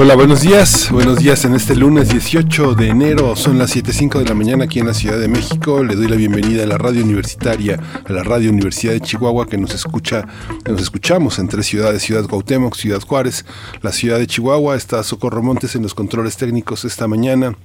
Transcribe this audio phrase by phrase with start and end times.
[0.00, 0.92] Hola, buenos días.
[0.92, 3.34] Buenos días en este lunes 18 de enero.
[3.34, 5.82] Son las 7.05 de la mañana aquí en la Ciudad de México.
[5.82, 9.58] Le doy la bienvenida a la radio universitaria, a la radio Universidad de Chihuahua que
[9.58, 10.24] nos escucha,
[10.64, 13.44] nos escuchamos en tres ciudades, Ciudad Cuauhtémoc, Ciudad Juárez,
[13.82, 14.76] la Ciudad de Chihuahua.
[14.76, 17.56] Está Socorro Montes en los controles técnicos esta mañana.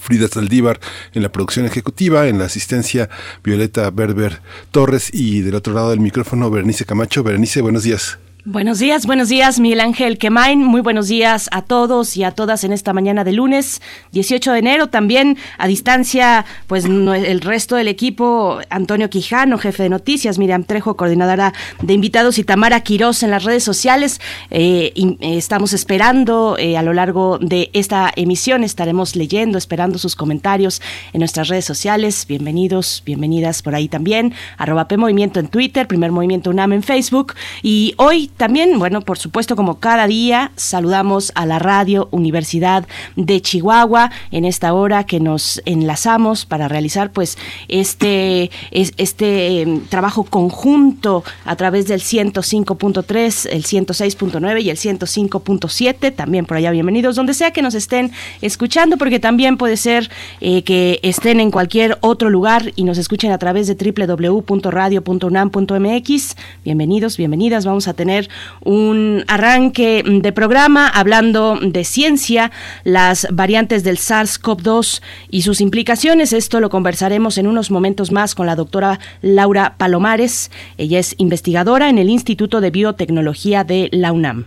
[0.00, 0.80] Frida Saldívar
[1.12, 3.10] en la producción ejecutiva, en la asistencia
[3.44, 7.22] Violeta Berber Torres y del otro lado del micrófono Berenice Camacho.
[7.22, 8.18] Berenice, buenos días.
[8.48, 10.62] Buenos días, buenos días, Miguel Ángel Quemain.
[10.62, 13.82] Muy buenos días a todos y a todas en esta mañana de lunes,
[14.12, 14.86] 18 de enero.
[14.86, 20.96] También a distancia, pues el resto del equipo, Antonio Quijano, jefe de noticias, Miriam Trejo,
[20.96, 24.20] coordinadora de invitados, y Tamara Quirós en las redes sociales.
[24.52, 30.14] Eh, eh, estamos esperando eh, a lo largo de esta emisión, estaremos leyendo, esperando sus
[30.14, 30.80] comentarios
[31.12, 32.26] en nuestras redes sociales.
[32.28, 34.34] Bienvenidos, bienvenidas por ahí también.
[34.56, 37.34] Arroba P Movimiento en Twitter, Primer Movimiento UNAM en Facebook.
[37.60, 43.40] Y hoy también, bueno, por supuesto, como cada día, saludamos a la Radio Universidad de
[43.40, 51.24] Chihuahua en esta hora que nos enlazamos para realizar pues este, este em, trabajo conjunto
[51.44, 56.14] a través del 105.3, el 106.9 y el 105.7.
[56.14, 60.62] También por allá bienvenidos, donde sea que nos estén escuchando, porque también puede ser eh,
[60.62, 66.36] que estén en cualquier otro lugar y nos escuchen a través de www.radio.unam.mx.
[66.64, 67.64] Bienvenidos, bienvenidas.
[67.64, 68.25] Vamos a tener
[68.62, 72.50] un arranque de programa hablando de ciencia,
[72.84, 76.32] las variantes del SARS-CoV-2 y sus implicaciones.
[76.32, 80.50] Esto lo conversaremos en unos momentos más con la doctora Laura Palomares.
[80.78, 84.44] Ella es investigadora en el Instituto de Biotecnología de la UNAM.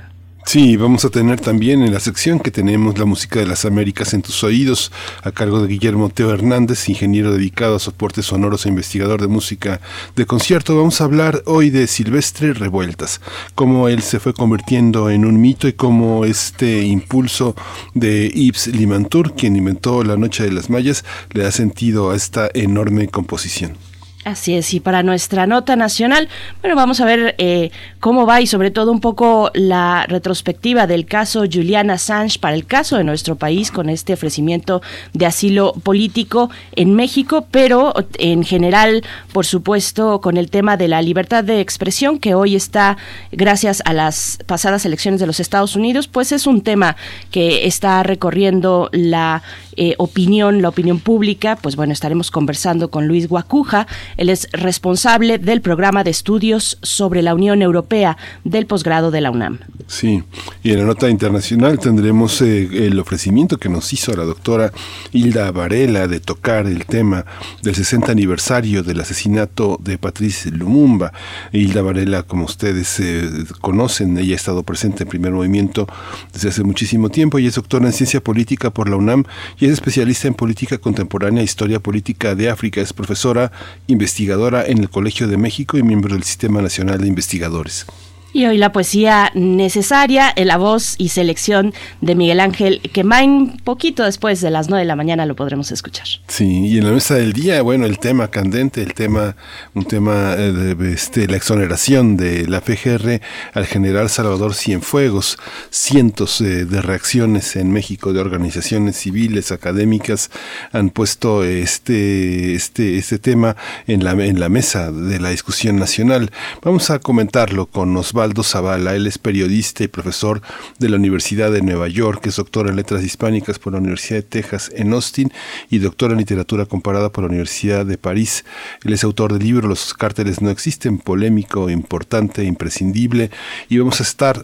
[0.51, 4.15] Sí, vamos a tener también en la sección que tenemos la música de las Américas
[4.15, 8.69] en tus oídos, a cargo de Guillermo Teo Hernández, ingeniero dedicado a soportes sonoros e
[8.69, 9.79] investigador de música
[10.15, 10.75] de concierto.
[10.75, 13.21] Vamos a hablar hoy de Silvestre Revueltas,
[13.53, 17.55] cómo él se fue convirtiendo en un mito y cómo este impulso
[17.93, 22.49] de Yves Limantour, quien inventó La Noche de las Mayas, le da sentido a esta
[22.55, 23.88] enorme composición.
[24.29, 26.29] Así es, y para nuestra nota nacional,
[26.61, 31.07] bueno, vamos a ver eh, cómo va y sobre todo un poco la retrospectiva del
[31.07, 36.51] caso Juliana Assange para el caso de nuestro país con este ofrecimiento de asilo político
[36.75, 39.03] en México, pero en general,
[39.33, 42.97] por supuesto, con el tema de la libertad de expresión que hoy está,
[43.31, 46.95] gracias a las pasadas elecciones de los Estados Unidos, pues es un tema
[47.31, 49.41] que está recorriendo la
[49.81, 55.37] eh, opinión, la opinión pública, pues bueno, estaremos conversando con Luis Guacuja, él es responsable
[55.37, 59.59] del programa de estudios sobre la Unión Europea del posgrado de la UNAM.
[59.87, 60.21] Sí,
[60.63, 64.73] y en la nota internacional tendremos eh, el ofrecimiento que nos hizo la doctora
[65.13, 67.25] Hilda Varela de tocar el tema
[67.63, 71.13] del 60 aniversario del asesinato de Patrice Lumumba.
[71.53, 73.29] Hilda Varela, como ustedes eh,
[73.61, 75.87] conocen, ella ha estado presente en primer movimiento
[76.33, 79.23] desde hace muchísimo tiempo y es doctora en ciencia política por la UNAM
[79.57, 82.81] y es especialista en política contemporánea e historia política de África.
[82.81, 83.51] Es profesora
[83.87, 87.85] investigadora en el Colegio de México y miembro del Sistema Nacional de Investigadores.
[88.31, 94.03] Y hoy la poesía necesaria en la voz y selección de Miguel Ángel Quemain, poquito
[94.03, 96.05] después de las 9 de la mañana lo podremos escuchar.
[96.27, 99.35] Sí, y en la mesa del día, bueno, el tema candente, el tema,
[99.73, 103.19] un tema eh, de este, la exoneración de la PGR
[103.53, 105.39] al general Salvador Cienfuegos,
[105.71, 110.29] cientos eh, de reacciones en México de organizaciones civiles, académicas,
[110.71, 113.55] han puesto este, este, este tema
[113.87, 116.29] en la, en la mesa de la discusión nacional.
[116.61, 118.95] Vamos a comentarlo con Osvaldo Osvaldo Zavala.
[118.95, 120.41] Él es periodista y profesor
[120.77, 124.23] de la Universidad de Nueva York, es doctor en Letras Hispánicas por la Universidad de
[124.23, 125.31] Texas en Austin
[125.69, 128.43] y doctor en Literatura Comparada por la Universidad de París.
[128.83, 133.31] Él es autor del libro Los cárteles no existen, polémico, importante, imprescindible.
[133.69, 134.43] Y vamos a estar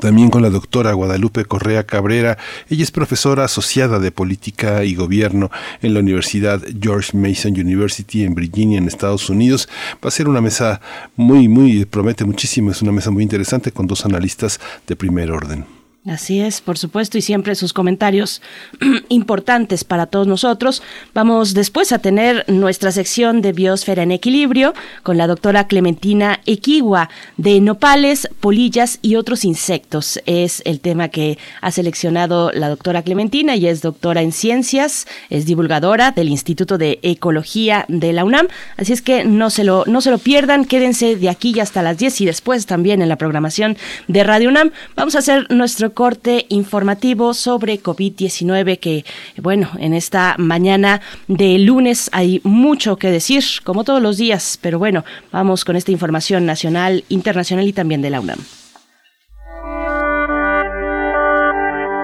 [0.00, 2.38] también con la doctora Guadalupe Correa Cabrera.
[2.68, 5.50] Ella es profesora asociada de política y gobierno
[5.82, 9.68] en la Universidad George Mason University en Virginia, en Estados Unidos.
[10.04, 10.80] Va a ser una mesa
[11.16, 15.73] muy, muy, promete muchísimo, es una mesa muy interesante con dos analistas de primer orden.
[16.06, 18.42] Así es, por supuesto, y siempre sus comentarios
[19.08, 20.82] importantes para todos nosotros.
[21.14, 27.08] Vamos después a tener nuestra sección de Biosfera en Equilibrio con la doctora Clementina Equigua
[27.38, 30.20] de nopales, polillas y otros insectos.
[30.26, 35.46] Es el tema que ha seleccionado la doctora Clementina y es doctora en ciencias, es
[35.46, 38.48] divulgadora del Instituto de Ecología de la UNAM.
[38.76, 41.96] Así es que no se lo, no se lo pierdan, quédense de aquí hasta las
[41.96, 44.70] 10 y después también en la programación de Radio UNAM.
[44.96, 49.04] Vamos a hacer nuestro corte informativo sobre COVID-19 que,
[49.40, 54.78] bueno, en esta mañana de lunes hay mucho que decir, como todos los días, pero
[54.78, 58.38] bueno, vamos con esta información nacional, internacional y también de la UNAM.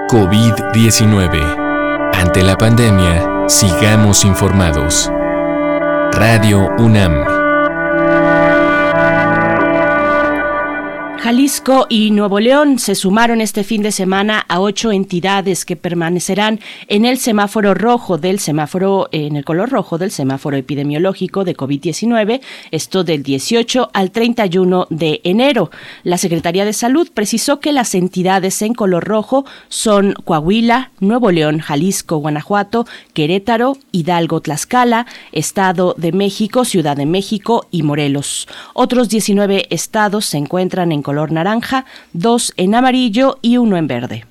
[0.08, 2.14] COVID-19.
[2.14, 5.10] Ante la pandemia, sigamos informados.
[6.12, 7.39] Radio UNAM.
[11.22, 16.60] Jalisco y Nuevo León se sumaron este fin de semana a ocho entidades que permanecerán
[16.88, 22.40] en el semáforo rojo del semáforo, en el color rojo del semáforo epidemiológico de COVID-19,
[22.70, 25.70] esto del 18 al 31 de enero.
[26.04, 31.58] La Secretaría de Salud precisó que las entidades en color rojo son Coahuila, Nuevo León,
[31.58, 38.48] Jalisco, Guanajuato, Querétaro, Hidalgo, Tlaxcala, Estado de México, Ciudad de México y Morelos.
[38.72, 44.26] Otros 19 estados se encuentran en color naranja, dos en amarillo y uno en verde.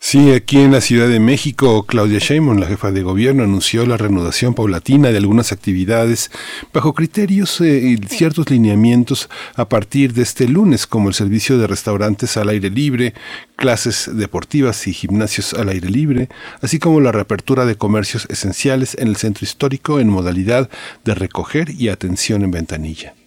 [0.00, 3.98] Sí, aquí en la Ciudad de México, Claudia Sheinbaum, la jefa de gobierno, anunció la
[3.98, 6.30] reanudación paulatina de algunas actividades
[6.72, 11.66] bajo criterios eh, y ciertos lineamientos a partir de este lunes, como el servicio de
[11.66, 13.12] restaurantes al aire libre,
[13.56, 16.30] clases deportivas y gimnasios al aire libre,
[16.62, 20.70] así como la reapertura de comercios esenciales en el centro histórico en modalidad
[21.04, 23.17] de recoger y atención en ventanilla.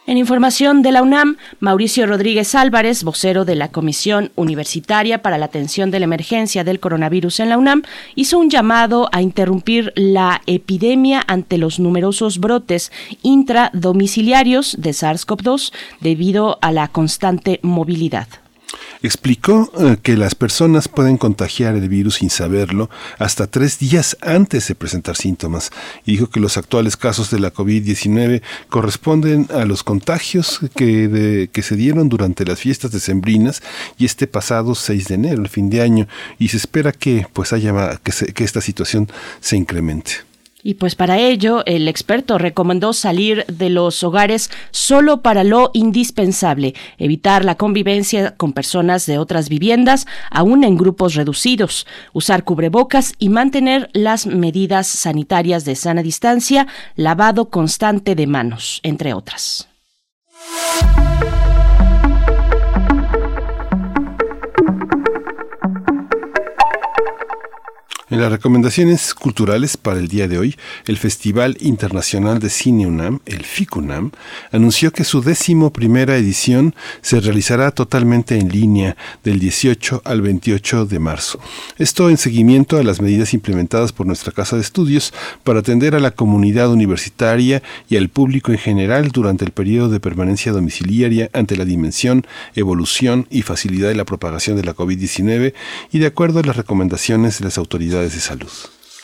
[0.09, 5.45] En información de la UNAM, Mauricio Rodríguez Álvarez, vocero de la Comisión Universitaria para la
[5.45, 7.83] Atención de la Emergencia del Coronavirus en la UNAM,
[8.15, 12.91] hizo un llamado a interrumpir la epidemia ante los numerosos brotes
[13.23, 18.29] intradomiciliarios de SARS-CoV-2 debido a la constante movilidad.
[19.03, 24.67] Explicó eh, que las personas pueden contagiar el virus sin saberlo hasta tres días antes
[24.69, 25.71] de presentar síntomas
[26.05, 31.63] y dijo que los actuales casos de la COVID-19 corresponden a los contagios que, que
[31.63, 33.63] se dieron durante las fiestas decembrinas
[33.99, 36.09] y este pasado 6 de enero, el fin de año,
[36.39, 39.09] y se espera que pues haya que, que esta situación
[39.41, 40.28] se incremente.
[40.69, 46.75] Y pues para ello, el experto recomendó salir de los hogares solo para lo indispensable,
[46.99, 53.31] evitar la convivencia con personas de otras viviendas, aún en grupos reducidos, usar cubrebocas y
[53.31, 56.67] mantener las medidas sanitarias de sana distancia,
[56.97, 59.71] lavado constante de manos, entre otras.
[68.11, 73.21] En las recomendaciones culturales para el día de hoy, el Festival Internacional de Cine UNAM,
[73.27, 74.13] el FICUNAM,
[74.51, 80.87] anunció que su décimo primera edición se realizará totalmente en línea del 18 al 28
[80.87, 81.39] de marzo.
[81.77, 85.13] Esto en seguimiento a las medidas implementadas por nuestra Casa de Estudios
[85.45, 90.01] para atender a la comunidad universitaria y al público en general durante el periodo de
[90.01, 95.53] permanencia domiciliaria ante la dimensión, evolución y facilidad de la propagación de la COVID-19
[95.93, 98.51] y de acuerdo a las recomendaciones de las autoridades de salud.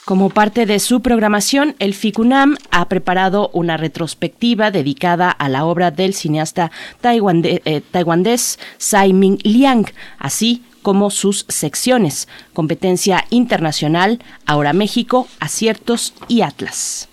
[0.05, 5.91] Como parte de su programación, el FICUNAM ha preparado una retrospectiva dedicada a la obra
[5.91, 6.71] del cineasta
[7.03, 9.87] eh, taiwanés Tsai Ming Liang,
[10.19, 17.09] así como sus secciones, competencia internacional, ahora México, aciertos y Atlas.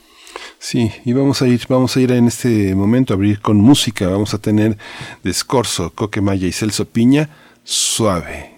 [0.60, 4.10] Sí, y vamos a ir, vamos a ir en este momento a abrir con música.
[4.10, 4.78] Vamos a tener
[5.24, 7.30] Descorso, Coquemaya y Celso Piña,
[7.64, 8.52] suave.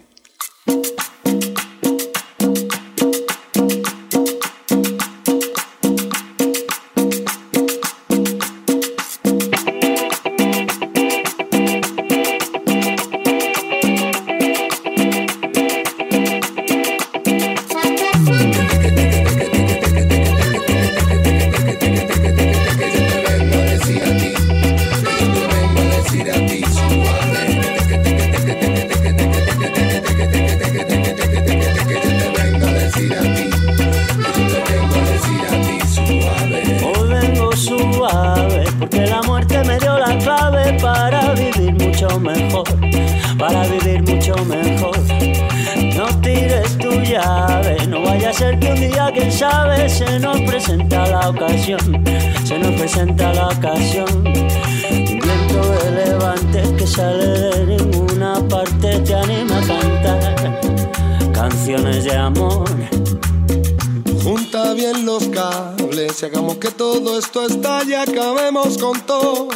[68.83, 69.47] Con todo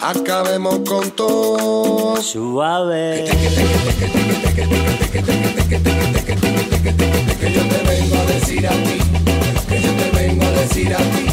[0.00, 2.22] acabemos con todo.
[2.22, 3.24] Suave.
[7.40, 8.98] Que yo te vengo a decir a ti,
[9.68, 11.31] que yo te vengo a decir a ti.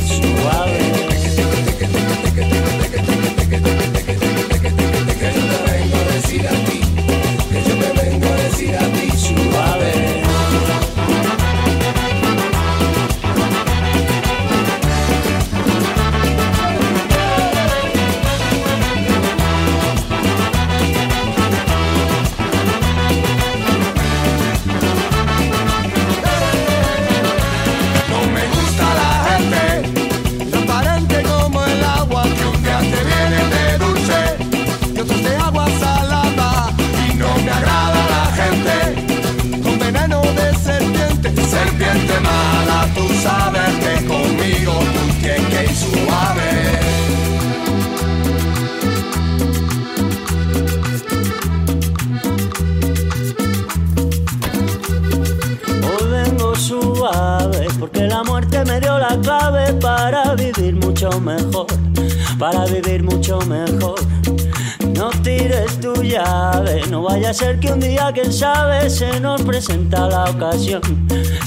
[67.40, 70.82] Ser que un día, quién sabe, se nos presenta la ocasión,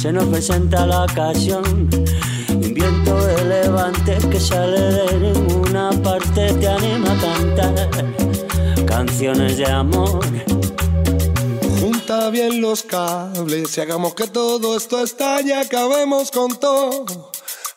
[0.00, 1.62] se nos presenta la ocasión.
[2.48, 7.90] Un viento de levante que sale de ninguna parte te anima a cantar
[8.86, 10.24] canciones de amor.
[11.78, 17.04] Junta bien los cables y hagamos que todo esto estalle, acabemos con todo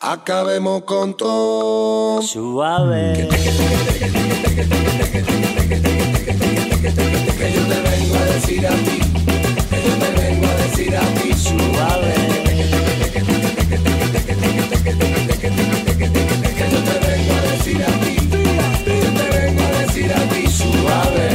[0.00, 2.22] acabemos con todo.
[2.22, 3.28] Suave.
[8.36, 8.98] Decir a ti,
[9.70, 11.32] que yo te vengo a decir a ti.
[11.32, 12.14] Suave.
[12.44, 12.66] Que yo
[16.82, 18.14] te vengo a decir a ti,
[18.84, 20.46] que yo te vengo a decir a ti.
[20.48, 21.25] Suave.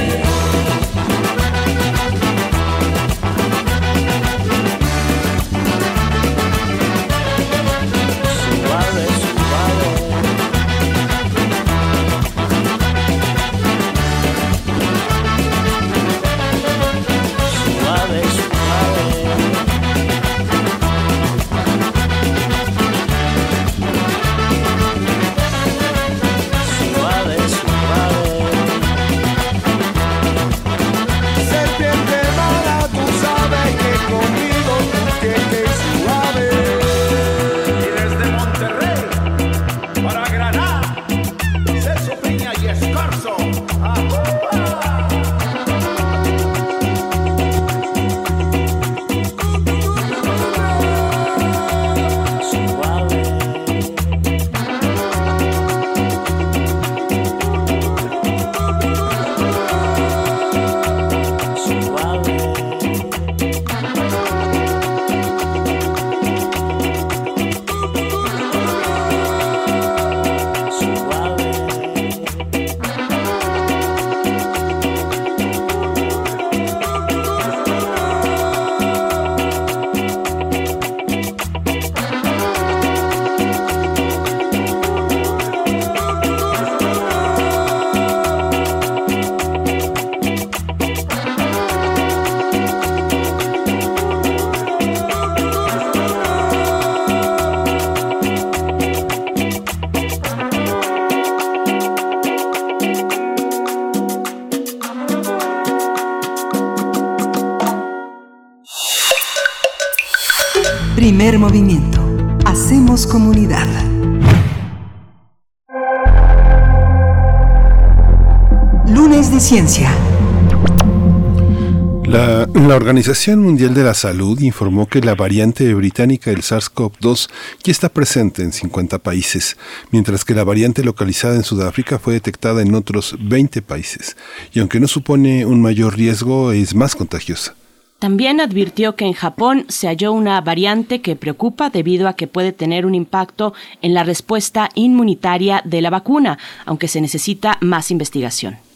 [122.72, 127.30] La, Organización Mundial de la Salud informó que la variante británica del SARS-CoV-2
[127.66, 129.58] ya está presente en 50 países,
[129.92, 134.16] mientras que la variante localizada en Sudáfrica fue detectada en otros 20 países,
[134.54, 137.56] y aunque no supone un mayor riesgo, es más contagiosa.
[138.00, 142.54] También advirtió que en Japón se halló una variante que preocupa debido a que puede
[142.54, 148.71] tener un impacto en la respuesta inmunitaria de la vacuna, aunque se necesita más investigación.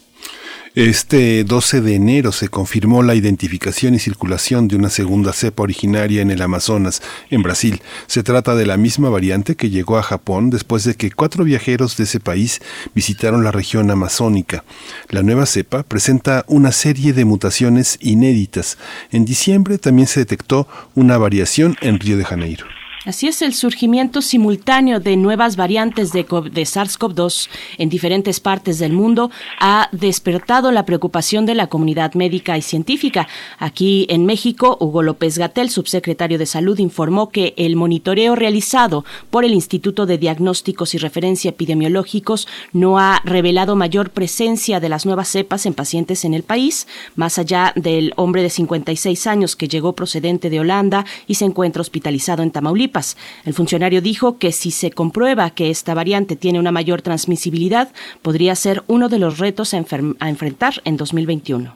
[0.76, 6.20] Este 12 de enero se confirmó la identificación y circulación de una segunda cepa originaria
[6.20, 7.80] en el Amazonas, en Brasil.
[8.06, 11.96] Se trata de la misma variante que llegó a Japón después de que cuatro viajeros
[11.96, 12.60] de ese país
[12.94, 14.64] visitaron la región amazónica.
[15.08, 18.76] La nueva cepa presenta una serie de mutaciones inéditas.
[19.10, 22.66] En diciembre también se detectó una variación en Río de Janeiro.
[23.06, 27.48] Así es el surgimiento simultáneo de nuevas variantes de, SARS-CoV-2
[27.78, 33.28] en diferentes partes del mundo ha despertado la preocupación de la comunidad médica y científica.
[33.60, 39.44] Aquí en México, Hugo López Gatel, subsecretario de Salud, informó que el monitoreo realizado por
[39.44, 45.28] el Instituto de Diagnósticos y Referencia Epidemiológicos no ha revelado mayor presencia de las nuevas
[45.28, 49.92] cepas en pacientes en el país, más allá del hombre de 56 años que llegó
[49.92, 52.95] procedente de Holanda y se encuentra hospitalizado en Tamaulipas.
[53.44, 57.90] El funcionario dijo que si se comprueba que esta variante tiene una mayor transmisibilidad,
[58.22, 61.74] podría ser uno de los retos a, enfrentar en 2021.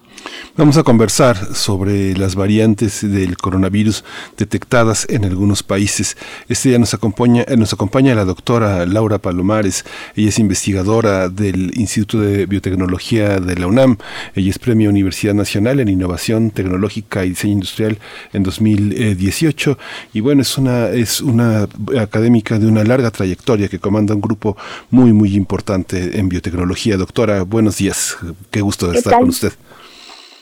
[0.57, 4.05] Vamos a conversar sobre las variantes del coronavirus
[4.37, 6.17] detectadas en algunos países.
[6.49, 9.85] Este día nos acompaña, eh, nos acompaña la doctora Laura Palomares.
[10.17, 13.97] Ella es investigadora del Instituto de Biotecnología de la UNAM.
[14.35, 17.99] Ella es Premio Universidad Nacional en Innovación Tecnológica y Diseño Industrial
[18.33, 19.79] en 2018.
[20.13, 24.57] Y bueno, es una, es una académica de una larga trayectoria que comanda un grupo
[24.91, 26.97] muy, muy importante en biotecnología.
[26.97, 28.17] Doctora, buenos días.
[28.51, 29.53] Qué gusto estar con usted.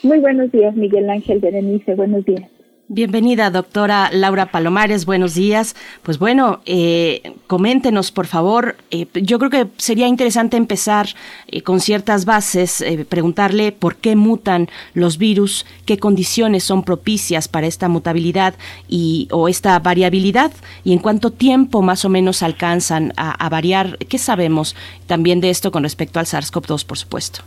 [0.01, 1.95] Muy buenos días, Miguel Ángel Berenice.
[1.95, 2.49] Buenos días.
[2.91, 5.05] Bienvenida, doctora Laura Palomares.
[5.05, 5.75] Buenos días.
[6.01, 8.77] Pues bueno, eh, coméntenos, por favor.
[8.89, 11.09] Eh, yo creo que sería interesante empezar
[11.49, 17.67] eh, con ciertas bases, preguntarle por qué mutan los virus, qué condiciones son propicias para
[17.67, 18.55] esta mutabilidad
[18.87, 20.51] y o esta variabilidad
[20.83, 23.99] y en cuánto tiempo más o menos alcanzan a, a variar.
[23.99, 27.43] ¿Qué sabemos también de esto con respecto al SARS-CoV-2, por supuesto?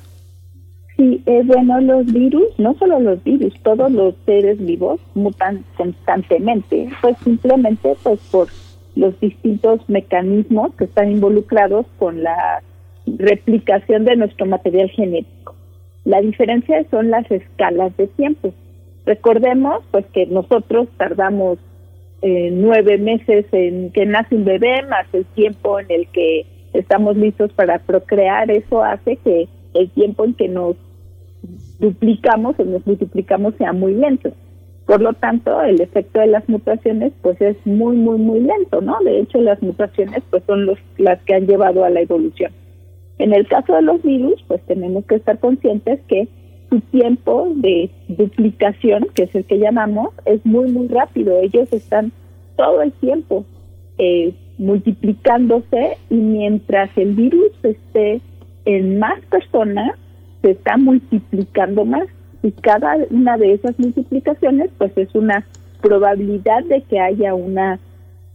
[1.02, 6.90] Sí, eh, bueno, los virus, no solo los virus, todos los seres vivos mutan constantemente,
[7.00, 8.46] pues simplemente pues por
[8.94, 12.62] los distintos mecanismos que están involucrados con la
[13.04, 15.56] replicación de nuestro material genético.
[16.04, 18.54] La diferencia son las escalas de tiempo.
[19.04, 21.58] Recordemos pues que nosotros tardamos
[22.20, 27.16] eh, nueve meses en que nace un bebé, más el tiempo en el que estamos
[27.16, 30.76] listos para procrear, eso hace que el tiempo en que nos
[31.82, 34.32] duplicamos o nos multiplicamos sea muy lento.
[34.86, 38.98] Por lo tanto, el efecto de las mutaciones pues es muy, muy, muy lento, ¿no?
[39.04, 42.52] De hecho, las mutaciones pues son los, las que han llevado a la evolución.
[43.18, 46.28] En el caso de los virus, pues tenemos que estar conscientes que
[46.70, 51.38] su tiempo de duplicación, que es el que llamamos, es muy, muy rápido.
[51.40, 52.12] Ellos están
[52.56, 53.44] todo el tiempo
[53.98, 58.20] eh, multiplicándose y mientras el virus esté
[58.64, 59.98] en más personas,
[60.42, 62.08] se está multiplicando más
[62.42, 65.46] y cada una de esas multiplicaciones pues es una
[65.80, 67.78] probabilidad de que haya una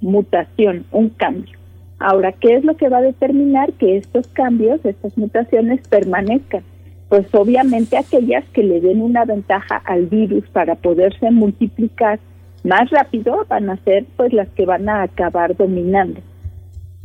[0.02, 1.58] mutación, un cambio.
[2.00, 6.64] Ahora, ¿qué es lo que va a determinar que estos cambios, estas mutaciones permanezcan?
[7.10, 12.20] Pues obviamente aquellas que le den una ventaja al virus para poderse multiplicar
[12.64, 16.20] más rápido van a ser pues las que van a acabar dominando.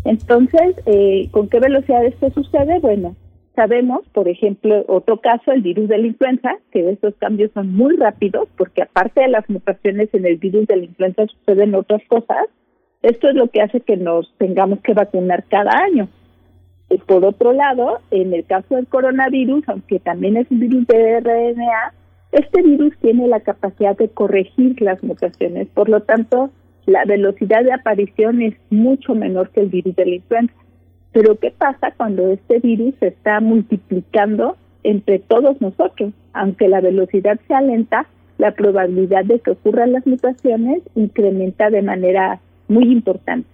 [0.04, 2.80] Entonces, eh, ¿con qué velocidad esto sucede?
[2.80, 3.14] Bueno,
[3.54, 7.96] Sabemos, por ejemplo, otro caso, el virus de la influenza, que estos cambios son muy
[7.96, 12.46] rápidos, porque aparte de las mutaciones en el virus de la influenza suceden otras cosas.
[13.02, 16.08] Esto es lo que hace que nos tengamos que vacunar cada año.
[17.06, 21.94] Por otro lado, en el caso del coronavirus, aunque también es un virus de RNA,
[22.32, 25.68] este virus tiene la capacidad de corregir las mutaciones.
[25.68, 26.50] Por lo tanto,
[26.86, 30.54] la velocidad de aparición es mucho menor que el virus de la influenza.
[31.12, 36.12] Pero ¿qué pasa cuando este virus se está multiplicando entre todos nosotros?
[36.32, 38.06] Aunque la velocidad sea lenta,
[38.38, 43.46] la probabilidad de que ocurran las mutaciones incrementa de manera muy importante.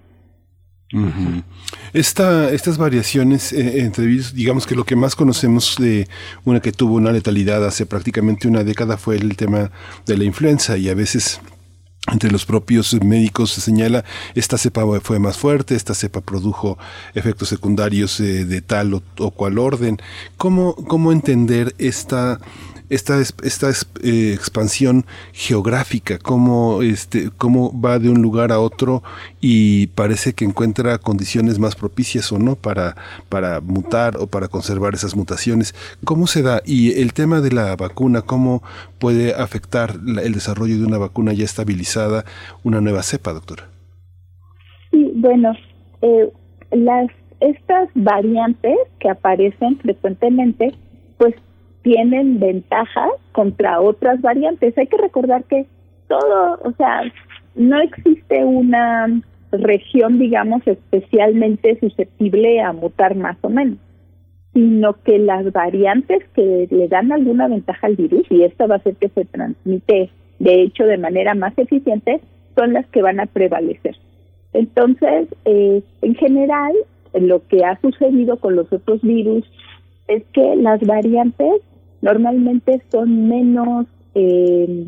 [1.92, 6.09] Esta, estas variaciones eh, entre virus, digamos que lo que más conocemos de
[6.44, 9.71] una que tuvo una letalidad hace prácticamente una década fue el tema
[10.07, 11.42] de la influenza y a veces
[12.12, 16.79] entre los propios médicos se señala esta cepa fue más fuerte, esta cepa produjo
[17.14, 19.99] efectos secundarios eh, de tal o, cual orden.
[20.37, 22.40] ¿Cómo, ¿Cómo entender esta
[22.90, 23.70] esta, esta
[24.03, 29.03] eh, expansión geográfica, cómo, este, cómo va de un lugar a otro
[29.40, 32.96] y parece que encuentra condiciones más propicias o no para,
[33.29, 35.74] para mutar o para conservar esas mutaciones.
[36.05, 36.62] ¿Cómo se da?
[36.64, 38.62] Y el tema de la vacuna, ¿cómo
[38.98, 42.24] puede afectar el desarrollo de una vacuna ya estabilizada,
[42.64, 43.68] una nueva cepa, doctora?
[44.90, 45.53] Sí, bueno,
[46.03, 46.31] eh,
[46.72, 47.09] las
[47.40, 50.74] estas variantes que aparecen frecuentemente,
[51.18, 51.35] pues
[51.88, 54.77] tienen ventajas contra otras variantes.
[54.77, 55.64] Hay que recordar que
[56.07, 57.01] todo, o sea,
[57.55, 59.22] no existe una
[59.53, 63.79] región, digamos, especialmente susceptible a mutar más o menos,
[64.53, 68.79] sino que las variantes que le dan alguna ventaja al virus, y esta va a
[68.79, 72.20] hacer que se transmite, de hecho, de manera más eficiente,
[72.55, 73.96] son las que van a prevalecer.
[74.53, 76.74] Entonces, eh, en general,
[77.14, 79.51] lo que ha sucedido con los otros virus
[80.07, 81.62] es que las variantes
[82.00, 84.87] normalmente son menos eh,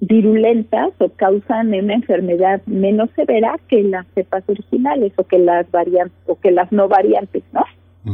[0.00, 6.18] virulentas o causan una enfermedad menos severa que las cepas originales o que las variantes
[6.26, 7.64] o que las no variantes, ¿no?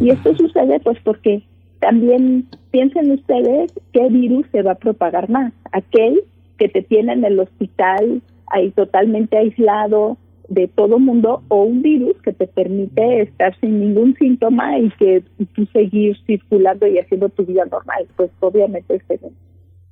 [0.00, 1.42] Y esto sucede pues porque
[1.80, 6.22] también piensen ustedes qué virus se va a propagar más, aquel
[6.58, 10.18] que te tiene en el hospital ahí totalmente aislado
[10.50, 15.22] de todo mundo o un virus que te permite estar sin ningún síntoma y que
[15.54, 19.02] tú seguir circulando y haciendo tu vida normal, pues obviamente es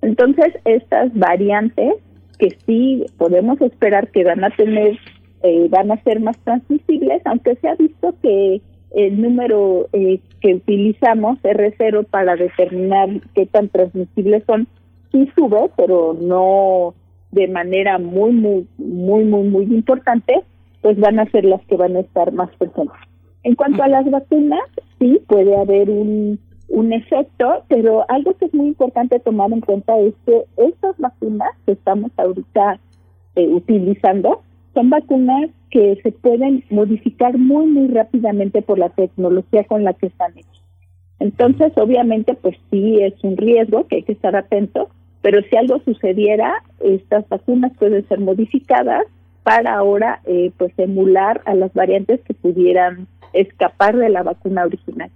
[0.02, 1.94] entonces, estas variantes
[2.38, 4.96] que sí podemos esperar que van a tener,
[5.42, 10.54] eh, van a ser más transmisibles, aunque se ha visto que el número eh, que
[10.54, 14.68] utilizamos, R0, para determinar qué tan transmisibles son,
[15.10, 16.94] sí sube, pero no
[17.32, 20.42] de manera muy, muy, muy, muy, muy importante,
[20.82, 22.96] pues van a ser las que van a estar más presentes.
[23.42, 24.60] En cuanto a las vacunas,
[24.98, 26.38] sí puede haber un
[26.68, 31.50] un efecto, pero algo que es muy importante tomar en cuenta es que estas vacunas
[31.64, 32.78] que estamos ahorita
[33.36, 34.42] eh, utilizando
[34.74, 40.06] son vacunas que se pueden modificar muy, muy rápidamente por la tecnología con la que
[40.06, 40.62] están hechas.
[41.20, 44.88] Entonces, obviamente, pues sí es un riesgo que hay que estar atento,
[45.28, 49.04] pero si algo sucediera, estas vacunas pueden ser modificadas
[49.42, 55.10] para ahora, eh, pues, emular a las variantes que pudieran escapar de la vacuna original.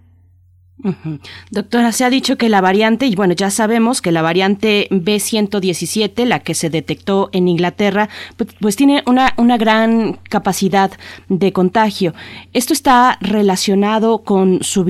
[1.50, 6.24] Doctora, se ha dicho que la variante, y bueno, ya sabemos que la variante B117,
[6.24, 10.90] la que se detectó en Inglaterra, pues, pues tiene una, una, gran capacidad
[11.28, 12.14] de contagio.
[12.52, 14.84] ¿Esto está relacionado con su,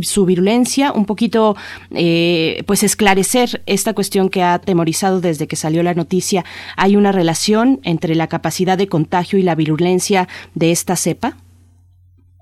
[0.00, 0.92] su virulencia?
[0.92, 1.54] Un poquito,
[1.90, 6.46] eh, pues esclarecer esta cuestión que ha atemorizado desde que salió la noticia.
[6.76, 11.36] ¿Hay una relación entre la capacidad de contagio y la virulencia de esta cepa?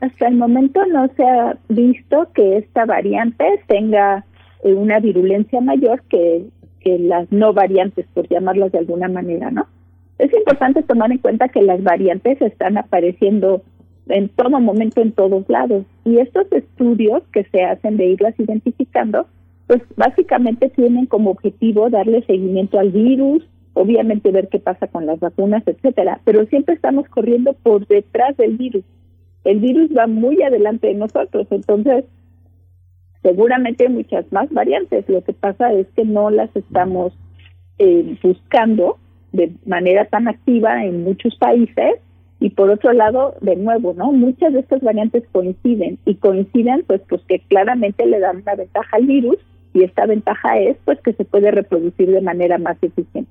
[0.04, 4.26] Hasta el momento no se ha visto que esta variante tenga
[4.62, 6.44] eh, una virulencia mayor que,
[6.80, 9.66] que las no variantes, por llamarlas de alguna manera, ¿no?
[10.18, 13.62] Es importante tomar en cuenta que las variantes están apareciendo
[14.08, 15.86] en todo momento en todos lados.
[16.04, 19.26] Y estos estudios que se hacen de irlas identificando,
[19.66, 25.18] pues básicamente tienen como objetivo darle seguimiento al virus, obviamente ver qué pasa con las
[25.18, 28.84] vacunas, etcétera, pero siempre estamos corriendo por detrás del virus
[29.44, 32.04] el virus va muy adelante de nosotros, entonces
[33.22, 35.08] seguramente hay muchas más variantes.
[35.08, 37.12] Lo que pasa es que no las estamos
[37.78, 38.98] eh, buscando
[39.32, 42.00] de manera tan activa en muchos países
[42.40, 44.12] y por otro lado, de nuevo, ¿no?
[44.12, 48.96] Muchas de estas variantes coinciden y coinciden pues pues que claramente le dan una ventaja
[48.96, 49.38] al virus
[49.72, 53.30] y esta ventaja es pues que se puede reproducir de manera más eficiente.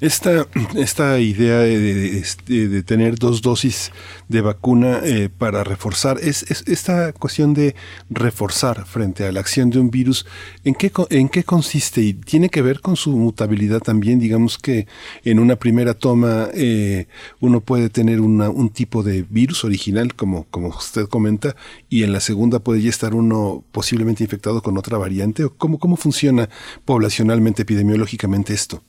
[0.00, 3.90] Esta, esta idea de, de, tener dos dosis
[4.28, 7.74] de vacuna eh, para reforzar, es, esta cuestión de
[8.08, 10.26] reforzar frente a la acción de un virus,
[10.64, 12.02] ¿en qué, ¿en qué consiste?
[12.02, 14.86] Y tiene que ver con su mutabilidad también, digamos que
[15.24, 17.08] en una primera toma eh,
[17.40, 21.56] uno puede tener un tipo de virus original, como, como usted comenta,
[21.88, 25.48] y en la segunda puede ya estar uno posiblemente infectado con otra variante.
[25.58, 26.48] ¿Cómo, cómo funciona
[26.84, 28.82] poblacionalmente, epidemiológicamente esto?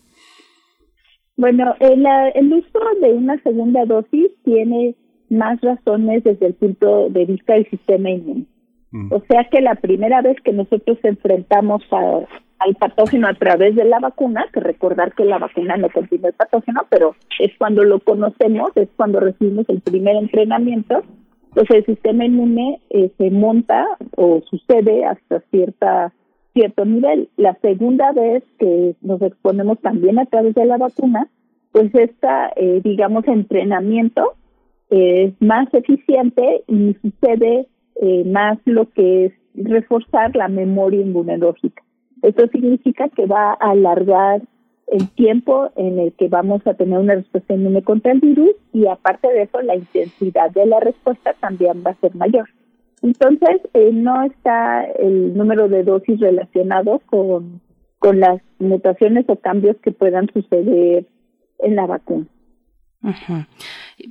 [1.37, 4.95] Bueno, el, el uso de una segunda dosis tiene
[5.29, 8.45] más razones desde el punto de vista del sistema inmune.
[8.91, 9.13] Mm.
[9.13, 13.99] O sea que la primera vez que nosotros enfrentamos al patógeno a través de la
[13.99, 18.71] vacuna, que recordar que la vacuna no contiene el patógeno, pero es cuando lo conocemos,
[18.75, 21.01] es cuando recibimos el primer entrenamiento,
[21.53, 23.85] pues el sistema inmune eh, se monta
[24.17, 26.13] o sucede hasta cierta
[26.53, 27.29] cierto nivel.
[27.37, 31.27] La segunda vez que nos exponemos también a través de la vacuna,
[31.71, 34.33] pues esta, eh, digamos, entrenamiento
[34.89, 37.67] es más eficiente y sucede
[38.01, 41.81] eh, más lo que es reforzar la memoria inmunológica.
[42.21, 44.41] Esto significa que va a alargar
[44.87, 48.85] el tiempo en el que vamos a tener una respuesta inmune contra el virus y
[48.87, 52.49] aparte de eso la intensidad de la respuesta también va a ser mayor.
[53.01, 57.61] Entonces, eh, no está el número de dosis relacionado con,
[57.99, 61.05] con las mutaciones o cambios que puedan suceder
[61.59, 62.25] en la vacuna.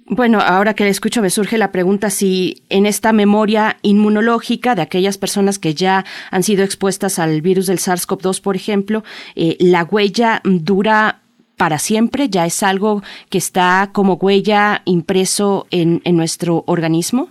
[0.07, 4.83] Bueno, ahora que le escucho me surge la pregunta si en esta memoria inmunológica de
[4.83, 9.05] aquellas personas que ya han sido expuestas al virus del SARS-CoV-2, por ejemplo,
[9.37, 11.21] eh, la huella dura
[11.57, 17.29] para siempre, ya es algo que está como huella impreso en, nuestro organismo.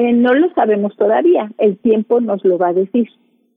[0.00, 3.08] Eh, no lo sabemos todavía, el tiempo nos lo va a decir.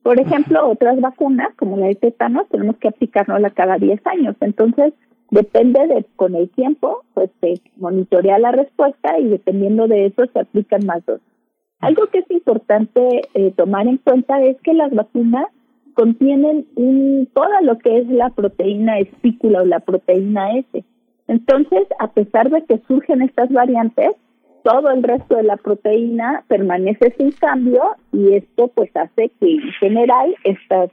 [0.02, 4.36] Por ejemplo, otras vacunas, como la de tétano, tenemos que aplicárnosla cada 10 años.
[4.42, 4.94] Entonces,
[5.34, 10.40] Depende de, con el tiempo, pues se monitorea la respuesta y dependiendo de eso se
[10.40, 11.26] aplican más dosis.
[11.80, 15.48] Algo que es importante eh, tomar en cuenta es que las vacunas
[15.96, 20.84] contienen un, todo lo que es la proteína espícula o la proteína S.
[21.28, 24.12] Entonces, a pesar de que surgen estas variantes,
[24.64, 29.72] todo el resto de la proteína permanece sin cambio y esto pues hace que en
[29.80, 30.90] general estas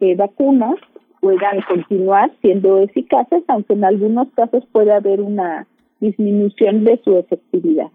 [0.00, 0.76] eh, vacunas
[1.20, 5.66] puedan continuar siendo eficaces, aunque en algunos casos puede haber una
[6.00, 7.90] disminución de su efectividad.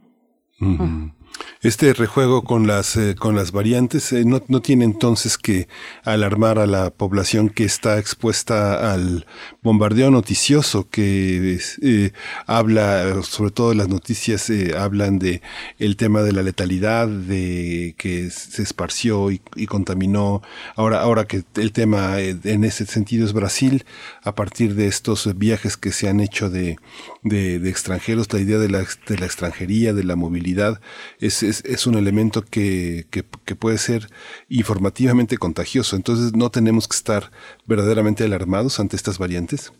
[1.61, 5.67] Este rejuego con las, eh, con las variantes eh, no, no, tiene entonces que
[6.05, 9.25] alarmar a la población que está expuesta al
[9.61, 12.11] bombardeo noticioso que eh,
[12.45, 15.41] habla, sobre todo las noticias hablan de
[15.79, 20.41] el tema de la letalidad, de que se esparció y, contaminó.
[20.77, 23.83] Ahora, ahora que el tema en ese sentido es Brasil,
[24.23, 26.77] a partir de estos viajes que se han hecho de,
[27.23, 30.79] de, extranjeros, la idea de la, de la extranjería, de la movilidad,
[31.19, 34.03] es es, un elemento que, que, puede ser
[34.47, 35.95] informativamente contagioso.
[35.95, 37.23] Entonces, ¿no tenemos que estar
[37.65, 39.73] verdaderamente alarmados ante estas variantes?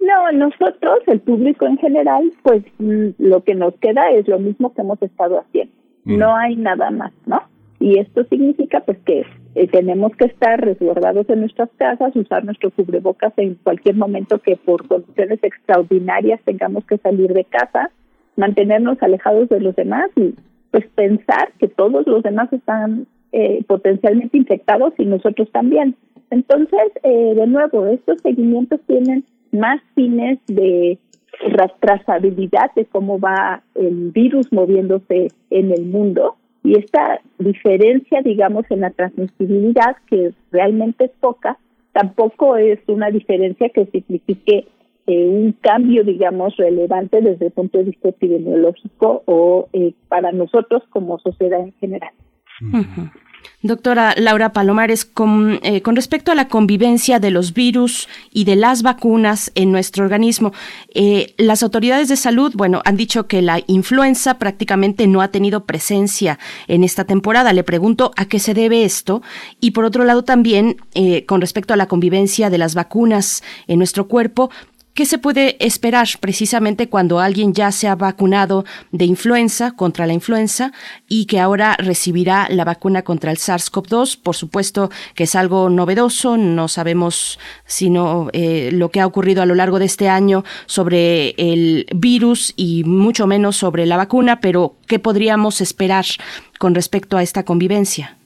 [0.00, 4.72] No, nosotros, el público en general, pues mm, lo que nos queda es lo mismo
[4.74, 5.72] que hemos estado haciendo.
[6.04, 6.18] Mm.
[6.18, 7.42] No hay nada más, ¿no?
[7.80, 12.70] Y esto significa pues que eh, tenemos que estar resguardados en nuestras casas, usar nuestro
[12.70, 17.90] cubrebocas en cualquier momento que por condiciones extraordinarias tengamos que salir de casa,
[18.36, 20.34] mantenernos alejados de los demás y
[20.74, 25.94] pues pensar que todos los demás están eh, potencialmente infectados y nosotros también.
[26.30, 30.98] Entonces, eh, de nuevo, estos seguimientos tienen más fines de
[31.78, 36.34] trazabilidad de cómo va el virus moviéndose en el mundo
[36.64, 41.56] y esta diferencia, digamos, en la transmisibilidad, que realmente es poca,
[41.92, 44.66] tampoco es una diferencia que signifique
[45.06, 50.82] eh, un cambio, digamos, relevante desde el punto de vista epidemiológico o eh, para nosotros
[50.88, 52.10] como sociedad en general.
[53.60, 58.56] Doctora Laura Palomares, con, eh, con, respecto a la convivencia de los virus y de
[58.56, 60.52] las vacunas en nuestro organismo,
[61.36, 66.38] las autoridades de salud, bueno, han dicho que la influenza prácticamente no ha tenido presencia
[66.68, 67.52] en esta temporada.
[67.52, 69.20] Le pregunto a qué se debe esto.
[69.60, 70.76] Y por otro lado también,
[71.26, 74.50] con respecto a la convivencia de las vacunas en nuestro cuerpo,
[74.94, 80.12] ¿Qué se puede esperar precisamente cuando alguien ya se ha vacunado de influenza contra la
[80.12, 80.70] influenza
[81.08, 84.20] y que ahora recibirá la vacuna contra el SARS-CoV-2?
[84.22, 89.46] Por supuesto que es algo novedoso, no sabemos sino eh, lo que ha ocurrido a
[89.46, 94.76] lo largo de este año sobre el virus y mucho menos sobre la vacuna, pero
[94.86, 96.06] ¿qué podríamos esperar
[96.60, 98.16] con respecto a esta convivencia?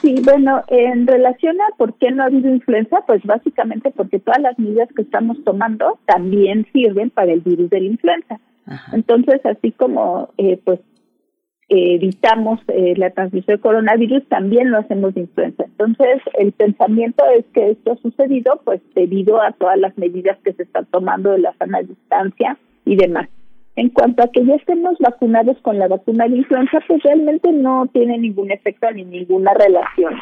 [0.00, 4.40] Sí, bueno, en relación a por qué no ha habido influenza, pues básicamente porque todas
[4.40, 8.40] las medidas que estamos tomando también sirven para el virus de la influenza.
[8.92, 10.80] Entonces, así como eh, pues
[11.68, 15.64] evitamos eh, la transmisión de coronavirus, también lo hacemos de influenza.
[15.64, 20.52] Entonces, el pensamiento es que esto ha sucedido pues debido a todas las medidas que
[20.52, 23.28] se están tomando de la sana distancia y demás.
[23.74, 27.86] En cuanto a que ya estemos vacunados con la vacuna de influenza, pues realmente no
[27.92, 30.14] tiene ningún efecto ni ninguna relación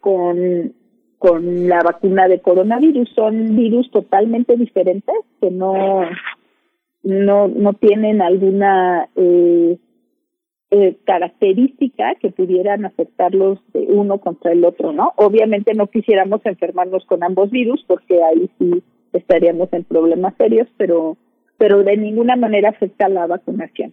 [0.00, 0.74] con,
[1.18, 3.08] con la vacuna de coronavirus.
[3.14, 6.00] Son virus totalmente diferentes que no,
[7.04, 9.78] no, no tienen alguna eh,
[10.72, 15.12] eh, característica que pudieran afectarlos de uno contra el otro, ¿no?
[15.14, 21.16] Obviamente no quisiéramos enfermarnos con ambos virus porque ahí sí estaríamos en problemas serios, pero
[21.58, 23.92] pero de ninguna manera afecta la vacunación.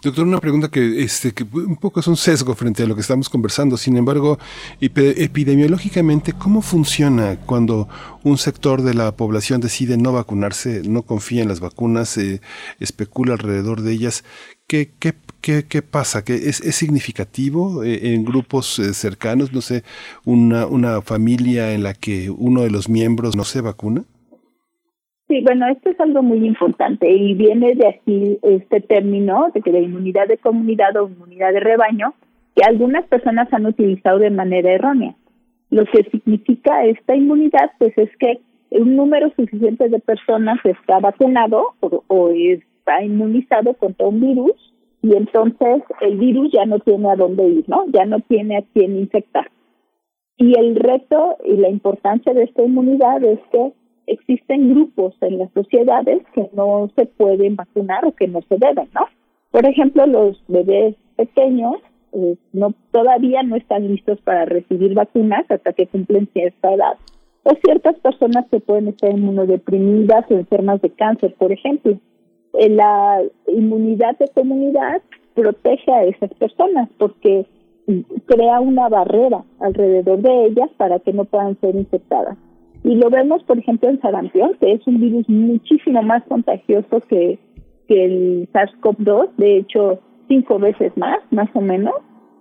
[0.00, 3.00] Doctor, una pregunta que, este, que un poco es un sesgo frente a lo que
[3.00, 3.76] estamos conversando.
[3.76, 4.38] Sin embargo,
[4.80, 7.88] epidemiológicamente, ¿cómo funciona cuando
[8.22, 12.40] un sector de la población decide no vacunarse, no confía en las vacunas, eh,
[12.78, 14.24] especula alrededor de ellas?
[14.68, 16.22] ¿Qué, qué, qué, qué pasa?
[16.22, 19.52] ¿Qué es, ¿Es significativo eh, en grupos eh, cercanos?
[19.52, 19.82] No sé,
[20.24, 24.04] una, una familia en la que uno de los miembros no se vacuna?
[25.28, 29.72] Sí, bueno, esto es algo muy importante y viene de aquí este término de que
[29.72, 32.14] la inmunidad de comunidad o inmunidad de rebaño,
[32.56, 35.14] que algunas personas han utilizado de manera errónea.
[35.68, 41.74] Lo que significa esta inmunidad, pues es que un número suficiente de personas está vacunado
[41.80, 47.46] o, está inmunizado contra un virus y entonces el virus ya no tiene a dónde
[47.46, 47.84] ir, ¿no?
[47.92, 49.50] Ya no tiene a quién infectar.
[50.38, 53.72] Y el reto y la importancia de esta inmunidad es que
[54.08, 58.88] existen grupos en las sociedades que no se pueden vacunar o que no se deben,
[58.94, 59.06] ¿no?
[59.50, 61.76] Por ejemplo, los bebés pequeños
[62.12, 66.96] eh, no todavía no están listos para recibir vacunas hasta que cumplen cierta edad
[67.44, 71.98] o ciertas personas que pueden estar inmunodeprimidas o enfermas de cáncer, por ejemplo.
[72.54, 75.02] Eh, la inmunidad de comunidad
[75.34, 77.46] protege a esas personas porque
[78.26, 82.36] crea una barrera alrededor de ellas para que no puedan ser infectadas.
[82.84, 87.38] Y lo vemos, por ejemplo, en sarampión, que es un virus muchísimo más contagioso que,
[87.88, 91.94] que el SARS-CoV-2, de hecho, cinco veces más, más o menos.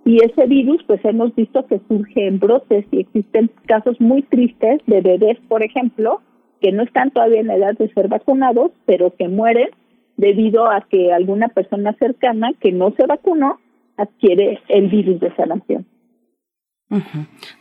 [0.06, 4.82] Y ese virus, pues hemos visto que surge en brotes y existen casos muy tristes
[4.86, 6.22] de bebés, por ejemplo,
[6.62, 9.70] que no están todavía en la edad de ser vacunados, pero que mueren
[10.16, 13.60] debido a que alguna persona cercana que no se vacunó
[13.98, 15.86] adquiere el virus de sarampión.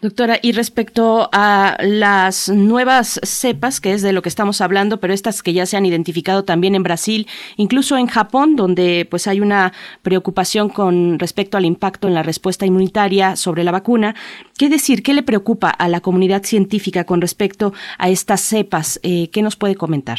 [0.01, 5.13] Doctora, y respecto a las nuevas cepas, que es de lo que estamos hablando, pero
[5.13, 9.41] estas que ya se han identificado también en Brasil, incluso en Japón, donde pues hay
[9.41, 14.15] una preocupación con respecto al impacto en la respuesta inmunitaria sobre la vacuna,
[14.57, 15.03] ¿qué decir?
[15.03, 19.01] ¿Qué le preocupa a la comunidad científica con respecto a estas cepas?
[19.03, 20.19] Eh, ¿Qué nos puede comentar?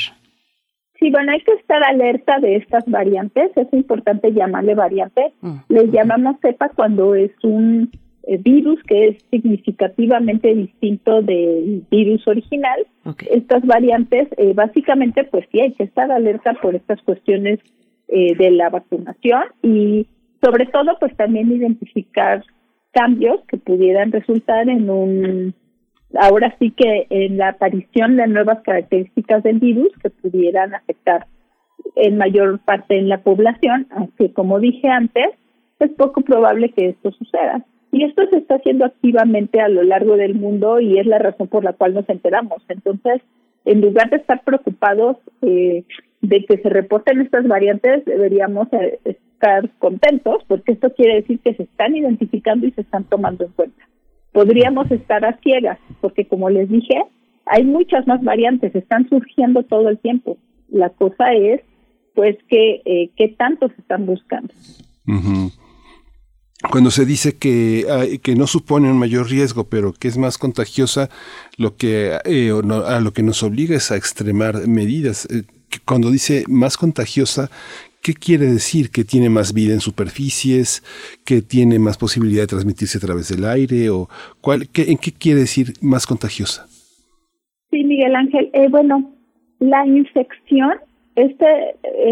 [1.00, 3.52] Sí, bueno, hay que estar alerta de estas variantes.
[3.56, 5.32] Es importante llamarle variante.
[5.42, 5.58] Mm.
[5.70, 7.92] Les llamamos cepa cuando es un
[8.36, 12.86] virus que es significativamente distinto del virus original.
[13.32, 17.60] Estas variantes, eh, básicamente, pues sí, hay que estar alerta por estas cuestiones
[18.10, 20.08] eh, de la vacunación y
[20.44, 22.44] sobre todo, pues también identificar
[22.92, 25.54] cambios que pudieran resultar en un,
[26.20, 31.28] ahora sí que en la aparición de nuevas características del virus que pudieran afectar
[31.96, 35.28] en mayor parte en la población, aunque como dije antes,
[35.80, 37.66] es poco probable que esto suceda.
[37.92, 41.48] Y esto se está haciendo activamente a lo largo del mundo y es la razón
[41.48, 42.62] por la cual nos enteramos.
[42.68, 43.22] Entonces,
[43.66, 45.84] en lugar de estar preocupados eh,
[46.22, 51.54] de que se reporten estas variantes, deberíamos eh, estar contentos porque esto quiere decir que
[51.54, 53.84] se están identificando y se están tomando en cuenta.
[54.34, 57.02] Podríamos estar a ciegas porque, como les dije,
[57.46, 60.38] hay muchas más variantes, están surgiendo todo el tiempo.
[60.70, 61.62] La cosa es,
[62.14, 64.54] pues, que eh, qué tanto se están buscando
[66.72, 71.10] cuando se dice que, que no supone un mayor riesgo, pero que es más contagiosa,
[71.58, 75.28] lo que, eh, a lo que nos obliga es a extremar medidas.
[75.32, 75.44] Eh,
[75.86, 77.50] cuando dice más contagiosa,
[78.02, 78.90] ¿qué quiere decir?
[78.90, 80.82] ¿Que tiene más vida en superficies?
[81.26, 83.90] ¿Que tiene más posibilidad de transmitirse a través del aire?
[83.90, 84.10] ¿O
[84.42, 86.66] cuál, ¿En qué quiere decir más contagiosa?
[87.70, 88.50] Sí, Miguel Ángel.
[88.54, 89.14] Eh, bueno,
[89.60, 90.72] la infección,
[91.16, 91.46] este,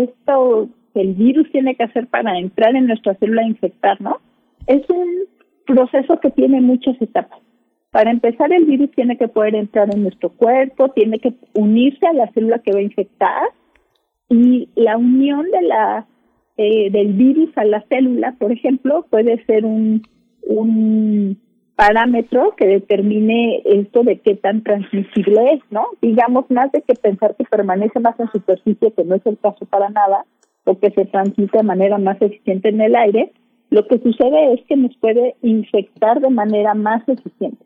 [0.03, 4.17] esto que el virus tiene que hacer para entrar en nuestra célula e infectarnos,
[4.67, 5.07] es un
[5.65, 7.39] proceso que tiene muchas etapas.
[7.91, 12.13] Para empezar, el virus tiene que poder entrar en nuestro cuerpo, tiene que unirse a
[12.13, 13.43] la célula que va a infectar
[14.29, 16.05] y la unión de la
[16.57, 20.03] eh, del virus a la célula, por ejemplo, puede ser un,
[20.47, 21.37] un
[21.75, 25.85] parámetro que determine esto de qué tan transmisible es, ¿no?
[26.01, 29.65] Digamos, más de que pensar que permanece más en superficie, que no es el caso
[29.65, 30.25] para nada,
[30.63, 33.33] o que se transmite de manera más eficiente en el aire,
[33.75, 37.61] lo que sucede es que nos puede infectar de manera más eficiente.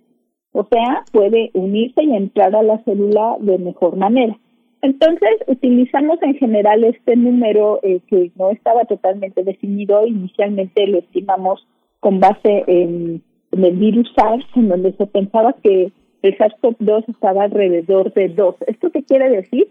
[0.54, 4.36] O sea, puede unirse y entrar a la célula de mejor manera.
[4.82, 10.08] Entonces, utilizamos en general este número eh, que no estaba totalmente definido.
[10.08, 11.68] Inicialmente lo estimamos
[12.00, 15.92] con base en, el virus SARS, en donde se pensaba que
[16.24, 18.56] el SARS-CoV-2 estaba alrededor de 2.
[18.66, 19.68] ¿Esto qué quiere decir?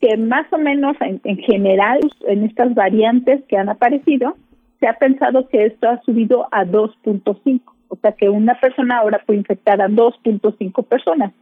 [0.00, 4.34] Que más o menos en general, en estas variantes que han aparecido,
[4.80, 9.22] se ha pensado que esto ha subido a 2.5, o sea que una persona ahora
[9.24, 11.32] puede infectar a 2.5 personas.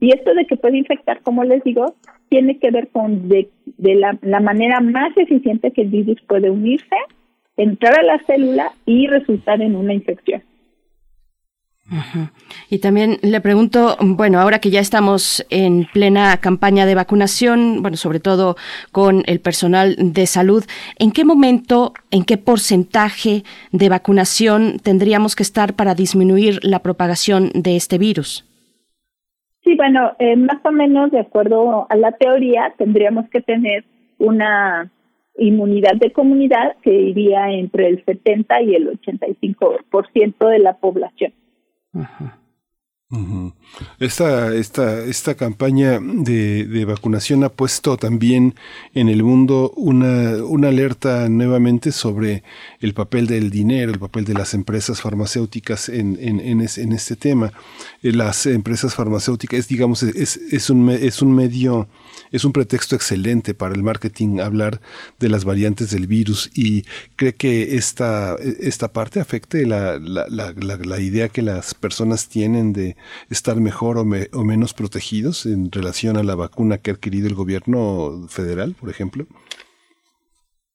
[0.00, 1.94] Y esto de que puede infectar, como les digo,
[2.28, 6.96] tiene que ver con de, la, la manera más eficiente que el virus puede unirse,
[7.56, 10.42] entrar a la célula y resultar en una infección.
[12.70, 17.96] Y también le pregunto, bueno, ahora que ya estamos en plena campaña de vacunación, bueno,
[17.96, 18.56] sobre todo
[18.90, 20.64] con el personal de salud,
[20.98, 27.50] ¿en qué momento, en qué porcentaje de vacunación tendríamos que estar para disminuir la propagación
[27.54, 28.48] de este virus?
[29.62, 33.84] Sí, bueno, eh, más o menos de acuerdo a la teoría, tendríamos que tener
[34.18, 34.90] una
[35.36, 41.32] inmunidad de comunidad que iría entre el 70 y el 85% de la población.
[41.94, 42.43] 嗯哼。
[43.98, 48.54] Esta, esta, esta campaña de, vacunación ha puesto también
[48.94, 52.42] en el mundo una, una alerta nuevamente sobre
[52.80, 57.52] el papel del dinero, el papel de las empresas farmacéuticas en, en, este tema.
[58.02, 61.88] Eh, las empresas farmacéuticas, digamos, es, es, un, es un medio
[62.34, 64.80] es un pretexto excelente para el marketing hablar
[65.20, 66.84] de las variantes del virus y
[67.14, 72.96] cree que esta, esta parte afecte la, la, la, idea que las personas tienen de
[73.30, 77.34] estar mejor o, o menos protegidos en relación a la vacuna que ha adquirido el
[77.34, 79.26] gobierno federal, por ejemplo?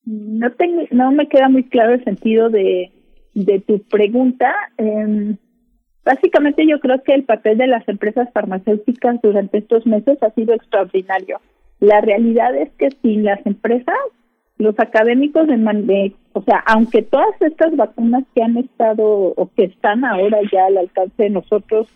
[0.06, 2.92] No, tengo, no me queda muy claro el sentido de,
[3.34, 4.54] de tu pregunta.
[4.78, 5.36] Eh,
[6.10, 10.56] Básicamente yo creo que el papel de las empresas farmacéuticas durante estos meses ha sido
[10.56, 11.40] extraordinario.
[11.80, 13.96] La realidad es que sin las empresas,
[14.58, 20.04] los académicos de, o sea, aunque todas estas vacunas que han estado o que están
[20.04, 21.88] ahora ya al alcance de nosotros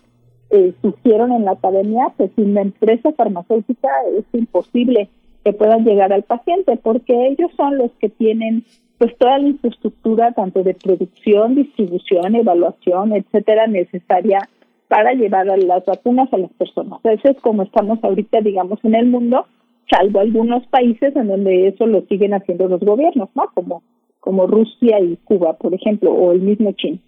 [0.54, 5.08] eh, surgieron en la academia, pues sin la empresa farmacéutica es imposible
[5.44, 8.64] que puedan llegar al paciente, porque ellos son los que tienen
[8.98, 14.48] pues toda la infraestructura tanto de producción, distribución, evaluación, etcétera, necesaria
[14.86, 17.00] para llevar a las vacunas a las personas.
[17.02, 19.46] Eso es como estamos ahorita, digamos, en el mundo,
[19.90, 23.50] salvo algunos países en donde eso lo siguen haciendo los gobiernos, ¿no?
[23.54, 23.82] Como,
[24.20, 27.00] como Rusia y Cuba, por ejemplo, o el mismo China.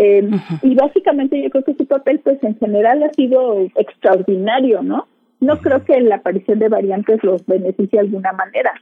[0.00, 0.30] Eh,
[0.62, 5.08] y básicamente yo creo que su papel, pues en general ha sido extraordinario, ¿no?
[5.40, 8.72] No creo que la aparición de variantes los beneficie de alguna manera.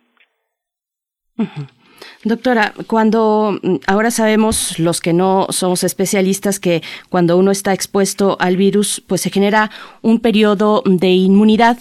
[2.27, 8.37] Doctora, cuando mm, ahora sabemos los que no somos especialistas que cuando uno está expuesto
[8.41, 9.71] al virus, pues se genera
[10.03, 11.79] un periodo de inmunidad.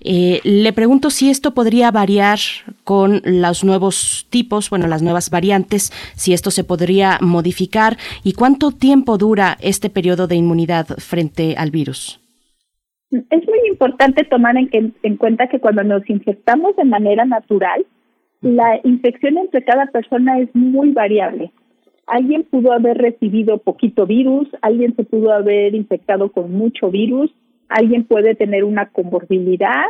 [0.00, 2.38] Eh, le pregunto si esto podría variar
[2.84, 8.70] con los nuevos tipos, bueno, las nuevas variantes, si esto se podría modificar y cuánto
[8.70, 12.20] tiempo dura este periodo de inmunidad frente al virus.
[13.10, 17.84] Es muy importante tomar en cuenta que cuando nos infectamos de manera natural,
[18.40, 21.52] la infección entre cada persona es muy variable.
[22.06, 27.30] Alguien pudo haber recibido poquito virus, alguien se pudo haber infectado con mucho virus,
[27.68, 29.84] alguien puede tener una comorbilidad,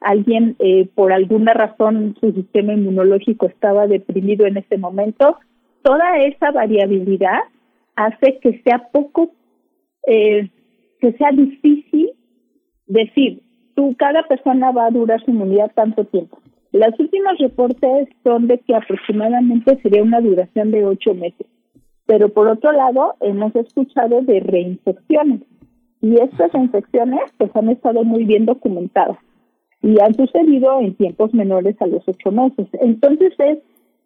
[0.00, 5.38] alguien eh, por alguna razón su sistema inmunológico estaba deprimido en ese momento.
[5.82, 7.40] Toda esa variabilidad
[7.96, 9.32] hace que sea poco,
[10.06, 10.48] eh,
[11.00, 12.10] que sea difícil
[12.86, 13.42] decir,
[13.74, 16.38] tú, cada persona va a durar su inmunidad tanto tiempo.
[16.74, 21.46] Los últimos reportes son de que aproximadamente sería una duración de ocho meses.
[22.04, 25.42] Pero por otro lado, hemos escuchado de reinfecciones.
[26.00, 29.18] Y estas infecciones pues han estado muy bien documentadas
[29.82, 32.66] y han sucedido en tiempos menores a los ocho meses.
[32.80, 33.58] Entonces es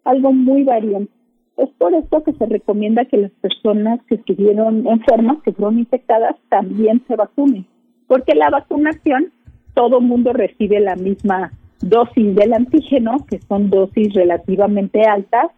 [0.04, 1.10] algo muy variante.
[1.56, 6.36] Es por esto que se recomienda que las personas que estuvieron enfermas, que fueron infectadas,
[6.50, 7.64] también se vacunen.
[8.06, 9.32] Porque la vacunación,
[9.72, 11.50] todo mundo recibe la misma
[11.80, 15.50] dosis del antígeno, que son dosis relativamente altas,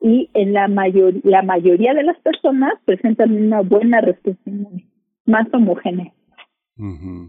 [0.00, 4.86] y en la, mayor, la mayoría de las personas presentan una buena respuesta inmune,
[5.24, 6.12] más homogénea.
[6.76, 7.28] Mm.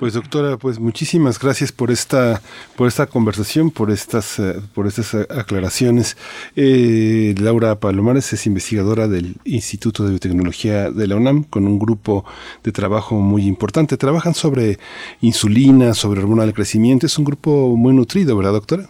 [0.00, 2.42] Pues doctora, pues muchísimas gracias por esta
[2.76, 6.16] por esta conversación, por estas eh, por estas aclaraciones.
[6.56, 12.24] Eh, Laura Palomares es investigadora del Instituto de Biotecnología de la UNAM con un grupo
[12.64, 13.96] de trabajo muy importante.
[13.96, 14.80] Trabajan sobre
[15.20, 17.06] insulina, sobre hormona del crecimiento.
[17.06, 18.88] Es un grupo muy nutrido, ¿verdad, doctora?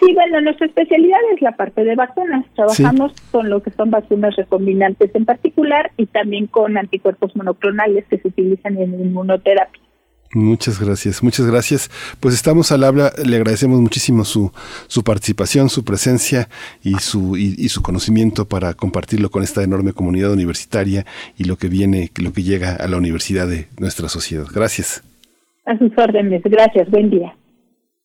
[0.00, 2.44] Sí, bueno, nuestra especialidad es la parte de vacunas.
[2.54, 8.18] Trabajamos con lo que son vacunas recombinantes en particular y también con anticuerpos monoclonales que
[8.18, 9.82] se utilizan en inmunoterapia.
[10.34, 11.90] Muchas gracias, muchas gracias.
[12.20, 14.52] Pues estamos al habla, le agradecemos muchísimo su,
[14.86, 16.48] su participación, su presencia
[16.84, 21.06] y su, y, su conocimiento para compartirlo con esta enorme comunidad universitaria
[21.38, 24.44] y lo que viene, lo que llega a la universidad de nuestra sociedad.
[24.52, 25.02] Gracias.
[25.64, 27.34] A sus órdenes, gracias, buen día.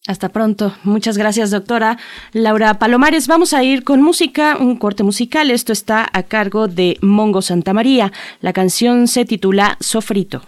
[0.06, 0.74] Hasta pronto.
[0.84, 1.97] Muchas gracias, doctora
[2.34, 3.28] Laura Palomares.
[3.28, 5.49] Vamos a ir con música, un corte musical.
[5.49, 8.12] Esto está a cargo de Mongo Santa María.
[8.41, 10.41] La canción se titula Sofrito.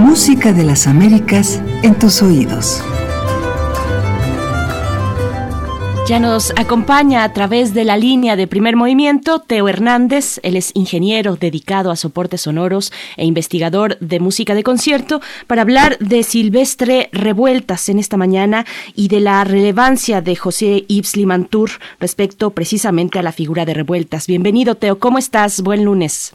[0.00, 2.82] Música de las Américas en tus oídos.
[6.08, 10.40] Ya nos acompaña a través de la línea de primer movimiento Teo Hernández.
[10.42, 15.98] Él es ingeniero dedicado a soportes sonoros e investigador de música de concierto para hablar
[15.98, 18.64] de Silvestre Revueltas en esta mañana
[18.96, 21.70] y de la relevancia de José Yves Limantour
[22.00, 24.26] respecto precisamente a la figura de Revueltas.
[24.26, 24.98] Bienvenido, Teo.
[24.98, 25.60] ¿Cómo estás?
[25.60, 26.34] Buen lunes.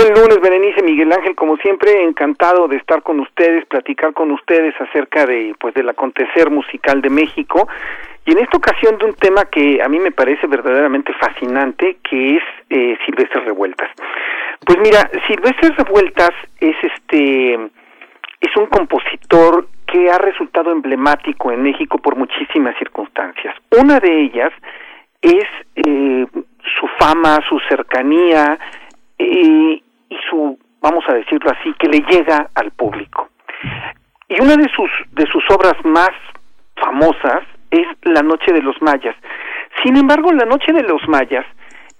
[0.00, 4.74] Buen lunes, Berenice Miguel Ángel, como siempre, encantado de estar con ustedes, platicar con ustedes
[4.80, 7.68] acerca de, pues, del acontecer musical de México
[8.24, 12.36] y en esta ocasión de un tema que a mí me parece verdaderamente fascinante, que
[12.36, 13.90] es eh, Silvestre Revueltas.
[14.64, 16.30] Pues mira, Silvestre Revueltas
[16.60, 17.54] es este,
[18.40, 23.54] es un compositor que ha resultado emblemático en México por muchísimas circunstancias.
[23.78, 24.52] Una de ellas
[25.20, 25.44] es
[25.74, 28.58] eh, su fama, su cercanía,
[29.20, 33.30] y, y su, vamos a decirlo así, que le llega al público.
[34.28, 36.10] Y una de sus, de sus obras más
[36.76, 39.16] famosas es La Noche de los Mayas.
[39.82, 41.46] Sin embargo, La Noche de los Mayas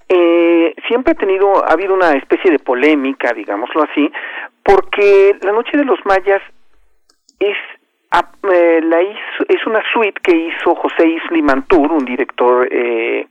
[0.08, 4.10] eh, siempre ha tenido, ha habido una especie de polémica, digámoslo así,
[4.62, 6.42] porque La Noche de los Mayas
[7.38, 7.56] es
[8.52, 13.28] eh, la hizo, es una suite que hizo José Isli Mantur, un director eh,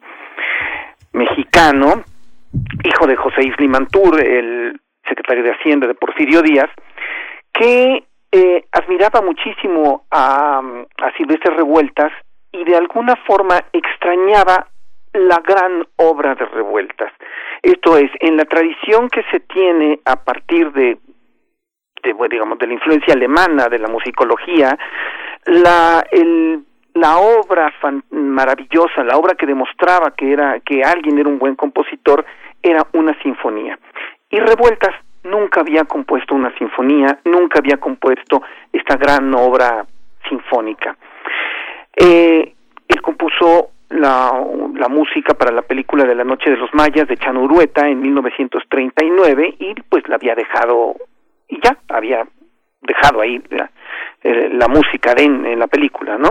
[1.12, 2.04] mexicano,
[2.84, 6.70] hijo de José Isli Mantur, el secretario de Hacienda de Porfirio Díaz,
[7.54, 12.12] que eh, admiraba muchísimo a, a Silvestre Revueltas
[12.52, 14.68] y de alguna forma extrañaba
[15.14, 17.12] la gran obra de Revueltas.
[17.62, 20.98] Esto es, en la tradición que se tiene a partir de,
[22.04, 24.78] de digamos, de la influencia alemana, de la musicología,
[25.46, 27.72] la, el, la obra
[28.12, 32.26] maravillosa, la obra que demostraba que era que alguien era un buen compositor,
[32.62, 33.78] era una sinfonía.
[34.30, 39.86] Y Revueltas nunca había compuesto una sinfonía, nunca había compuesto esta gran obra
[40.28, 40.96] sinfónica.
[41.96, 42.54] Eh,
[42.88, 44.32] él compuso la,
[44.76, 48.02] la, música para la película de la Noche de los Mayas de Chano Urueta en
[48.02, 50.96] 1939 y pues la había dejado
[51.48, 52.26] y ya había
[52.82, 53.70] dejado ahí la,
[54.24, 56.30] eh, música en, en, la película, ¿no?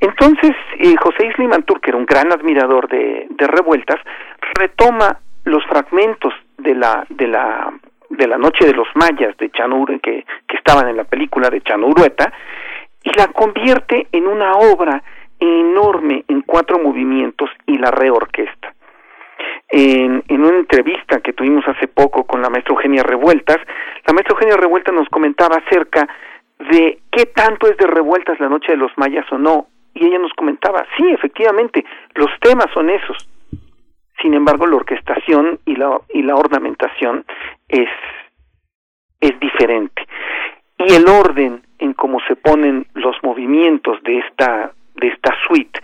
[0.00, 4.00] Entonces, eh, José Isli Mantur, que era un gran admirador de, de revueltas,
[4.54, 7.72] retoma los fragmentos de la, de la,
[8.10, 11.60] de la Noche de los Mayas de Chanur, que, que estaban en la película de
[11.62, 12.32] Chanurueta,
[13.02, 15.02] y la convierte en una obra
[15.40, 18.74] enorme en cuatro movimientos y la reorquesta.
[19.68, 23.58] En, en, una entrevista que tuvimos hace poco con la maestra Eugenia Revueltas,
[24.06, 26.08] la maestra Eugenia Revueltas nos comentaba acerca
[26.58, 29.68] de qué tanto es de revueltas la noche de los mayas o no,
[29.98, 31.84] y ella nos comentaba, sí, efectivamente,
[32.14, 33.28] los temas son esos.
[34.20, 37.24] Sin embargo, la orquestación y la, y la ornamentación
[37.68, 37.88] es,
[39.20, 40.06] es diferente.
[40.78, 45.80] Y el orden en cómo se ponen los movimientos de esta, de esta suite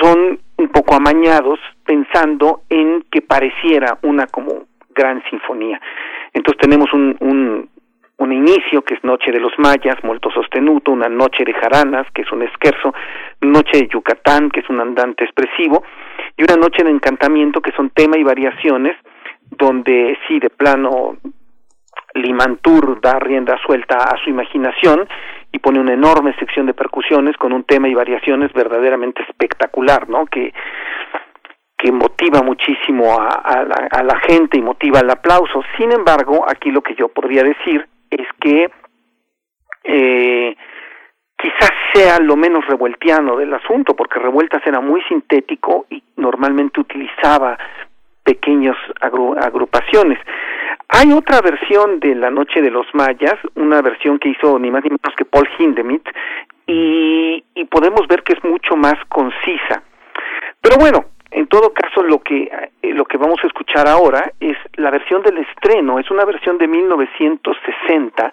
[0.00, 5.80] son un poco amañados pensando en que pareciera una como gran sinfonía.
[6.32, 7.68] Entonces tenemos un, un,
[8.18, 12.22] un inicio que es Noche de los Mayas, molto sostenuto, una Noche de Jaranas, que
[12.22, 12.94] es un esquerzo,
[13.40, 15.82] Noche de Yucatán, que es un andante expresivo,
[16.36, 18.96] y una Noche de Encantamiento, que son tema y variaciones,
[19.50, 21.16] donde sí, de plano,
[22.14, 25.08] Limantur da rienda suelta a su imaginación
[25.50, 30.26] y pone una enorme sección de percusiones con un tema y variaciones verdaderamente espectacular, ¿no?
[30.26, 30.52] Que
[31.76, 35.62] que motiva muchísimo a, la, a la gente y motiva el aplauso.
[35.76, 38.70] Sin embargo, aquí lo que yo podría decir es que
[39.84, 40.56] eh,
[41.36, 47.58] quizás sea lo menos revueltiano del asunto, porque Revueltas era muy sintético y normalmente utilizaba
[48.22, 50.18] pequeñas agru agrupaciones.
[50.88, 54.82] Hay otra versión de La Noche de los Mayas, una versión que hizo ni más
[54.84, 56.06] ni menos que Paul Hindemith,
[56.66, 59.82] y podemos ver que es mucho más concisa.
[60.60, 61.04] Pero bueno,
[61.34, 65.20] en todo caso, lo que, eh, lo que vamos a escuchar ahora es la versión
[65.22, 68.32] del estreno, es una versión de 1960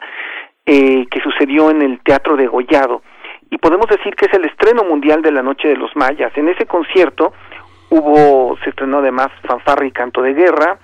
[0.67, 3.01] eh, que sucedió en el Teatro de Gollado.
[3.49, 6.31] Y podemos decir que es el estreno mundial de la Noche de los Mayas.
[6.37, 7.33] En ese concierto
[7.89, 10.77] hubo, se estrenó además Fanfarra y Canto de Guerra,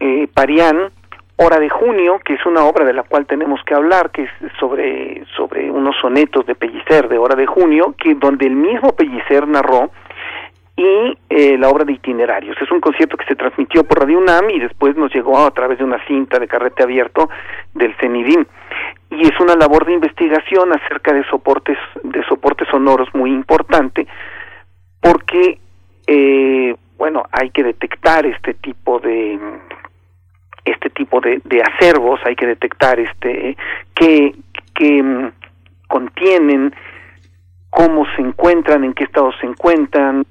[0.00, 0.90] eh, Parián,
[1.36, 4.30] Hora de Junio, que es una obra de la cual tenemos que hablar, que es
[4.58, 9.46] sobre, sobre unos sonetos de Pellicer de Hora de Junio, que donde el mismo Pellicer
[9.46, 9.92] narró
[10.80, 12.56] y eh, la obra de itinerarios.
[12.60, 15.78] Es un concierto que se transmitió por Radio UNAM y después nos llegó a través
[15.78, 17.28] de una cinta de carrete abierto
[17.74, 18.46] del CENIDIM.
[19.10, 24.06] Y es una labor de investigación acerca de soportes, de soportes sonoros muy importante,
[25.00, 25.58] porque,
[26.06, 29.38] eh, bueno, hay que detectar este tipo de
[30.64, 33.56] este tipo de, acervos, hay que detectar este
[33.94, 34.34] que,
[34.74, 35.32] que mm,
[35.88, 36.72] contienen
[37.70, 40.24] cómo se encuentran, en qué estado se encuentran,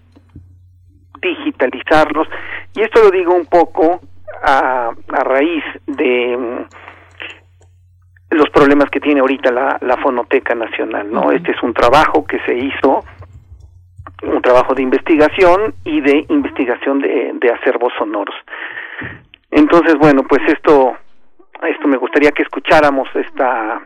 [1.22, 2.28] digitalizarlos.
[2.76, 4.02] Y esto lo digo un poco
[4.44, 11.32] a, a raíz de mm, los problemas que tiene ahorita la, la Fonoteca Nacional, ¿no?
[11.32, 13.04] Este es un trabajo que se hizo,
[14.24, 18.36] un trabajo de investigación y de investigación de, de acervos sonoros.
[19.52, 20.96] Entonces, bueno, pues esto,
[21.68, 23.82] esto me gustaría que escucháramos esta,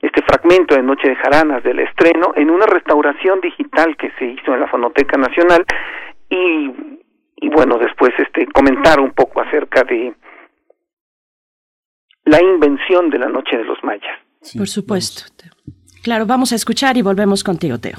[0.00, 4.54] este fragmento de Noche de Jaranas del estreno en una restauración digital que se hizo
[4.54, 5.64] en la Fonoteca Nacional
[6.34, 7.00] y,
[7.36, 10.14] y bueno, después este comentar un poco acerca de
[12.24, 14.18] la invención de la Noche de los Mayas.
[14.56, 15.22] Por supuesto.
[16.02, 17.98] Claro, vamos a escuchar y volvemos contigo, Teo.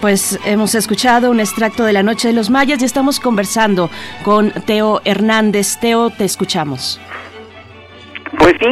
[0.00, 3.90] Pues hemos escuchado un extracto de La Noche de los Mayas y estamos conversando
[4.24, 5.78] con Teo Hernández.
[5.80, 7.00] Teo, te escuchamos.
[8.38, 8.68] Pues sí,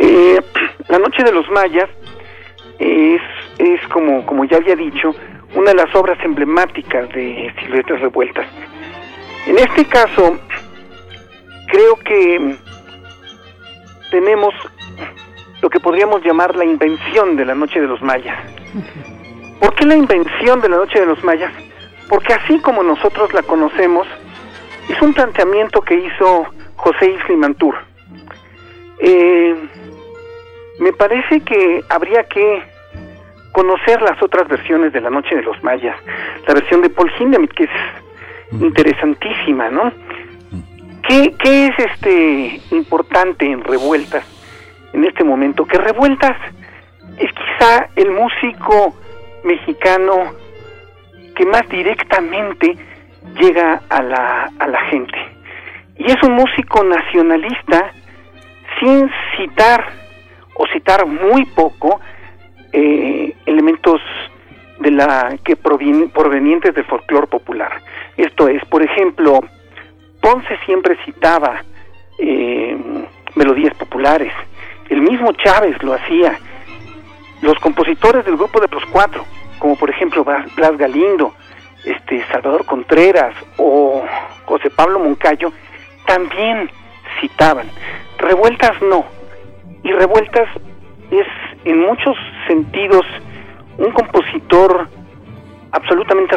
[0.00, 0.40] eh,
[0.88, 1.88] La Noche de los Mayas
[2.78, 3.22] es,
[3.58, 5.14] es como, como ya había dicho,
[5.54, 8.46] una de las obras emblemáticas de Silvestre Revueltas.
[9.46, 10.38] En este caso,
[11.68, 12.56] creo que
[14.10, 14.54] tenemos
[15.62, 18.36] lo que podríamos llamar la invención de la Noche de los Mayas.
[18.74, 19.17] ¿Por qué
[19.88, 21.52] la invención de la Noche de los Mayas?
[22.08, 24.06] Porque así como nosotros la conocemos,
[24.88, 27.74] es un planteamiento que hizo José Isli Mantur.
[29.00, 29.56] Eh,
[30.80, 32.62] me parece que habría que
[33.52, 35.96] conocer las otras versiones de la Noche de los Mayas.
[36.46, 37.70] La versión de Paul Hindemith, que es
[38.52, 39.92] interesantísima, ¿no?
[41.06, 44.24] ¿Qué, ¿Qué es este importante en Revueltas
[44.92, 45.64] en este momento?
[45.64, 46.36] Que Revueltas
[47.18, 48.94] es quizá el músico
[49.48, 50.34] mexicano
[51.34, 52.76] que más directamente
[53.40, 55.18] llega a la, a la gente.
[55.96, 57.92] Y es un músico nacionalista
[58.78, 59.84] sin citar
[60.54, 62.00] o citar muy poco
[62.72, 64.00] eh, elementos
[64.80, 67.80] de la que provenientes del folclore popular.
[68.16, 69.40] Esto es, por ejemplo,
[70.20, 71.62] Ponce siempre citaba
[72.18, 72.76] eh,
[73.34, 74.32] melodías populares,
[74.88, 76.38] el mismo Chávez lo hacía,
[77.42, 79.24] los compositores del grupo de los cuatro,
[79.58, 81.34] como por ejemplo Blas Galindo,
[81.84, 84.04] este Salvador Contreras o
[84.44, 85.52] José Pablo Moncayo,
[86.06, 86.70] también
[87.20, 87.68] citaban.
[88.18, 89.04] Revueltas no.
[89.82, 90.48] Y Revueltas
[91.10, 91.26] es
[91.64, 93.04] en muchos sentidos
[93.78, 94.88] un compositor
[95.72, 96.36] absolutamente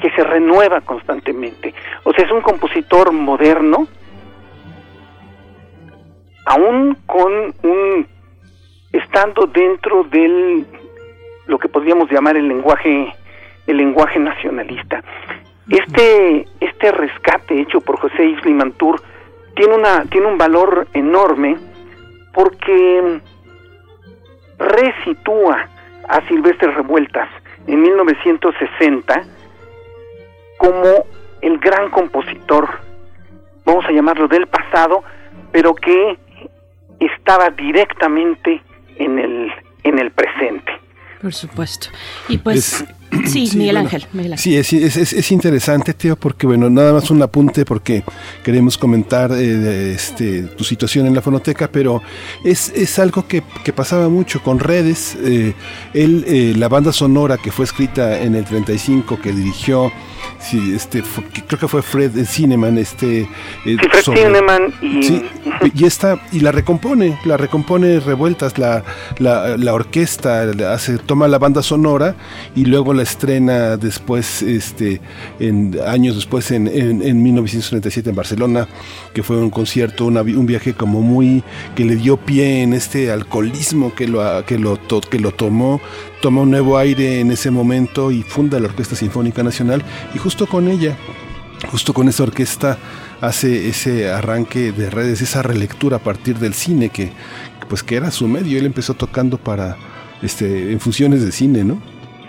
[0.00, 1.74] que se renueva constantemente.
[2.04, 3.86] O sea, es un compositor moderno,
[6.46, 8.06] aún con un
[8.92, 10.66] estando dentro del
[11.46, 13.14] lo que podríamos llamar el lenguaje
[13.66, 15.02] el lenguaje nacionalista.
[15.68, 19.00] Este este rescate hecho por José Isli Mantur
[19.54, 21.56] tiene una tiene un valor enorme
[22.32, 23.20] porque
[24.58, 25.68] resitúa
[26.08, 27.28] a Silvestre Revueltas
[27.66, 29.22] en 1960
[30.58, 31.06] como
[31.40, 32.68] el gran compositor,
[33.64, 35.02] vamos a llamarlo del pasado,
[35.50, 36.16] pero que
[37.00, 38.62] estaba directamente
[38.96, 40.72] en el, en el presente.
[41.22, 41.86] Por supuesto.
[42.28, 42.84] Y pues...
[43.26, 44.06] Sí, Miguel, Ángel,
[44.38, 48.02] Sí, es, es, interesante, tío, porque, bueno, nada más un apunte porque
[48.42, 52.02] queremos comentar eh, este, tu situación en la fonoteca, pero
[52.42, 55.14] es, es algo que, que pasaba mucho con redes.
[55.22, 55.52] Eh,
[55.92, 59.92] él, eh, la banda sonora que fue escrita en el 35, que dirigió
[60.42, 61.02] sí, este,
[61.46, 63.28] creo que fue Fred Cineman, este,
[63.64, 65.02] eh, Fred Cineman y...
[65.02, 65.22] Sí,
[65.74, 68.84] y esta, y la recompone, la recompone revueltas, la,
[69.18, 72.14] la, la, orquesta hace, toma la banda sonora
[72.54, 75.00] y luego la estrena después, este,
[75.38, 78.68] en, años después en, en, en 1937 en Barcelona,
[79.14, 81.42] que fue un concierto, un viaje como muy,
[81.74, 84.78] que le dio pie en este alcoholismo que lo, que lo,
[85.10, 85.80] que lo tomó
[86.22, 89.82] toma un nuevo aire en ese momento y funda la Orquesta Sinfónica Nacional
[90.14, 90.96] y justo con ella,
[91.68, 92.78] justo con esa orquesta
[93.20, 97.10] hace ese arranque de redes, esa relectura a partir del cine que
[97.68, 99.76] pues que era su medio, él empezó tocando para
[100.22, 101.82] este en funciones de cine, ¿no?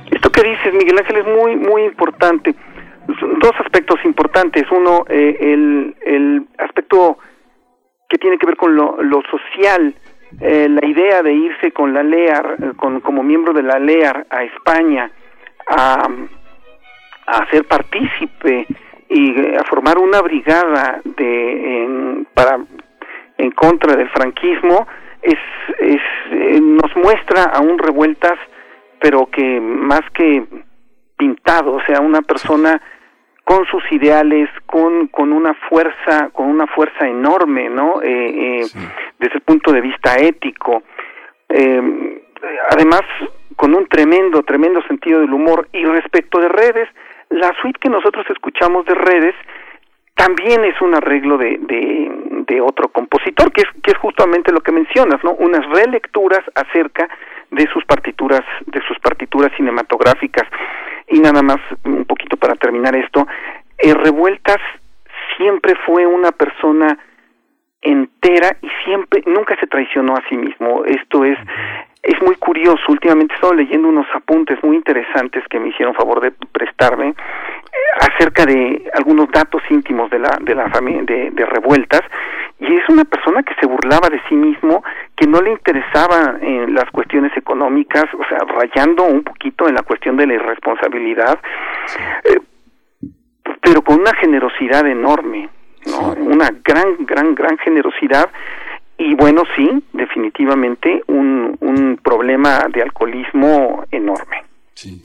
[0.09, 2.55] Esto que dices, Miguel Ángel, es muy muy importante.
[3.07, 4.63] Dos aspectos importantes.
[4.71, 7.19] Uno, eh, el, el aspecto
[8.09, 9.93] que tiene que ver con lo, lo social
[10.39, 14.25] eh, la idea de irse con la LEAR, eh, con, como miembro de la LEAR
[14.29, 15.11] a España,
[15.67, 16.07] a,
[17.27, 18.67] a ser partícipe
[19.09, 22.59] y eh, a formar una brigada de en, para
[23.37, 24.87] en contra del franquismo
[25.21, 25.39] es,
[25.79, 26.01] es
[26.61, 28.37] nos muestra a un revueltas
[28.99, 30.45] pero que más que
[31.17, 32.81] pintado o sea una persona
[33.43, 38.01] con sus ideales, con, con una fuerza, con una fuerza enorme, ¿no?
[38.01, 38.65] Eh, eh,
[39.19, 40.83] desde el punto de vista ético.
[41.49, 42.21] Eh,
[42.69, 43.01] además,
[43.55, 45.67] con un tremendo, tremendo sentido del humor.
[45.73, 46.87] Y respecto de redes,
[47.29, 49.35] la suite que nosotros escuchamos de redes
[50.15, 54.71] también es un arreglo de, de, otro compositor, que es, que es justamente lo que
[54.71, 55.31] mencionas, ¿no?
[55.31, 57.09] Unas relecturas acerca
[57.51, 60.47] de sus partituras, de sus partituras cinematográficas.
[61.07, 63.27] Y nada más, un poquito para terminar esto,
[63.79, 64.59] eh, Revueltas
[65.35, 66.97] siempre fue una persona
[67.83, 70.83] entera y siempre, nunca se traicionó a sí mismo.
[70.85, 71.37] Esto es,
[72.01, 72.81] es muy curioso.
[72.89, 77.15] Últimamente he estado leyendo unos apuntes muy interesantes que me hicieron favor de prestarme eh,
[78.01, 82.01] acerca de algunos datos íntimos de la de la familia de, de revueltas
[82.63, 84.83] y es una persona que se burlaba de sí mismo,
[85.17, 89.83] que no le interesaban eh, las cuestiones económicas, o sea, rayando un poquito en la
[89.83, 91.39] cuestión de la irresponsabilidad,
[92.23, 92.39] eh,
[93.61, 95.49] pero con una generosidad enorme,
[95.85, 96.13] ¿no?
[96.13, 98.29] Una gran, gran, gran generosidad
[98.97, 104.43] y bueno, sí, definitivamente un, un problema de alcoholismo enorme.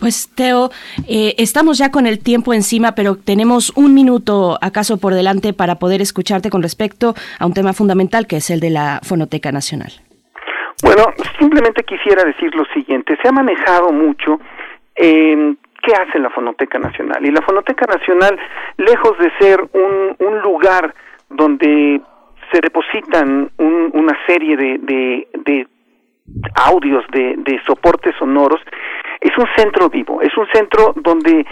[0.00, 0.70] Pues Teo,
[1.08, 5.76] eh, estamos ya con el tiempo encima, pero tenemos un minuto acaso por delante para
[5.76, 9.92] poder escucharte con respecto a un tema fundamental que es el de la Fonoteca Nacional.
[10.82, 11.06] Bueno,
[11.38, 14.40] simplemente quisiera decir lo siguiente, se ha manejado mucho
[14.96, 18.38] eh, qué hace la Fonoteca Nacional y la Fonoteca Nacional,
[18.76, 20.94] lejos de ser un, un lugar
[21.30, 22.00] donde
[22.52, 24.78] se depositan un, una serie de,
[25.32, 25.66] de,
[26.66, 28.60] audios, de, de soportes sonoros,
[29.20, 31.46] es un centro vivo, es un centro donde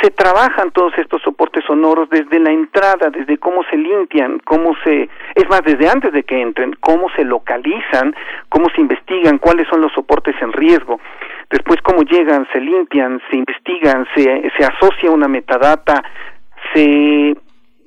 [0.00, 5.08] se trabajan todos estos soportes sonoros desde la entrada, desde cómo se limpian, cómo se,
[5.34, 8.14] es más, desde antes de que entren, cómo se localizan,
[8.48, 11.00] cómo se investigan, cuáles son los soportes en riesgo,
[11.50, 16.02] después cómo llegan, se limpian, se investigan, se, se asocia una metadata,
[16.74, 17.36] se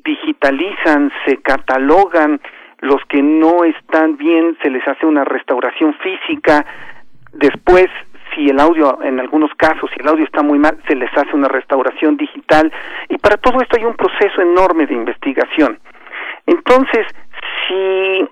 [0.03, 2.39] digitalizan, se catalogan,
[2.81, 6.65] los que no están bien se les hace una restauración física,
[7.33, 7.87] después
[8.35, 11.33] si el audio, en algunos casos, si el audio está muy mal, se les hace
[11.33, 12.71] una restauración digital
[13.09, 15.79] y para todo esto hay un proceso enorme de investigación.
[16.45, 17.07] Entonces,
[17.67, 18.27] si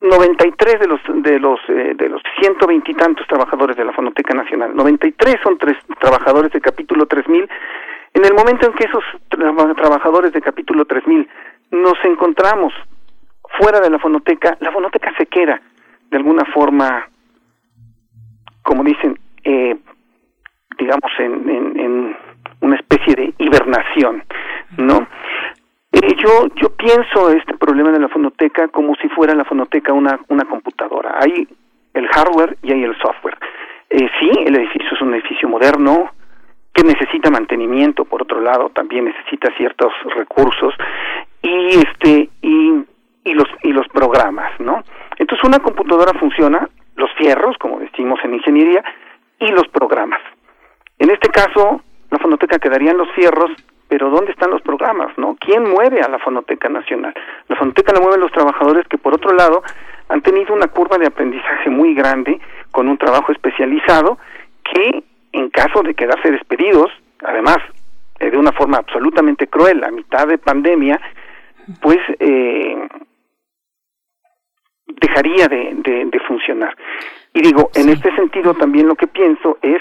[0.00, 2.94] 93 de los de los eh, de los 120 y
[3.26, 7.48] trabajadores de la Fonoteca Nacional, 93 son tres trabajadores de capítulo 3000,
[8.14, 11.28] en el momento en que esos trabajadores de capítulo 3000
[11.72, 12.72] nos encontramos
[13.58, 15.60] fuera de la fonoteca, la fonoteca se queda
[16.10, 17.08] de alguna forma
[18.68, 19.74] como dicen, eh,
[20.78, 21.48] digamos, en,
[21.80, 22.16] en,
[22.60, 24.22] una especie de hibernación,
[24.76, 25.06] ¿no?
[25.92, 30.20] Eh, yo, yo pienso este problema de la fonoteca como si fuera la fonoteca una,
[30.28, 31.18] una computadora.
[31.18, 31.48] Hay
[31.94, 33.38] el hardware y hay el software.
[33.88, 36.10] Eh, sí, el edificio es un edificio moderno
[36.74, 40.74] que necesita mantenimiento, por otro lado, también necesita ciertos recursos
[41.40, 42.84] y este y,
[43.24, 44.82] y los y los programas, ¿no?
[45.16, 46.68] Entonces una computadora funciona
[46.98, 48.84] los fierros, como decimos en ingeniería,
[49.40, 50.20] y los programas.
[50.98, 51.80] En este caso,
[52.10, 53.50] la fonoteca quedaría en los fierros,
[53.88, 55.16] pero ¿dónde están los programas?
[55.16, 55.36] no?
[55.40, 57.14] ¿Quién mueve a la Fonoteca Nacional?
[57.48, 59.62] La Fonoteca la mueven los trabajadores que, por otro lado,
[60.08, 62.40] han tenido una curva de aprendizaje muy grande,
[62.70, 64.18] con un trabajo especializado,
[64.64, 66.90] que en caso de quedarse despedidos,
[67.24, 67.58] además
[68.18, 71.00] eh, de una forma absolutamente cruel, a mitad de pandemia,
[71.80, 72.88] pues eh,
[74.88, 76.76] dejaría de, de, funcionar.
[77.32, 79.80] Y digo, en este sentido también lo que pienso es,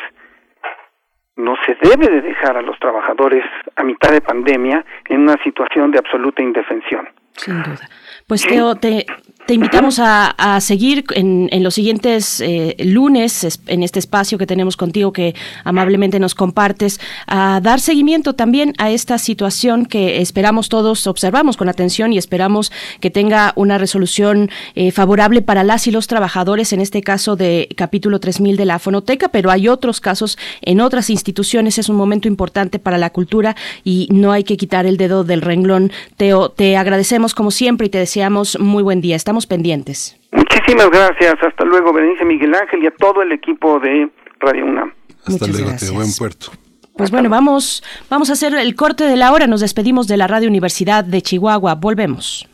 [1.35, 3.43] no se debe de dejar a los trabajadores
[3.75, 7.07] a mitad de pandemia en una situación de absoluta indefensión.
[7.37, 7.89] Sin duda.
[8.25, 9.05] Pues Teo, te,
[9.47, 14.45] te invitamos a, a seguir en, en, los siguientes eh, lunes, en este espacio que
[14.45, 20.67] tenemos contigo que amablemente nos compartes, a dar seguimiento también a esta situación que esperamos
[20.67, 25.91] todos, observamos con atención y esperamos que tenga una resolución eh, favorable para las y
[25.91, 30.37] los trabajadores, en este caso de capítulo 3000 de la Fonoteca, pero hay otros casos
[30.61, 31.77] en otras instituciones.
[31.77, 35.41] Es un momento importante para la cultura y no hay que quitar el dedo del
[35.41, 35.93] renglón.
[36.17, 39.15] Teo, te agradecemos como siempre y te deseamos muy buen día.
[39.15, 40.17] Estamos pendientes.
[40.31, 41.35] Muchísimas gracias.
[41.41, 44.09] Hasta luego, Berenice Miguel Ángel y a todo el equipo de
[44.39, 44.93] Radio UNAM.
[45.25, 46.51] Hasta luego, buen puerto.
[46.95, 49.45] Pues bueno, vamos, vamos a hacer el corte de la hora.
[49.45, 51.75] Nos despedimos de la Radio Universidad de Chihuahua.
[51.75, 52.47] Volvemos.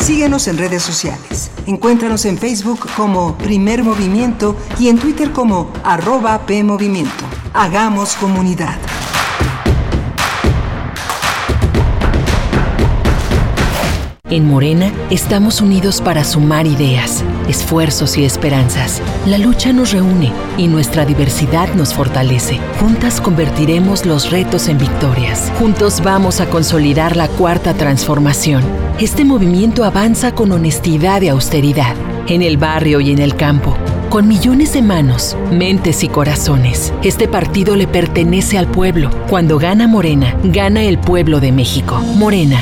[0.00, 1.50] Síguenos en redes sociales.
[1.66, 7.26] Encuéntranos en Facebook como Primer Movimiento y en Twitter como arroba PMovimiento.
[7.52, 8.78] Hagamos comunidad.
[14.30, 19.00] En Morena estamos unidos para sumar ideas, esfuerzos y esperanzas.
[19.24, 22.60] La lucha nos reúne y nuestra diversidad nos fortalece.
[22.78, 25.50] Juntas convertiremos los retos en victorias.
[25.58, 28.62] Juntos vamos a consolidar la cuarta transformación.
[29.00, 31.94] Este movimiento avanza con honestidad y austeridad,
[32.26, 33.78] en el barrio y en el campo.
[34.10, 39.10] Con millones de manos, mentes y corazones, este partido le pertenece al pueblo.
[39.30, 41.98] Cuando gana Morena, gana el pueblo de México.
[42.16, 42.58] Morena,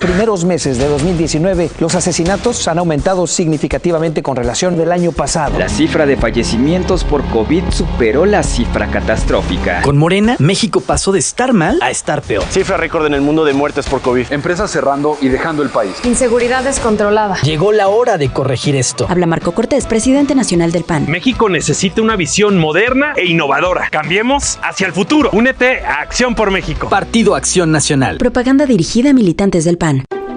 [0.00, 5.58] primeros meses de 2019, los asesinatos han aumentado significativamente con relación del año pasado.
[5.58, 9.82] La cifra de fallecimientos por COVID superó la cifra catastrófica.
[9.82, 12.44] Con Morena, México pasó de estar mal a estar peor.
[12.50, 14.32] Cifra récord en el mundo de muertes por COVID.
[14.32, 15.92] Empresas cerrando y dejando el país.
[16.04, 17.36] Inseguridad descontrolada.
[17.42, 19.06] Llegó la hora de corregir esto.
[19.08, 21.04] Habla Marco Cortés, presidente nacional del PAN.
[21.08, 23.88] México necesita una visión moderna e innovadora.
[23.90, 25.28] Cambiemos hacia el futuro.
[25.32, 26.88] Únete a Acción por México.
[26.88, 28.16] Partido Acción Nacional.
[28.16, 29.89] Propaganda dirigida a militantes del PAN.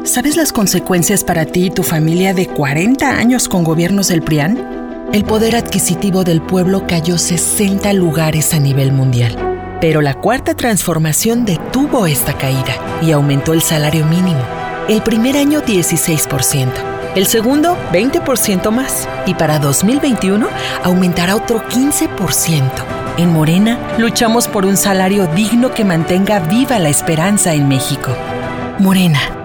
[0.04, 5.10] ¿Sabes las consecuencias para ti y tu familia de 40 años con gobiernos del PRIAN?
[5.14, 9.78] El poder adquisitivo del pueblo cayó 60 lugares a nivel mundial.
[9.80, 14.42] Pero la cuarta transformación detuvo esta caída y aumentó el salario mínimo.
[14.90, 16.70] El primer año 16%,
[17.16, 20.48] el segundo 20% más y para 2021
[20.84, 22.62] aumentará otro 15%.
[23.18, 28.16] En Morena luchamos por un salario digno que mantenga viva la esperanza en México.
[28.80, 29.43] Morena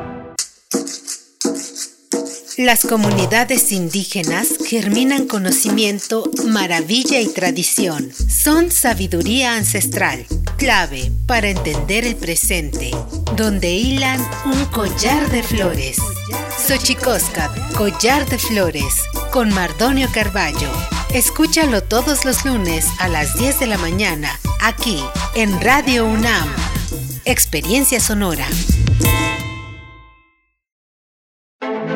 [2.59, 8.11] las comunidades indígenas germinan conocimiento, maravilla y tradición.
[8.13, 12.91] Son sabiduría ancestral, clave para entender el presente,
[13.37, 15.99] donde hilan un collar de flores.
[16.67, 20.73] Xochicosca, collar de flores, con Mardonio Carballo.
[21.15, 24.99] Escúchalo todos los lunes a las 10 de la mañana, aquí
[25.37, 26.49] en Radio UNAM.
[27.25, 28.49] Experiencia Sonora.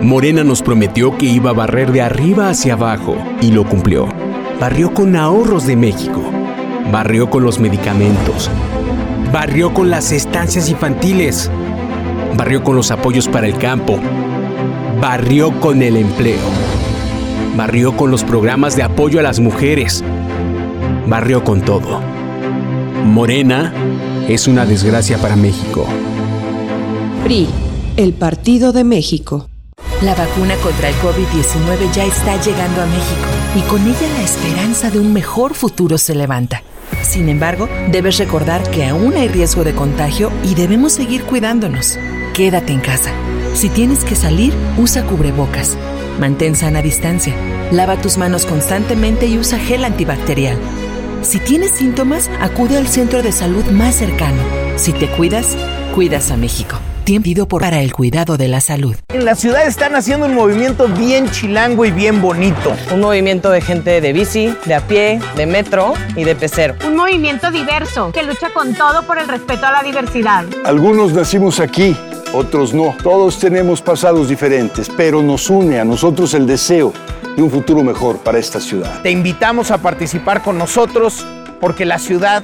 [0.03, 4.09] Morena nos prometió que iba a barrer de arriba hacia abajo y lo cumplió.
[4.59, 6.21] Barrió con ahorros de México.
[6.91, 8.51] Barrió con los medicamentos.
[9.33, 11.53] Barrió con las estancias infantiles.
[12.37, 14.01] Barrió con los apoyos para el campo.
[15.01, 16.41] Barrió con el empleo.
[17.57, 20.03] Barrió con los programas de apoyo a las mujeres.
[21.07, 22.01] Barrió con todo.
[23.05, 23.73] Morena
[24.29, 25.87] es una desgracia para México.
[27.23, 27.47] PRI,
[27.97, 29.49] el Partido de México.
[30.03, 34.91] La vacuna contra el COVID-19 ya está llegando a México y con ella la esperanza
[34.91, 36.65] de un mejor futuro se levanta.
[37.03, 42.01] Sin embargo, debes recordar que aún hay riesgo de contagio y debemos seguir cuidándonos.
[42.35, 43.13] Quédate en casa.
[43.55, 45.77] Si tienes que salir, usa cubrebocas.
[46.19, 47.37] Mantén sana distancia.
[47.71, 50.59] Lava tus manos constantemente y usa gel antibacterial.
[51.23, 54.43] Si tienes síntomas, acude al centro de salud más cercano.
[54.75, 55.57] Si te cuidas,
[55.95, 58.97] cuidas a México tiempo por para el cuidado de la salud.
[59.11, 62.75] En la ciudad están haciendo un movimiento bien chilango y bien bonito.
[62.93, 66.75] Un movimiento de gente de bici, de a pie, de metro y de pecero.
[66.85, 70.45] Un movimiento diverso que lucha con todo por el respeto a la diversidad.
[70.65, 71.97] Algunos nacimos aquí,
[72.33, 72.97] otros no.
[73.01, 76.93] Todos tenemos pasados diferentes, pero nos une a nosotros el deseo
[77.37, 79.03] de un futuro mejor para esta ciudad.
[79.03, 81.25] Te invitamos a participar con nosotros
[81.61, 82.43] porque la ciudad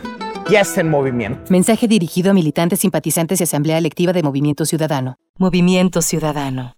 [0.50, 1.40] ya está en movimiento.
[1.50, 5.16] Mensaje dirigido a militantes, simpatizantes y asamblea electiva de Movimiento Ciudadano.
[5.38, 6.74] Movimiento Ciudadano.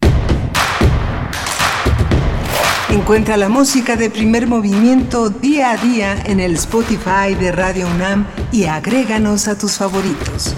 [2.90, 8.26] Encuentra la música de primer movimiento día a día en el Spotify de Radio UNAM
[8.50, 10.56] y agréganos a tus favoritos.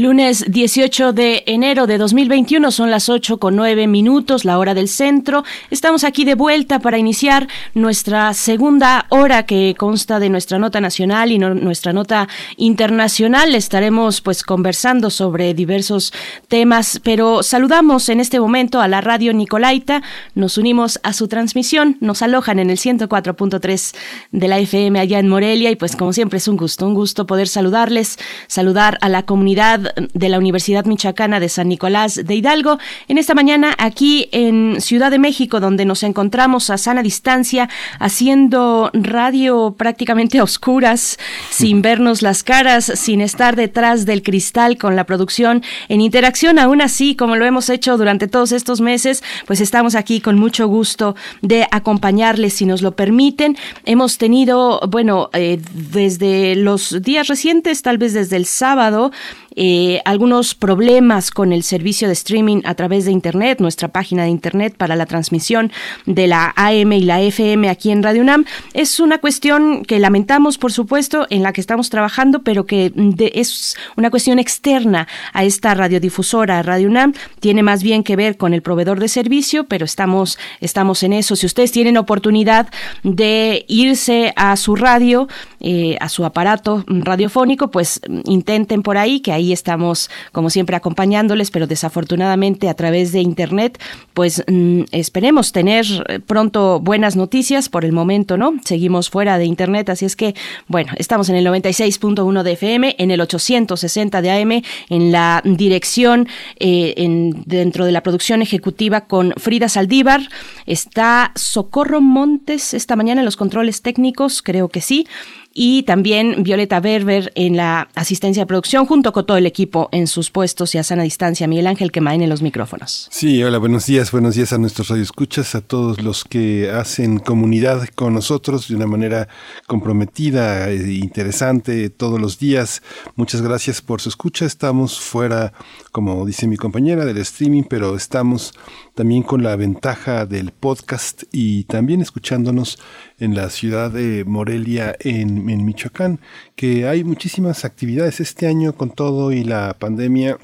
[0.00, 4.86] Lunes 18 de enero de 2021 son las 8 con 9 minutos, la hora del
[4.86, 5.42] centro.
[5.72, 11.32] Estamos aquí de vuelta para iniciar nuestra segunda hora que consta de nuestra nota nacional
[11.32, 13.56] y nuestra nota internacional.
[13.56, 16.12] Estaremos pues conversando sobre diversos
[16.46, 20.04] temas, pero saludamos en este momento a la radio Nicolaita.
[20.36, 23.96] Nos unimos a su transmisión, nos alojan en el 104.3
[24.30, 27.26] de la FM allá en Morelia y pues como siempre es un gusto, un gusto
[27.26, 32.78] poder saludarles, saludar a la comunidad de la Universidad Michoacana de San Nicolás de Hidalgo.
[33.08, 37.68] En esta mañana aquí en Ciudad de México, donde nos encontramos a sana distancia,
[37.98, 41.18] haciendo radio prácticamente a oscuras,
[41.50, 46.80] sin vernos las caras, sin estar detrás del cristal con la producción en interacción, aún
[46.80, 51.14] así, como lo hemos hecho durante todos estos meses, pues estamos aquí con mucho gusto
[51.42, 53.56] de acompañarles, si nos lo permiten.
[53.84, 59.12] Hemos tenido, bueno, eh, desde los días recientes, tal vez desde el sábado,
[59.56, 64.28] eh, algunos problemas con el servicio de streaming a través de Internet, nuestra página de
[64.28, 65.72] Internet para la transmisión
[66.06, 68.44] de la AM y la FM aquí en Radio UNAM.
[68.74, 72.92] Es una cuestión que lamentamos, por supuesto, en la que estamos trabajando, pero que
[73.32, 77.14] es una cuestión externa a esta radiodifusora Radio UNAM.
[77.40, 81.36] Tiene más bien que ver con el proveedor de servicio, pero estamos, estamos en eso.
[81.36, 82.68] Si ustedes tienen oportunidad
[83.02, 85.28] de irse a su radio,
[85.60, 91.50] eh, a su aparato radiofónico, pues intenten por ahí, que ahí estamos, como siempre, acompañándoles,
[91.50, 93.80] pero desafortunadamente a través de Internet,
[94.14, 95.86] pues mm, esperemos tener
[96.26, 97.68] pronto buenas noticias.
[97.68, 98.54] Por el momento, ¿no?
[98.64, 100.34] Seguimos fuera de Internet, así es que,
[100.66, 106.28] bueno, estamos en el 96.1 de FM, en el 860 de AM, en la dirección,
[106.58, 110.20] eh, en, dentro de la producción ejecutiva con Frida Saldívar,
[110.66, 115.06] está Socorro Montes esta mañana en los controles técnicos, creo que sí,
[115.54, 120.06] y también Violeta Berber en la asistencia de producción junto con todo el equipo en
[120.06, 121.48] sus puestos y a sana distancia.
[121.48, 123.08] Miguel Ángel Quemain en los micrófonos.
[123.10, 127.88] Sí, hola, buenos días, buenos días a nuestros radioescuchas, a todos los que hacen comunidad
[127.94, 129.28] con nosotros de una manera
[129.66, 132.82] comprometida, e interesante todos los días.
[133.16, 134.44] Muchas gracias por su escucha.
[134.44, 135.52] Estamos fuera,
[135.92, 138.54] como dice mi compañera, del streaming, pero estamos
[138.94, 142.78] también con la ventaja del podcast y también escuchándonos
[143.18, 146.20] en la ciudad de Morelia, en, Michoacán,
[146.56, 148.20] que hay muchísimas actividades.
[148.20, 150.38] Este año con todo y la pandemia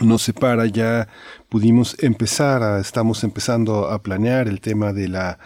[0.00, 1.08] no se para, ya
[1.48, 5.38] pudimos empezar, estamos empezando a planear el tema de la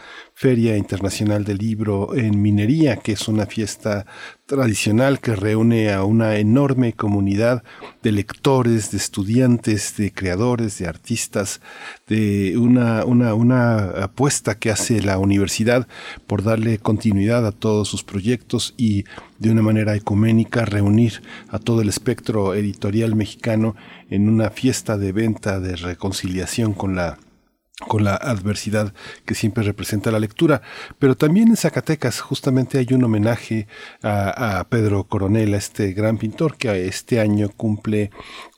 [0.42, 4.06] Feria Internacional del Libro en Minería, que es una fiesta
[4.44, 7.62] tradicional que reúne a una enorme comunidad
[8.02, 11.60] de lectores, de estudiantes, de creadores, de artistas,
[12.08, 15.86] de una, una, una apuesta que hace la universidad
[16.26, 19.04] por darle continuidad a todos sus proyectos y
[19.38, 23.76] de una manera ecuménica reunir a todo el espectro editorial mexicano
[24.10, 27.16] en una fiesta de venta de reconciliación con la
[27.88, 28.92] con la adversidad
[29.24, 30.62] que siempre representa la lectura.
[30.98, 33.66] Pero también en Zacatecas justamente hay un homenaje
[34.02, 38.10] a, Pedro Coronel, a este gran pintor que este año cumple,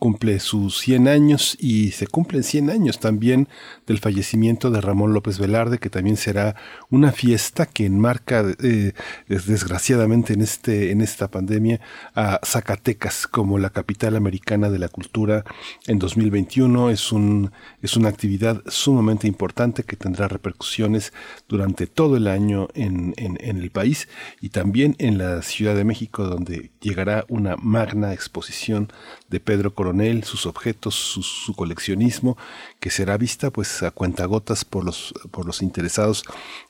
[0.05, 3.48] cumple sus 100 años y se cumplen 100 años también
[3.86, 6.57] del fallecimiento de Ramón López Velarde, que también será
[6.90, 8.92] una fiesta que enmarca eh,
[9.28, 11.80] desgraciadamente en, este, en esta pandemia
[12.14, 15.42] a Zacatecas como la capital americana de la cultura
[15.86, 16.90] en 2021.
[16.90, 17.50] Es, un,
[17.80, 21.14] es una actividad sumamente importante que tendrá repercusiones
[21.48, 24.07] durante todo el año en, el país
[24.42, 28.92] y también en la Ciudad de México, donde llegará una magna exposición
[29.30, 29.93] de Pedro Coronel,
[30.24, 32.36] sus objetos, su, coleccionismo,
[32.80, 36.24] que será vista pues a cuentagotas por los, por los interesados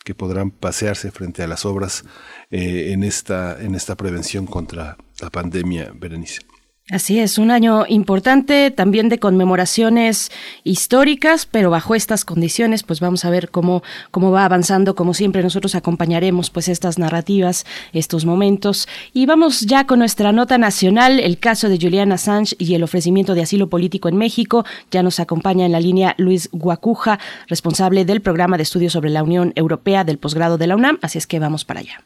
[0.05, 2.05] que podrán pasearse frente a las obras
[2.51, 6.54] eh, en, esta, en esta prevención contra la pandemia, Berenice.
[6.91, 10.31] Así es, un año importante también de conmemoraciones
[10.65, 14.95] históricas, pero bajo estas condiciones, pues vamos a ver cómo, cómo va avanzando.
[14.95, 17.65] Como siempre, nosotros acompañaremos pues estas narrativas,
[17.95, 18.87] estos momentos.
[19.15, 23.35] Y vamos ya con nuestra nota nacional, el caso de Julian Assange y el ofrecimiento
[23.35, 24.67] de asilo político en México.
[24.91, 29.23] Ya nos acompaña en la línea Luis Guacuja, responsable del programa de estudios sobre la
[29.23, 30.99] Unión Europea del posgrado de la UNAM.
[31.01, 32.05] Así es que vamos para allá.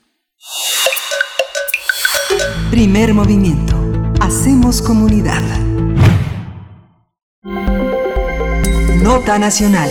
[2.70, 3.87] Primer movimiento
[4.28, 5.40] Hacemos comunidad.
[9.02, 9.88] Nota Nacional.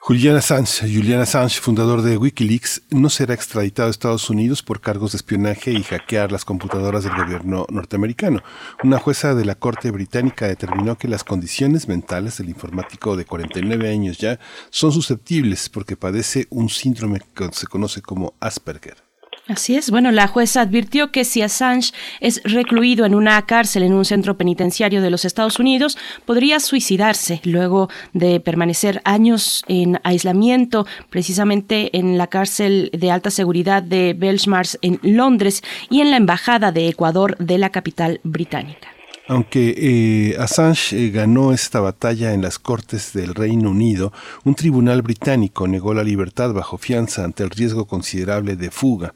[0.00, 5.12] Julian Assange, Julian Assange, fundador de Wikileaks, no será extraditado a Estados Unidos por cargos
[5.12, 8.42] de espionaje y hackear las computadoras del gobierno norteamericano.
[8.82, 13.90] Una jueza de la Corte Británica determinó que las condiciones mentales del informático de 49
[13.90, 14.40] años ya
[14.70, 19.03] son susceptibles porque padece un síndrome que se conoce como Asperger.
[19.46, 19.90] Así es.
[19.90, 24.38] Bueno, la jueza advirtió que si Assange es recluido en una cárcel en un centro
[24.38, 32.16] penitenciario de los Estados Unidos, podría suicidarse luego de permanecer años en aislamiento, precisamente en
[32.16, 37.36] la cárcel de alta seguridad de Belmarsh en Londres y en la embajada de Ecuador
[37.36, 38.93] de la capital británica.
[39.26, 44.12] Aunque eh, Assange eh, ganó esta batalla en las Cortes del Reino Unido,
[44.44, 49.14] un tribunal británico negó la libertad bajo fianza ante el riesgo considerable de fuga.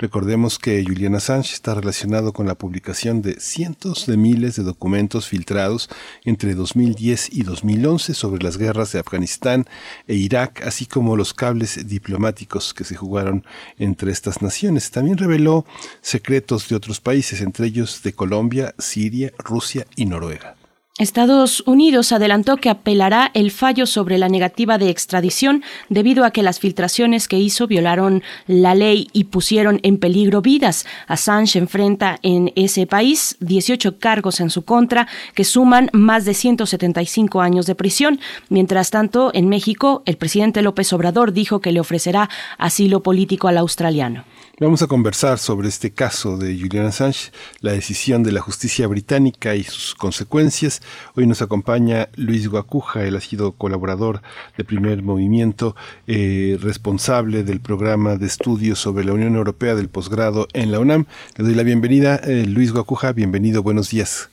[0.00, 5.26] Recordemos que Julian Assange está relacionado con la publicación de cientos de miles de documentos
[5.26, 5.90] filtrados
[6.24, 9.66] entre 2010 y 2011 sobre las guerras de Afganistán
[10.06, 13.44] e Irak, así como los cables diplomáticos que se jugaron
[13.76, 14.92] entre estas naciones.
[14.92, 15.66] También reveló
[16.00, 20.57] secretos de otros países, entre ellos de Colombia, Siria, Rusia y Noruega.
[20.98, 26.42] Estados Unidos adelantó que apelará el fallo sobre la negativa de extradición debido a que
[26.42, 30.86] las filtraciones que hizo violaron la ley y pusieron en peligro vidas.
[31.06, 37.42] Assange enfrenta en ese país 18 cargos en su contra que suman más de 175
[37.42, 38.18] años de prisión.
[38.48, 43.58] Mientras tanto, en México, el presidente López Obrador dijo que le ofrecerá asilo político al
[43.58, 44.24] australiano.
[44.60, 47.30] Vamos a conversar sobre este caso de Julian Assange,
[47.60, 50.80] la decisión de la justicia británica y sus consecuencias.
[51.14, 54.18] Hoy nos acompaña Luis Guacuja, él ha sido colaborador
[54.56, 55.76] de Primer Movimiento,
[56.08, 61.04] eh, responsable del programa de estudios sobre la Unión Europea del posgrado en la UNAM.
[61.36, 64.28] Le doy la bienvenida, eh, Luis Guacuja, bienvenido, buenos días.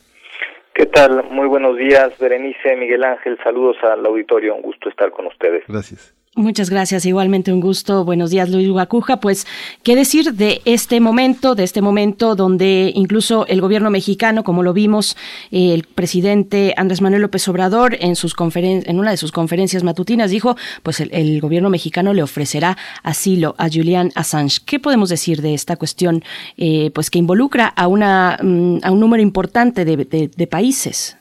[0.73, 1.23] ¿Qué tal?
[1.29, 5.65] Muy buenos días, Berenice, Miguel Ángel, saludos al auditorio, un gusto estar con ustedes.
[5.67, 6.14] Gracias.
[6.37, 8.03] Muchas gracias, igualmente un gusto.
[8.03, 9.21] Buenos días, Luis Guacuja.
[9.21, 9.47] Pues,
[9.83, 14.73] ¿qué decir de este momento, de este momento donde incluso el gobierno mexicano, como lo
[14.73, 15.15] vimos,
[15.51, 20.57] el presidente Andrés Manuel López Obrador en sus en una de sus conferencias matutinas dijo,
[20.83, 24.59] pues el, gobierno mexicano le ofrecerá asilo a Julian Assange.
[24.65, 26.21] ¿Qué podemos decir de esta cuestión,
[26.57, 29.95] eh, pues que involucra a una mm, a un número importante de,
[30.35, 31.17] de países?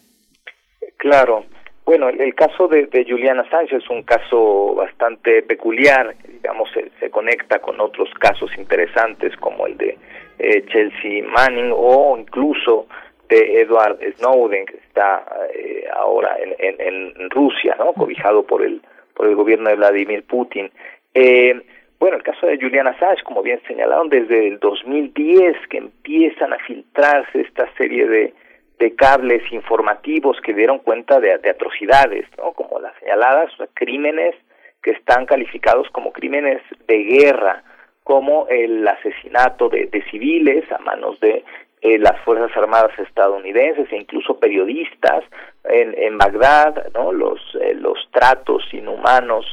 [0.99, 1.45] Claro,
[1.85, 7.59] bueno, el, caso de, de, Julian Assange es un caso bastante peculiar, digamos, se, conecta
[7.59, 9.98] con otros casos interesantes como el de
[10.39, 12.86] eh, Chelsea Manning o incluso
[13.28, 15.24] de Edward Snowden, que está
[15.55, 17.93] eh, ahora en, en, Rusia, ¿no?
[17.93, 18.81] cobijado por el,
[19.15, 20.70] por el gobierno de Vladimir Putin.
[21.12, 21.61] Eh,
[22.01, 26.59] bueno, el caso de Julian Assange, como bien señalaron, desde el 2010 que empiezan a
[26.59, 28.35] filtrarse esta serie de
[28.78, 32.52] de cables informativos que dieron cuenta de, atrocidades, ¿no?
[32.52, 34.34] como las señaladas, crímenes
[34.82, 37.62] que están calificados como crímenes de guerra,
[38.02, 41.44] como el asesinato de, civiles a manos de
[41.80, 45.24] eh, las Fuerzas Armadas estadounidenses e incluso periodistas
[45.64, 47.12] en, en Bagdad, ¿no?
[47.12, 49.46] los, eh, los tratos inhumanos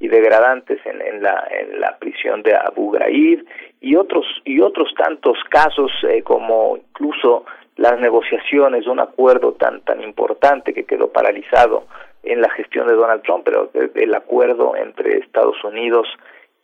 [0.00, 3.44] y degradantes en, en, la, en la prisión de Abu Ghraib
[3.80, 7.44] y otros y otros tantos casos eh, como incluso
[7.78, 11.84] las negociaciones de un acuerdo tan tan importante que quedó paralizado
[12.22, 16.06] en la gestión de Donald Trump, pero el acuerdo entre Estados Unidos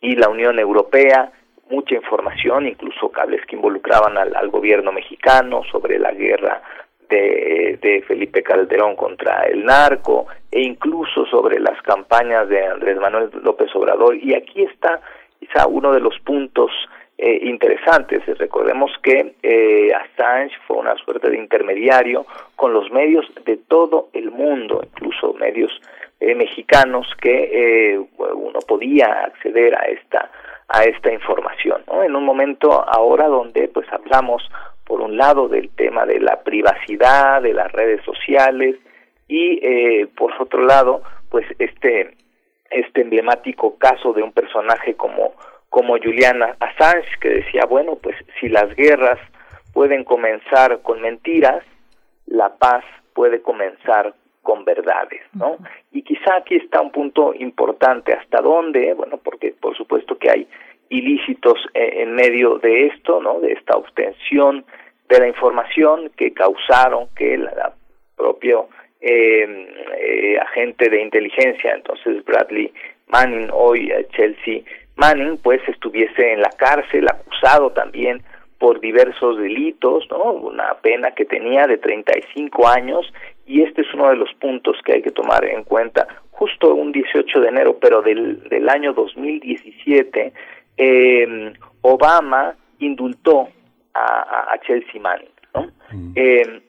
[0.01, 1.31] y la Unión Europea,
[1.69, 6.61] mucha información, incluso cables que involucraban al, al gobierno mexicano sobre la guerra
[7.09, 13.29] de, de, Felipe Calderón contra el narco e incluso sobre las campañas de Andrés Manuel
[13.41, 14.15] López Obrador.
[14.15, 15.01] Y aquí está
[15.39, 16.71] quizá uno de los puntos
[17.17, 18.25] eh, interesantes.
[18.37, 22.25] Recordemos que eh, Assange fue una suerte de intermediario
[22.57, 25.71] con los medios de todo el mundo, incluso medios
[26.19, 30.29] eh, mexicanos, que uno podía acceder a esta
[30.67, 31.83] a esta información.
[32.03, 34.43] En un momento ahora donde pues hablamos
[34.83, 38.75] por un lado del tema de la privacidad, de las redes sociales
[39.29, 42.15] y por otro lado pues este
[42.71, 45.33] este emblemático caso de un personaje como
[45.75, 49.19] como Juliana Assange, que decía, bueno, pues si las guerras
[49.73, 51.65] pueden comenzar con mentiras,
[52.27, 55.57] la paz puede comenzar con verdades, ¿no?
[55.91, 60.47] Y quizá aquí está un punto importante, hasta dónde, bueno, porque por supuesto que hay
[60.87, 63.41] ilícitos eh, en medio de esto, ¿no?
[63.41, 64.63] De esta obtención
[65.09, 67.73] de la información que causaron que la,
[68.15, 68.69] propio
[69.01, 72.71] em, eh, agente de inteligencia, entonces Bradley
[73.07, 74.61] Manning, hoy eh, Chelsea
[74.95, 78.23] Manning pues estuviese en la cárcel acusado también
[78.57, 80.31] por diversos delitos, ¿no?
[80.31, 83.11] Una pena que tenía de 35 años
[83.45, 86.07] y este es uno de los puntos que hay que tomar en cuenta.
[86.31, 90.33] Justo un 18 de enero, pero del, del año 2017,
[90.77, 93.49] eh, Obama indultó
[93.93, 95.67] a, a, Chelsea Manning, ¿no?
[95.91, 96.11] Mm.
[96.15, 96.61] Eh,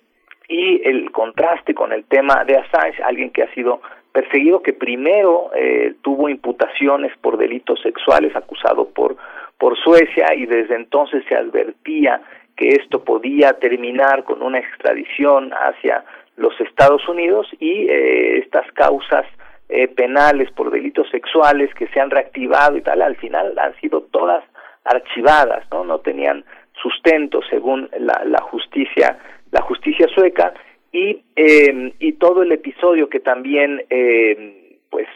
[0.48, 3.80] y el contraste con el tema de Assange, alguien que ha sido
[4.16, 9.14] perseguido que primero eh, tuvo imputaciones por delitos sexuales acusado por
[9.58, 12.22] por Suecia y desde entonces se advertía
[12.56, 16.02] que esto podía terminar con una extradición hacia
[16.36, 19.26] los Estados Unidos y eh, estas causas
[19.68, 24.00] eh, penales por delitos sexuales que se han reactivado y tal al final han sido
[24.00, 24.42] todas
[24.84, 26.42] archivadas no no tenían
[26.82, 29.18] sustento según la, la justicia
[29.52, 30.54] la justicia sueca
[30.96, 35.06] y, eh, y todo el episodio que también eh, pues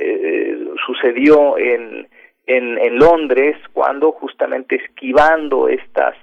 [0.00, 2.08] eh, sucedió en,
[2.46, 6.14] en, en, Londres cuando justamente esquivando estas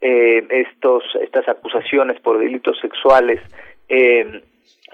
[0.00, 3.38] eh, estos estas acusaciones por delitos sexuales
[3.90, 4.42] eh,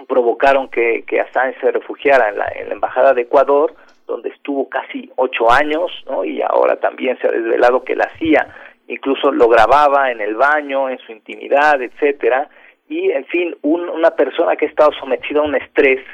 [0.09, 3.73] provocaron que, Assange se refugiara en la, en la embajada de Ecuador
[4.05, 5.93] donde estuvo casi ocho años
[6.25, 8.49] y ahora también se ha desvelado que la hacía
[8.89, 12.51] incluso lo grababa en el baño en su intimidad etcétera
[12.91, 16.05] y, en fin, una persona que ha estado sometida a un estrés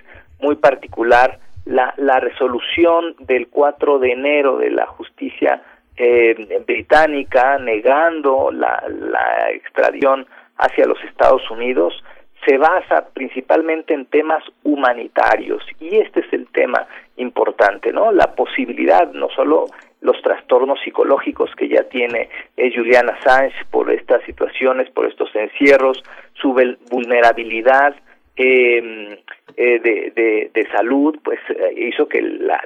[0.40, 5.62] muy particular, la, la resolución del 4 de enero de la justicia
[5.96, 10.26] eh, británica negando la, la extradición
[10.58, 11.94] hacia los Estados Unidos
[12.46, 16.86] se basa principalmente en temas humanitarios y este es el tema
[17.16, 18.12] importante, ¿no?
[18.12, 19.66] La posibilidad no solo
[20.01, 26.02] los trastornos psicológicos que ya tiene eh, Julian Assange por estas situaciones, por estos encierros,
[26.35, 26.55] su
[26.90, 27.94] vulnerabilidad
[28.36, 29.16] em,
[29.56, 32.60] eh, de, de, salud, pues eh, hizo que la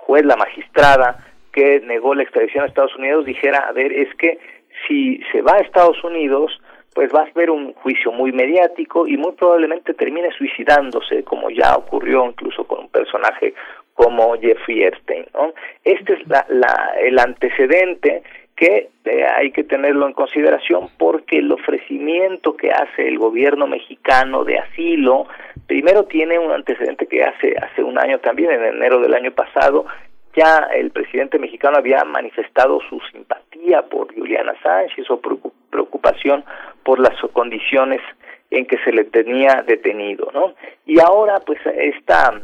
[0.00, 4.38] juez, la magistrada que negó la extradición a Estados Unidos dijera, a ver, es que
[4.86, 6.60] si se va a Estados Unidos,
[6.94, 11.76] pues va a haber un juicio muy mediático y muy probablemente termine suicidándose, como ya
[11.76, 13.54] ocurrió incluso con un personaje
[13.98, 15.26] como Jeffrey Epstein.
[15.34, 15.52] ¿no?
[15.82, 18.22] Este es la, el antecedente
[18.54, 24.44] que eh, hay que tenerlo en consideración porque el ofrecimiento que hace el gobierno mexicano
[24.44, 25.26] de asilo,
[25.66, 29.86] primero tiene un antecedente que hace hace un año también, en enero del año pasado,
[30.36, 35.20] ya el presidente mexicano había manifestado su simpatía por Juliana Sánchez o
[35.70, 36.44] preocupación
[36.84, 38.00] por las condiciones
[38.50, 40.54] en que se le tenía detenido, ¿no?
[40.86, 42.40] Y ahora, pues, esta,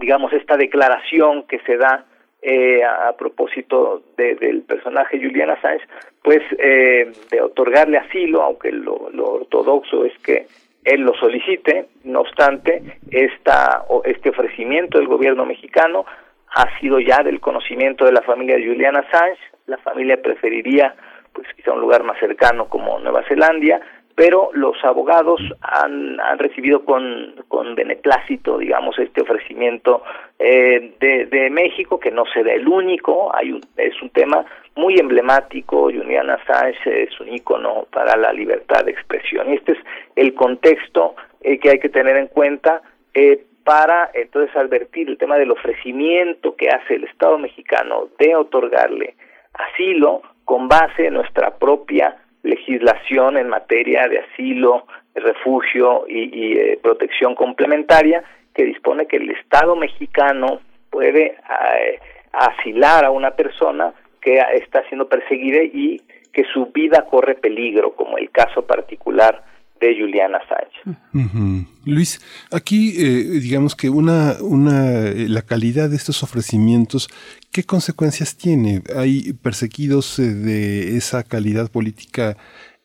[0.00, 2.04] digamos, esta declaración que se da
[2.42, 5.86] eh, a, propósito del personaje Juliana Sánchez,
[6.22, 10.46] pues, eh, de otorgarle asilo, aunque lo, ortodoxo es que
[10.84, 16.06] él lo solicite, no obstante, esta, este ofrecimiento del gobierno mexicano
[16.54, 20.94] ha sido ya del conocimiento de la familia de Juliana Assange, la familia preferiría
[21.34, 23.80] pues quizá un lugar más cercano como Nueva Zelanda,
[24.14, 27.34] pero los abogados han, han recibido con,
[27.74, 30.02] beneplácito, digamos, este ofrecimiento
[30.38, 34.44] eh, de, de México, que no será el único, hay un, es un tema
[34.76, 39.50] muy emblemático, Julian Assange es un ícono para la libertad de expresión.
[39.50, 39.78] Y este es
[40.16, 42.82] el contexto eh, que hay que tener en cuenta
[43.14, 49.14] eh, para entonces advertir el tema del ofrecimiento que hace el Estado mexicano de otorgarle
[49.54, 57.34] asilo con base en nuestra propia legislación en materia de asilo, refugio y, eh, protección
[57.34, 58.22] complementaria
[58.54, 60.60] que dispone que el Estado mexicano
[60.90, 62.00] puede eh,
[62.32, 66.00] asilar a una persona que está siendo perseguida y
[66.32, 69.42] que su vida corre peligro, como el caso particular
[69.80, 71.66] de Juliana Sánchez.
[71.84, 72.20] Luis,
[72.52, 77.08] aquí eh, digamos que una, una, eh, la calidad de estos ofrecimientos,
[77.50, 78.82] ¿qué consecuencias tiene?
[78.94, 82.36] ¿Hay perseguidos eh, de esa calidad política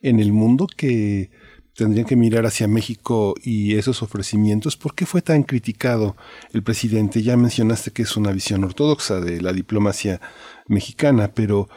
[0.01, 1.30] en el mundo que
[1.76, 4.77] tendrían que mirar hacia México y esos ofrecimientos?
[4.77, 6.15] ¿Por qué fue tan criticado
[6.53, 7.22] el presidente?
[7.22, 10.22] Ya mencionaste que es una visión ortodoxa de la diplomacia
[10.67, 11.67] mexicana, pero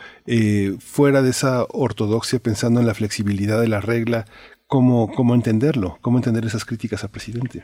[0.78, 4.24] fuera de esa ortodoxia, pensando en la flexibilidad de la regla,
[4.68, 7.62] cómo, cómo entenderlo, cómo entender esas críticas al presidente.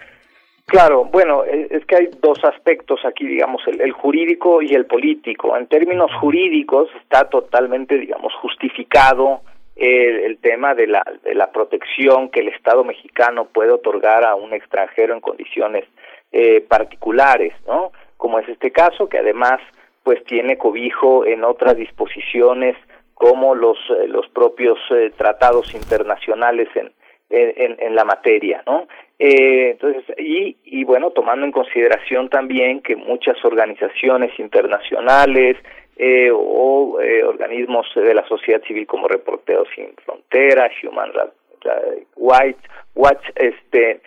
[0.66, 5.56] Claro, bueno, e, es que hay dos aspectos aquí, digamos, el, jurídico y el político.
[5.56, 9.42] En términos jurídicos está totalmente, digamos, justificado
[9.76, 14.52] el, tema de la, de la protección que el Estado mexicano puede otorgar a un
[14.54, 15.84] extranjero en condiciones
[16.32, 17.92] eh, particulares, ¿no?
[18.16, 19.60] Como es este caso, que además,
[20.02, 22.76] pues tiene cobijo en otras disposiciones
[23.14, 26.92] como los, eh, los propios eh, tratados internacionales en,
[27.30, 28.86] en, la materia, ¿no?
[29.18, 35.56] Eh, entonces, y, y bueno, tomando en consideración también que muchas organizaciones internacionales
[35.96, 42.58] eh, o organismos de la sociedad civil como Reporteros Sin Fronteras, Human Rights
[42.94, 44.00] Watch, este,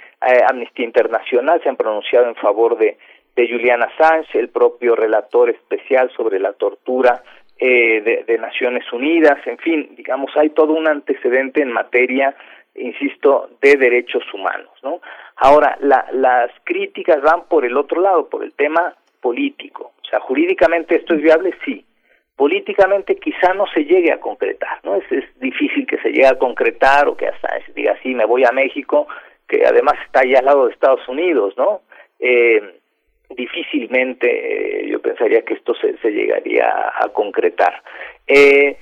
[0.50, 2.98] Amnistía Internacional se han pronunciado en favor de,
[3.36, 7.24] de Julian Assange, el propio relator especial sobre la tortura
[7.60, 12.36] eh, de, Naciones Unidas, en fin, digamos, hay todo un antecedente en materia,
[12.76, 15.02] insisto, de derechos humanos, ¿no?
[15.38, 19.94] Ahora, las críticas van por el otro lado, por el tema político.
[20.02, 21.84] O sea, jurídicamente esto es viable, sí.
[22.36, 24.96] Políticamente quizá no se llegue a concretar, ¿no?
[24.96, 28.44] Es, es difícil que se llegue a concretar o que hasta diga, sí, me voy
[28.46, 29.08] a México,
[29.48, 31.82] que además está allá al lado de Estados Unidos, ¿no?
[32.20, 32.77] Eh,
[33.36, 37.82] difícilmente eh, yo pensaría que esto se, se llegaría a, concretar.
[38.26, 38.78] Eh,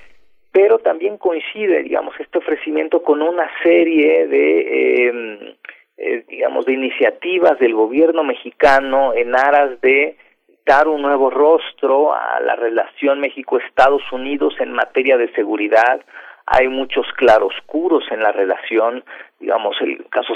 [0.52, 5.56] pero también coincide, digamos, este ofrecimiento con una serie de, em,
[5.98, 10.16] eh, digamos, de iniciativas del gobierno mexicano en aras de
[10.66, 16.02] dar un nuevo rostro a la relación México-Estados Unidos en materia de seguridad.
[16.48, 19.04] Hay muchos claroscuros en la relación,
[19.40, 20.34] digamos, el caso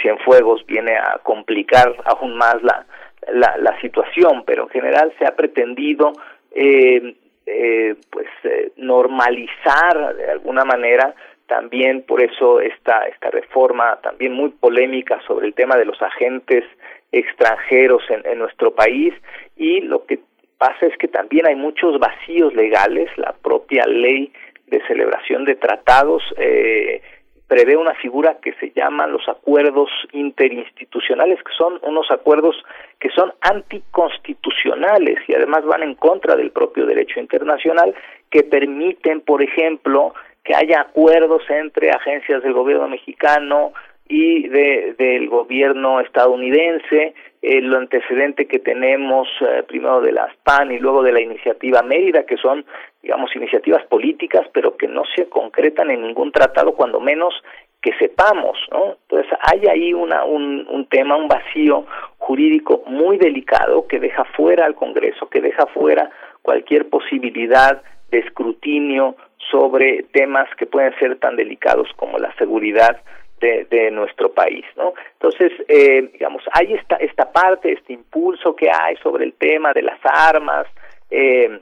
[0.00, 2.86] Cienfuegos viene a complicar aún más la,
[3.32, 6.12] la, la situación, pero en general se ha pretendido
[6.50, 7.14] eh,
[7.46, 11.14] eh, pues eh, normalizar de alguna manera
[11.46, 16.64] también por eso esta esta reforma también muy polémica sobre el tema de los agentes
[17.10, 19.12] extranjeros en, en nuestro país.
[19.56, 20.20] Y lo que
[20.56, 24.32] pasa es que también hay muchos vacíos legales la propia ley
[24.68, 27.02] de celebración de tratados eh,
[27.48, 32.56] prevé una figura que se llama los acuerdos interinstitucionales, que son unos acuerdos
[32.98, 37.94] que son anticonstitucionales y además van en contra del propio derecho internacional,
[38.30, 40.14] que permiten, por ejemplo,
[40.44, 43.72] que haya acuerdos entre agencias del gobierno mexicano
[44.08, 50.70] y de, del gobierno estadounidense, el lo antecedente que tenemos eh, primero de la SPAN
[50.70, 52.64] y luego de la iniciativa Mérida, que son
[53.02, 57.34] digamos, iniciativas políticas, pero que no se concretan en ningún tratado, cuando menos
[57.80, 58.96] que sepamos, ¿no?
[59.02, 61.84] Entonces hay ahí una, un, un tema, un vacío
[62.18, 66.10] jurídico muy delicado que deja fuera al Congreso, que deja fuera
[66.42, 67.82] cualquier posibilidad
[68.12, 69.16] de escrutinio
[69.50, 73.00] sobre temas que pueden ser tan delicados como la seguridad
[73.42, 74.94] de, nuestro país, ¿no?
[75.14, 79.82] Entonces, eh, digamos, hay esta, esta parte, este impulso que hay sobre el tema de
[79.82, 80.66] las armas,
[81.10, 81.60] eh,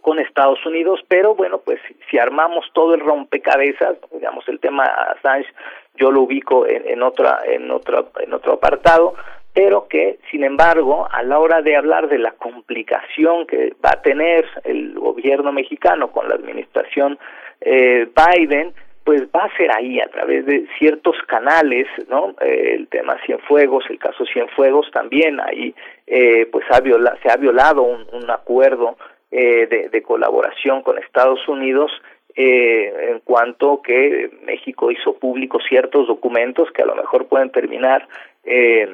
[0.00, 1.80] con Estados Unidos, pero bueno, pues
[2.10, 5.48] si armamos todo el rompecabezas, digamos el tema Assange,
[5.96, 9.14] yo lo ubico en, en otra, en otro, en otro apartado,
[9.52, 14.02] pero que sin embargo a la hora de hablar de la complicación que va a
[14.02, 17.18] tener el gobierno mexicano con la administración
[17.60, 18.72] eh, Biden,
[19.08, 22.34] pues va a ser ahí a través de ciertos canales, ¿no?
[22.42, 25.74] Eh, el tema Cienfuegos, el caso Cienfuegos también ahí,
[26.06, 28.98] eh, pues ha viola, se ha violado un, acuerdo
[29.30, 31.90] eh, de, colaboración con Estados Unidos
[32.36, 38.06] eh, en cuanto que México hizo públicos ciertos documentos que a lo mejor pueden terminar
[38.44, 38.90] eh,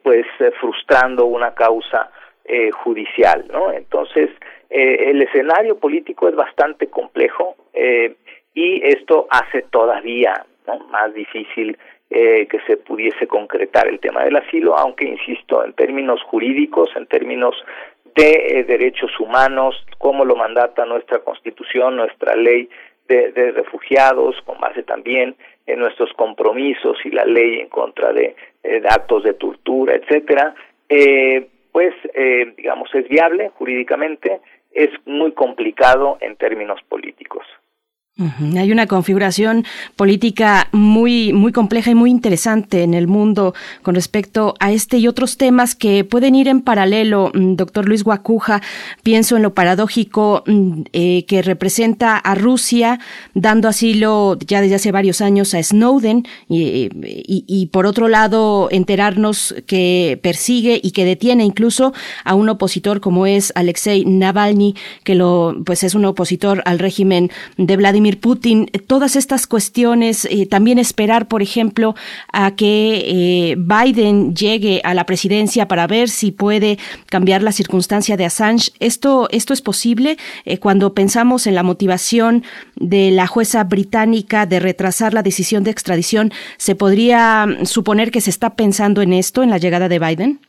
[0.00, 0.26] pues
[0.60, 2.12] frustrando una causa
[2.84, 3.72] judicial, ¿no?
[3.72, 4.30] Entonces
[4.70, 8.16] el escenario político es bastante complejo eh,
[8.56, 10.80] y esto hace todavía ¿no?
[10.88, 11.78] más difícil
[12.10, 17.06] eh, que se pudiese concretar el tema del asilo, aunque insisto en términos jurídicos, en
[17.06, 17.54] términos
[18.16, 22.68] de eh, derechos humanos, como lo mandata nuestra Constitución, nuestra ley
[23.08, 28.80] de, refugiados, con base también en nuestros compromisos y la ley en contra de, eh,
[28.80, 30.54] de actos de tortura, etcétera,
[30.88, 34.40] eh, pues eh, digamos es viable jurídicamente,
[34.72, 37.46] es muy complicado en términos políticos.
[38.18, 43.52] Hay una configuración política muy, muy compleja y muy interesante en el mundo
[43.82, 47.30] con respecto a este y otros temas que pueden ir en paralelo.
[47.34, 48.62] Mm, doctor Luis Guacuja,
[49.02, 53.00] pienso en lo paradójico mm, eh, que representa a Rusia
[53.34, 59.54] dando asilo ya desde hace varios años a Snowden y, y, por otro lado enterarnos
[59.66, 61.92] que persigue y que detiene incluso
[62.24, 64.74] a un opositor como es Alexei Navalny,
[65.04, 70.46] que lo, pues es un opositor al régimen de Vladimir Putin, todas estas cuestiones, eh,
[70.46, 71.94] también esperar, por ejemplo,
[72.32, 78.16] a que eh, Biden llegue a la presidencia para ver si puede cambiar la circunstancia
[78.16, 78.70] de Assange.
[78.80, 82.44] ¿Esto, esto es posible eh, cuando pensamos en la motivación
[82.76, 86.32] de la jueza británica de retrasar la decisión de extradición?
[86.56, 90.40] ¿Se podría suponer que se está pensando en esto, en la llegada de Biden?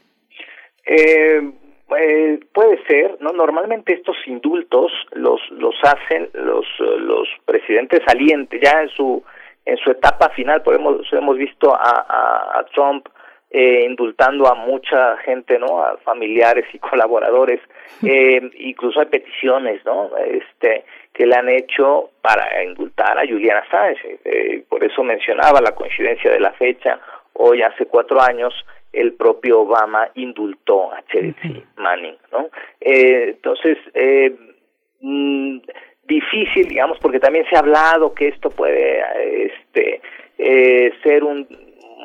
[1.89, 3.31] Eh, eh, puede ser, ¿no?
[3.31, 9.23] Normalmente estos indultos los los hacen los los presidentes salientes ya en su
[9.65, 13.07] en su etapa final, podemos hemos visto a, a, a Trump
[13.49, 15.81] eh, indultando a mucha gente, ¿no?
[15.81, 17.61] A familiares y colaboradores,
[18.03, 20.11] eh, incluso hay peticiones, ¿no?
[20.17, 20.83] Este
[21.13, 26.29] que le han hecho para indultar a Julian Assange, eh, por eso mencionaba la coincidencia
[26.31, 26.99] de la fecha,
[27.33, 28.53] hoy hace cuatro años
[28.99, 31.63] el propio Obama indultó a Chelsea.
[31.77, 32.49] Manning, ¿no?
[32.81, 34.35] Eh, entonces, eh,
[35.01, 35.59] mmm,
[36.03, 39.01] difícil, digamos, porque también se ha hablado que esto puede
[39.45, 40.01] este,
[40.37, 41.47] eh, ser un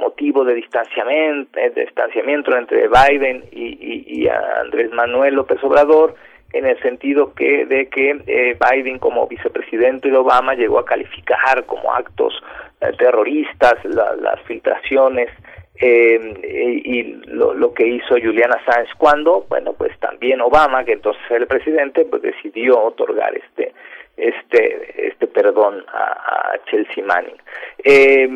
[0.01, 6.15] motivo de distanciamiento, de distanciamiento entre Biden y, y, y Andrés Manuel López Obrador,
[6.53, 11.65] en el sentido que de que eh, Biden como vicepresidente de Obama llegó a calificar
[11.65, 12.35] como actos
[12.81, 15.31] eh, terroristas la, las filtraciones
[15.81, 21.23] eh, y lo, lo, que hizo Julian Assange cuando, bueno, pues también Obama, que entonces
[21.29, 23.73] era el presidente, pues decidió otorgar este
[24.17, 27.37] este este perdón a, a Chelsea Manning.
[27.83, 28.29] Eh,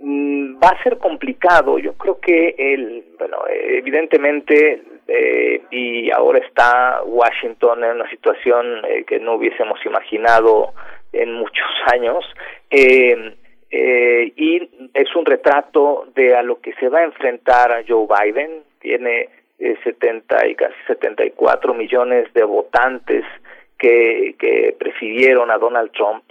[0.00, 7.02] mm, va a ser complicado, yo creo que el, bueno, evidentemente eh, y ahora está
[7.04, 10.72] Washington en una situación eh, que no hubiésemos imaginado
[11.12, 12.24] en muchos años.
[12.70, 13.36] Eh,
[13.76, 18.06] eh, y es un retrato de a lo que se va a enfrentar a Joe
[18.06, 18.62] Biden.
[18.78, 19.28] Tiene
[19.58, 23.24] eh, 70 y casi 74 millones de votantes
[23.76, 24.76] que, que
[25.50, 26.22] a Donald Trump.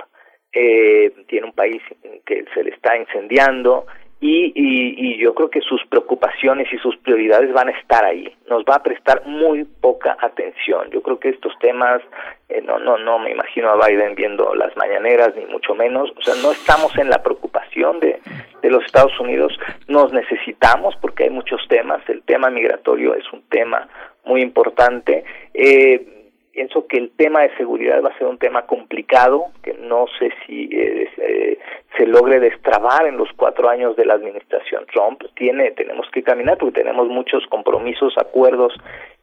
[0.53, 1.81] Eh, tiene un país
[2.25, 3.87] que se le está incendiando
[4.25, 8.33] y, y, y, yo creo que sus preocupaciones y sus prioridades van a estar ahí.
[8.47, 10.89] Nos va a prestar muy poca atención.
[10.91, 12.01] Yo creo que estos temas,
[12.47, 16.09] eh, no, no, no me imagino a Biden viendo las mañaneras, ni mucho menos.
[16.15, 18.21] O sea, no estamos en la preocupación de,
[18.61, 19.59] de los Estados Unidos.
[19.89, 22.01] Nos necesitamos porque hay muchos temas.
[22.07, 23.89] El tema migratorio es un tema
[24.23, 25.25] muy importante.
[25.53, 26.12] Eh,
[26.53, 30.29] pienso que el tema de seguridad va a ser un tema complicado, que no sé
[30.45, 31.57] si eh, eh,
[31.97, 35.23] se logre destrabar en los cuatro años de la administración Trump.
[35.35, 38.73] Tiene, tenemos que caminar porque tenemos muchos compromisos, acuerdos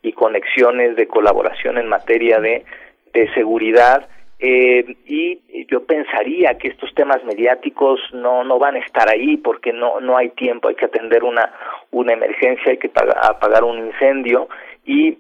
[0.02, 2.65] y conexiones de colaboración en materia de,
[3.12, 4.09] de seguridad.
[4.40, 9.73] Eh, y yo pensaría que estos temas mediáticos no no van a estar ahí porque
[9.73, 10.69] no no hay tiempo.
[10.69, 11.52] Hay que atender una
[11.90, 12.90] una emergencia hay que
[13.23, 14.48] apagar un incendio.
[14.86, 15.19] Y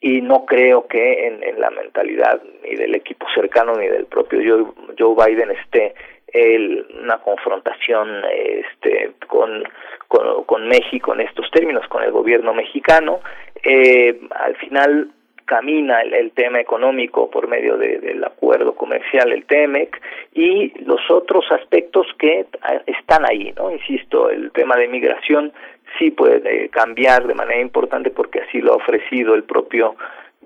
[0.00, 4.72] y no creo que en, la mentalidad ni del equipo cercano ni del propio Joe,
[4.98, 5.94] Joe Biden esté
[6.28, 9.64] el, una confrontación este con,
[10.08, 13.20] con, con México en estos términos con el gobierno mexicano
[13.62, 15.10] eh, al final
[15.50, 20.00] camina el, tema económico por medio del acuerdo comercial, el TEMEC,
[20.32, 22.46] y los otros aspectos que
[22.86, 23.72] están ahí, ¿no?
[23.72, 25.52] Insisto, el tema de migración
[25.98, 29.96] sí puede cambiar de manera importante porque así lo ha ofrecido el propio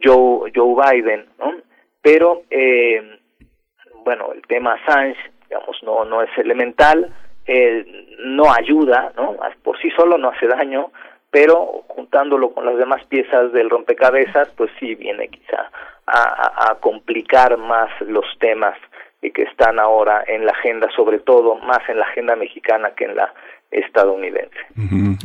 [0.03, 1.55] Joe, Joe Biden, ¿no?
[2.03, 3.19] Pero, eh,
[4.05, 5.19] bueno, el tema Assange,
[5.49, 7.11] digamos, no, no es elemental,
[7.47, 7.85] eh,
[8.19, 9.37] no ayuda, ¿no?
[9.63, 10.91] Por sí solo no hace daño,
[11.31, 15.71] pero juntándolo con las demás piezas del rompecabezas, pues sí viene quizá
[16.07, 18.77] a, a, complicar más los temas
[19.33, 23.17] que están ahora en la agenda, sobre todo más en la agenda mexicana que en
[23.17, 23.33] la
[23.71, 24.55] estadounidense.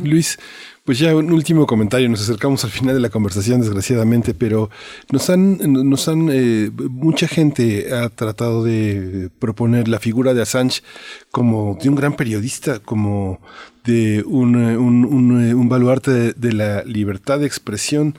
[0.02, 0.38] Luis,
[0.84, 4.70] pues ya un último comentario, nos acercamos al final de la conversación desgraciadamente, pero
[5.12, 5.58] nos han,
[5.88, 10.82] nos han, eh, mucha gente ha tratado de proponer la figura de Assange
[11.30, 13.40] como de un gran periodista, como
[13.84, 18.18] de un, un, baluarte de la libertad de expresión.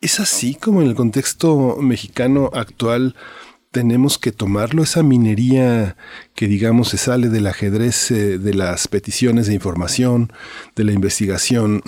[0.00, 3.14] ¿Es así como en el contexto mexicano actual?
[3.72, 5.96] Tenemos que tomarlo, esa minería
[6.34, 10.32] que digamos se sale del ajedrez eh, de las peticiones de información,
[10.76, 11.82] de la investigación,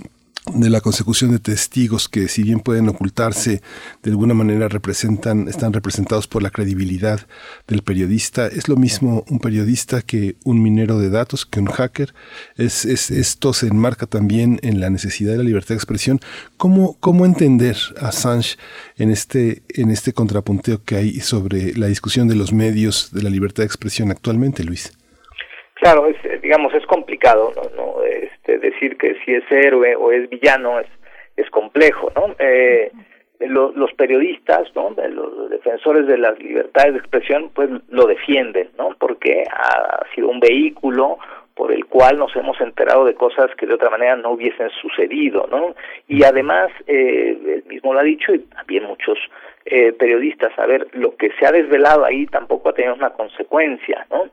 [0.53, 3.63] de la consecución de testigos que si bien pueden ocultarse
[4.03, 7.21] de alguna manera representan están representados por la credibilidad
[7.67, 12.13] del periodista es lo mismo un periodista que un minero de datos que un hacker
[12.59, 16.21] es, es esto se enmarca también en la necesidad de la libertad de expresión
[16.59, 18.59] cómo cómo entender a Assange
[18.99, 23.31] en este en este contrapunteo que hay sobre la discusión de los medios de la
[23.31, 24.93] libertad de expresión actualmente Luis
[25.77, 27.63] Claro, es, digamos, es complicado, ¿no?
[27.77, 28.05] ¿no?
[28.45, 30.87] Este, decir que si es héroe o es villano es,
[31.37, 32.35] es complejo, ¿no?
[32.39, 32.93] Eh,
[33.41, 34.95] los periodistas, ¿no?
[35.11, 38.91] Los defensores de las libertades de expresión, pues lo defienden, ¿no?
[38.99, 41.19] Porque ha sido un vehículo
[41.55, 45.47] por el cual nos hemos enterado de cosas que de otra manera no hubiesen sucedido,
[45.51, 45.75] ¿no?
[46.09, 49.19] Y además, eh, él mismo lo ha dicho y también muchos
[49.67, 54.07] eh, periodistas, a ver, lo que se ha desvelado ahí tampoco ha tenido una consecuencia,
[54.11, 54.31] ¿no?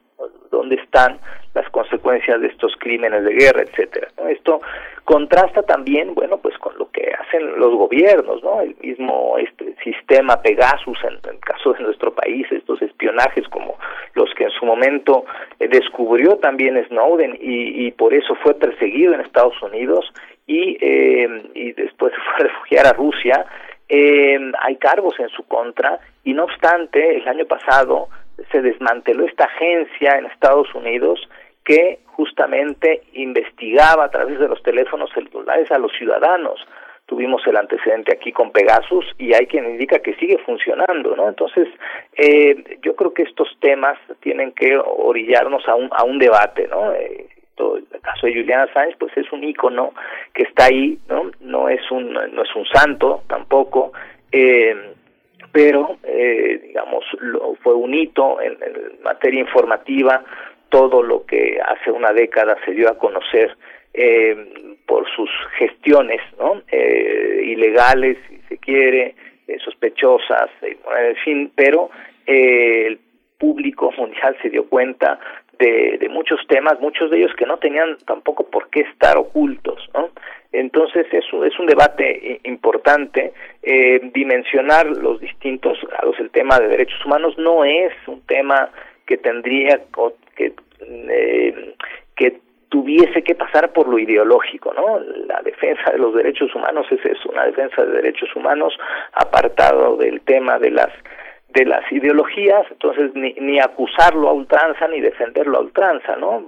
[0.49, 1.19] Dónde están
[1.53, 4.07] las consecuencias de estos crímenes de guerra, etcétera.
[4.29, 4.61] Esto
[5.03, 8.61] contrasta también, bueno, pues con lo que hacen los gobiernos, ¿no?
[8.61, 13.77] El mismo este sistema Pegasus en, el caso de nuestro país, estos espionajes como
[14.13, 15.25] los que en su momento
[15.59, 20.11] eh, descubrió también Snowden y, y, por eso fue perseguido en Estados Unidos
[20.47, 23.45] y, eh, y después fue a refugiar a Rusia.
[23.89, 28.07] Eh, hay cargos en su contra y no obstante, el año pasado
[28.51, 31.19] se desmanteló esta agencia en Estados Unidos
[31.63, 36.59] que justamente investigaba a través de los teléfonos celulares a los ciudadanos.
[37.05, 41.27] Tuvimos el antecedente aquí con Pegasus y hay quien indica que sigue funcionando, ¿no?
[41.27, 41.67] Entonces,
[42.15, 46.93] eh, yo creo que estos temas tienen que orillarnos a un, a un debate, ¿no?
[46.93, 47.27] Eh,
[47.57, 49.93] el caso de Juliana Sánchez, pues es un ícono
[50.33, 51.31] que está ahí, ¿no?
[51.41, 53.91] No es un, no es un santo tampoco.
[54.31, 54.93] Eh,
[55.51, 58.57] pero eh, digamos lo, fue un hito en,
[59.03, 60.23] materia informativa.
[60.69, 63.57] Todo lo que hace una década se dio a conocer
[63.93, 69.15] eh, por sus gestiones no eh, ilegales si se quiere
[69.47, 71.89] eh, sospechosas en fin pero
[72.25, 72.97] el
[73.37, 75.19] público mundial se dio cuenta
[75.61, 79.89] de, de muchos temas muchos de ellos que no tenían tampoco por qué estar ocultos
[79.93, 80.09] no
[80.51, 83.33] entonces eso es un debate importante.
[83.63, 88.69] Eh, dimensionar los distintos grados el tema de derechos humanos no es un tema
[89.05, 89.81] que tendría
[90.35, 91.75] que eh,
[92.15, 92.39] que
[92.69, 94.99] tuviese que pasar por lo ideológico, ¿no?
[95.27, 98.73] La defensa de los derechos humanos es eso, una defensa de derechos humanos
[99.13, 100.89] apartado del tema de las
[101.53, 106.45] de las ideologías, entonces ni, ni acusarlo a ultranza ni defenderlo a ultranza, ¿no?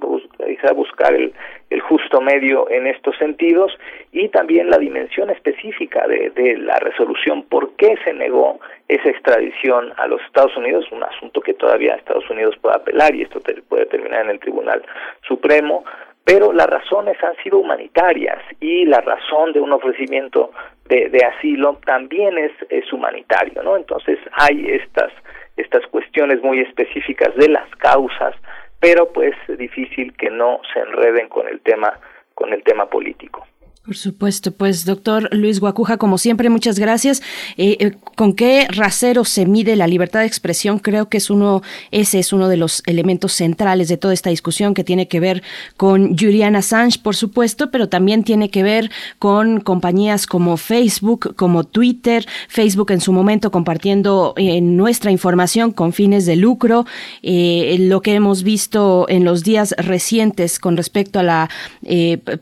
[0.73, 1.33] buscar el,
[1.69, 3.71] el justo medio en estos sentidos
[4.11, 9.93] y también la dimensión específica de, de la resolución, por qué se negó esa extradición
[9.97, 13.85] a los Estados Unidos, un asunto que todavía Estados Unidos puede apelar y esto puede
[13.85, 14.83] terminar en el Tribunal
[15.27, 15.83] Supremo,
[16.25, 20.51] pero las razones han sido humanitarias y la razón de un ofrecimiento
[20.85, 23.77] de, de asilo también es, es humanitario, ¿no?
[23.77, 25.11] Entonces hay estas
[25.55, 28.35] estas cuestiones muy específicas de las causas,
[28.79, 31.99] pero pues difícil que no se enreden con el tema
[32.33, 33.45] con el tema político.
[33.85, 37.21] Por supuesto, pues doctor Luis Guacuja, como siempre, muchas gracias.
[37.57, 40.79] Eh, eh, ¿Con qué rasero se mide la libertad de expresión?
[40.79, 44.73] Creo que es uno, ese es uno de los elementos centrales de toda esta discusión
[44.73, 45.43] que tiene que ver
[45.75, 48.89] con Julian Assange, por supuesto, pero también tiene que ver
[49.19, 55.91] con compañías como Facebook, como Twitter, Facebook en su momento compartiendo eh, nuestra información con
[55.91, 56.85] fines de lucro,
[57.21, 61.49] lo que hemos visto en los días recientes con respecto a la,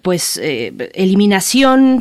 [0.04, 1.31] pues, eliminación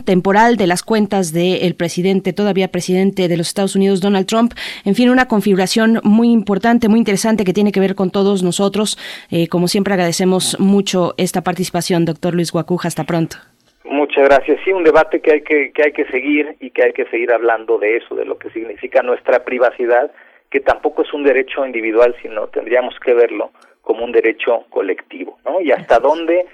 [0.04, 4.52] temporal de las cuentas del presidente, todavía presidente de los Estados Unidos, Donald Trump.
[4.84, 8.98] En fin, una configuración muy importante, muy interesante que tiene que ver con todos nosotros.
[9.30, 12.88] Eh, como siempre, agradecemos mucho esta participación, doctor Luis Guacuja.
[12.88, 13.36] Hasta pronto.
[13.84, 14.58] Muchas gracias.
[14.64, 17.32] Sí, un debate que hay que, que hay que seguir y que hay que seguir
[17.32, 20.10] hablando de eso, de lo que significa nuestra privacidad,
[20.50, 23.50] que tampoco es un derecho individual, sino tendríamos que verlo
[23.82, 25.60] como un derecho colectivo, ¿no?
[25.60, 26.46] Y hasta dónde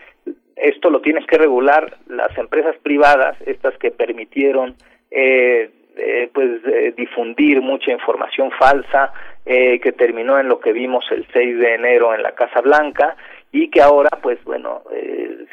[0.56, 4.74] esto lo tienes que regular las empresas privadas, estas que permitieron
[5.10, 9.12] eh, eh, pues eh, difundir mucha información falsa
[9.46, 13.16] que terminó en lo que vimos el 6 de enero en la Casa Blanca
[13.52, 14.82] y que ahora pues bueno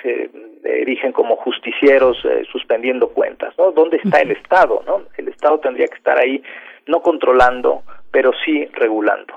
[0.02, 0.32] se
[0.64, 2.18] erigen como justicieros
[2.52, 6.42] suspendiendo cuentas no dónde está el Estado no el Estado tendría que estar ahí
[6.88, 9.36] no controlando pero sí regulando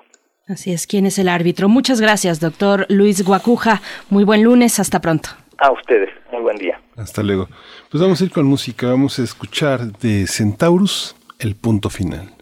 [0.48, 1.68] Así es, ¿quién es el árbitro?
[1.68, 3.82] Muchas gracias, doctor Luis Guacuja.
[4.10, 5.30] Muy buen lunes, hasta pronto.
[5.58, 6.80] A ustedes, muy buen día.
[6.96, 7.48] Hasta luego.
[7.90, 12.34] Pues vamos a ir con música, vamos a escuchar de Centaurus el punto final.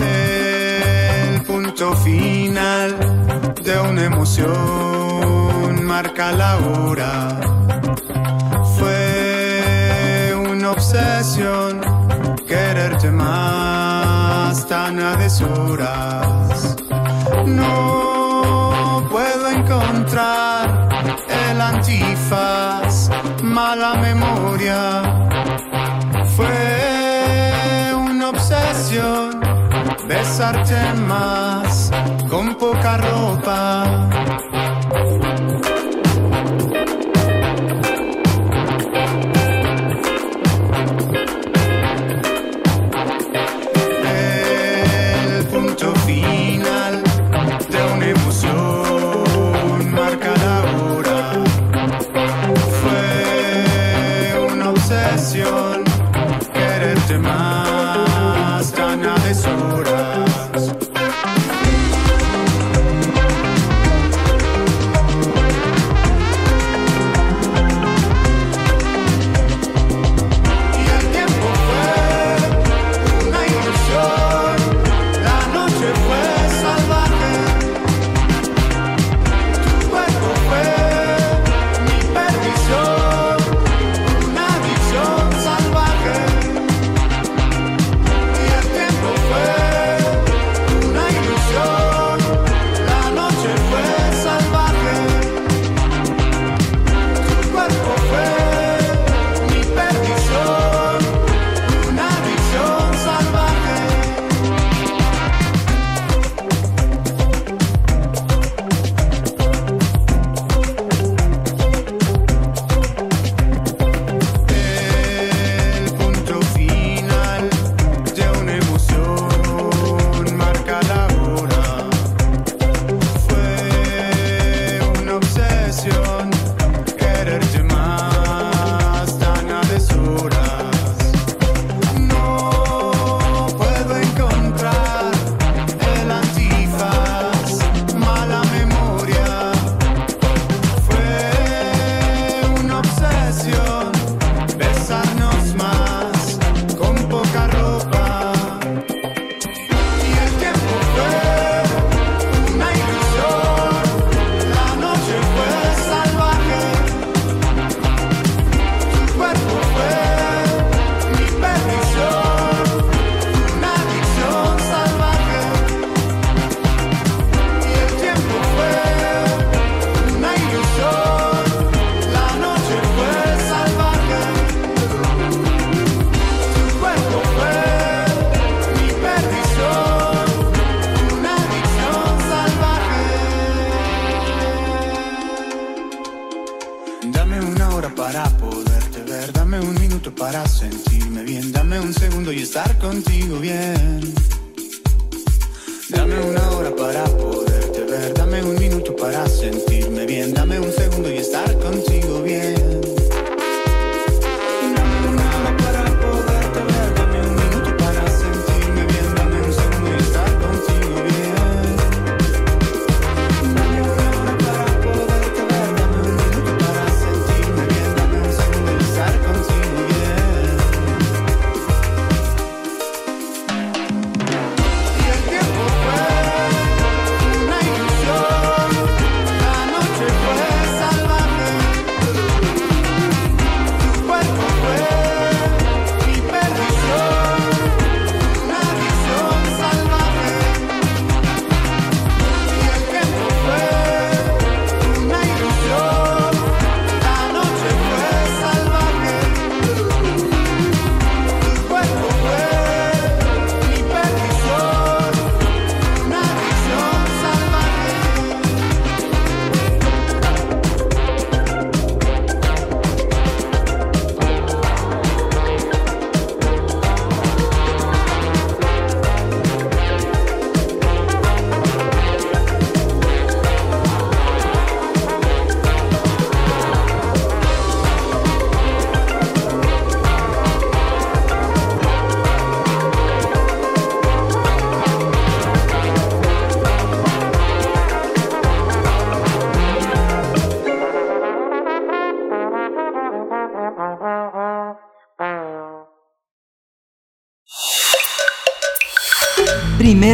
[0.00, 2.98] El punto final
[3.62, 7.40] de una emoción marca la hora.
[8.78, 11.80] Fue una obsesión
[12.46, 16.83] quererte más tan a deshoras
[17.46, 20.88] no puedo encontrar
[21.50, 23.10] el antifaz,
[23.42, 25.02] mala memoria.
[26.36, 29.40] Fue una obsesión
[30.08, 31.73] besarte más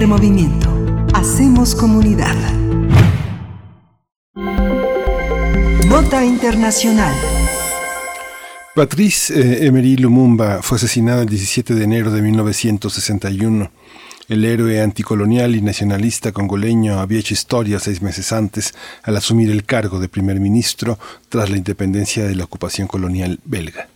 [0.00, 0.70] Primer movimiento.
[1.12, 2.34] Hacemos comunidad.
[5.86, 7.14] Nota Internacional.
[8.74, 13.70] Patrice eh, Emery Lumumba fue asesinado el 17 de enero de 1961.
[14.30, 18.72] El héroe anticolonial y nacionalista congoleño había hecho historia seis meses antes
[19.02, 20.98] al asumir el cargo de primer ministro
[21.28, 23.89] tras la independencia de la ocupación colonial belga.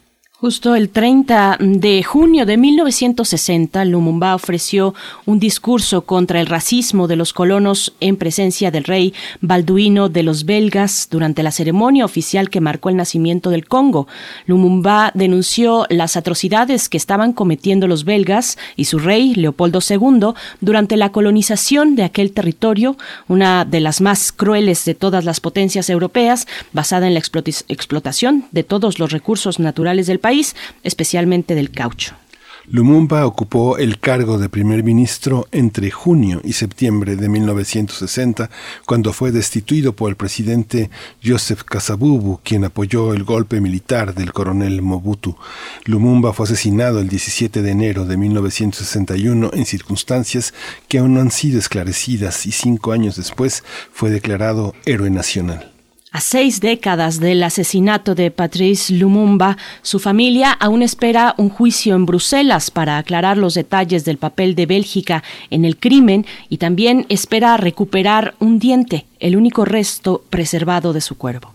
[0.45, 4.95] Justo el 30 de junio de 1960, Lumumba ofreció
[5.25, 10.45] un discurso contra el racismo de los colonos en presencia del rey Balduino de los
[10.45, 14.07] belgas durante la ceremonia oficial que marcó el nacimiento del Congo.
[14.45, 20.99] Lumumba denunció las atrocidades que estaban cometiendo los belgas y su rey, Leopoldo II, durante
[20.99, 22.99] la colonización de aquel territorio,
[23.29, 28.63] una de las más crueles de todas las potencias europeas, basada en la explotación de
[28.63, 30.34] todos los recursos naturales del país,
[30.83, 32.15] especialmente del caucho.
[32.67, 38.49] Lumumba ocupó el cargo de primer ministro entre junio y septiembre de 1960,
[38.87, 40.89] cuando fue destituido por el presidente
[41.23, 45.37] Joseph Kasavubu, quien apoyó el golpe militar del coronel Mobutu.
[45.85, 50.55] Lumumba fue asesinado el 17 de enero de 1961 en circunstancias
[50.89, 53.63] que aún no han sido esclarecidas y cinco años después
[53.93, 55.74] fue declarado héroe nacional.
[56.15, 62.07] A seis décadas del asesinato de Patrice Lumumba, su familia aún espera un juicio en
[62.07, 67.57] Bruselas para aclarar los detalles del papel de Bélgica en el crimen y también espera
[67.57, 71.51] recuperar un diente, el único resto preservado de su cuerpo.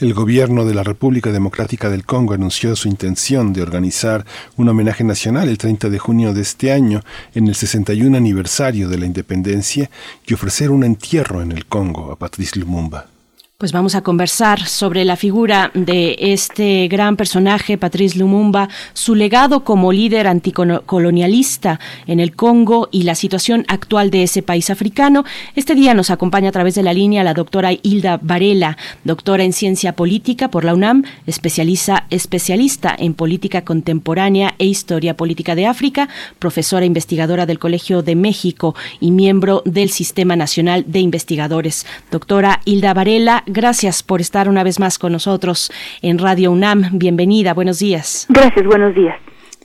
[0.00, 4.24] El gobierno de la República Democrática del Congo anunció su intención de organizar
[4.56, 7.02] un homenaje nacional el 30 de junio de este año
[7.34, 9.90] en el 61 aniversario de la independencia
[10.26, 13.17] y ofrecer un entierro en el Congo a Patrice Lumumba.
[13.60, 19.64] Pues vamos a conversar sobre la figura de este gran personaje, Patrice Lumumba, su legado
[19.64, 25.24] como líder anticolonialista en el Congo y la situación actual de ese país africano.
[25.56, 29.52] Este día nos acompaña a través de la línea la doctora Hilda Varela, doctora en
[29.52, 36.08] ciencia política por la UNAM, especializa, especialista en política contemporánea e historia política de África,
[36.38, 41.86] profesora investigadora del Colegio de México y miembro del Sistema Nacional de Investigadores.
[42.12, 45.72] Doctora Hilda Varela, gracias por estar una vez más con nosotros
[46.02, 46.90] en Radio UNAM.
[46.92, 48.26] Bienvenida, buenos días.
[48.28, 49.16] Gracias, buenos días.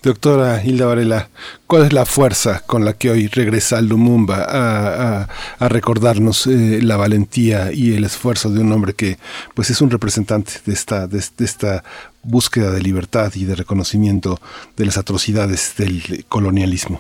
[0.04, 1.30] Doctora Hilda Varela,
[1.66, 5.28] ¿cuál es la fuerza con la que hoy regresa Lumumba a, a,
[5.60, 9.18] a recordarnos eh, la valentía y el esfuerzo de un hombre que
[9.54, 11.86] pues es un representante de esta, de, de esta
[12.22, 14.40] búsqueda de libertad y de reconocimiento
[14.76, 17.00] de las atrocidades del colonialismo?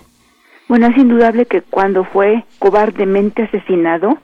[0.70, 4.18] Bueno, es indudable que cuando fue cobardemente asesinado,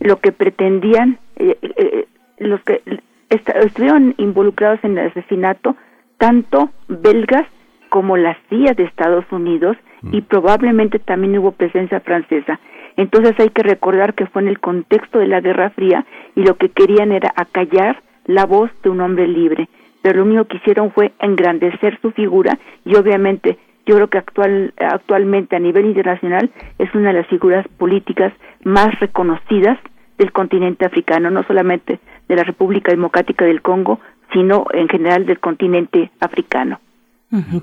[0.00, 2.06] lo que pretendían, eh, eh,
[2.38, 2.82] los que
[3.30, 5.76] est estuvieron involucrados en el asesinato,
[6.18, 7.46] tanto belgas
[7.88, 9.76] como la CIA de Estados Unidos
[10.10, 12.60] y probablemente también hubo presencia francesa.
[12.96, 16.04] Entonces hay que recordar que fue en el contexto de la Guerra Fría
[16.34, 19.68] y lo que querían era acallar la voz de un hombre libre.
[20.02, 24.72] Pero lo único que hicieron fue engrandecer su figura y obviamente yo creo que actual,
[24.78, 28.32] actualmente a nivel internacional es una de las figuras políticas
[28.64, 29.78] más reconocidas
[30.18, 34.00] del continente africano, no solamente de la República Democrática del Congo,
[34.32, 36.80] sino en general del continente africano.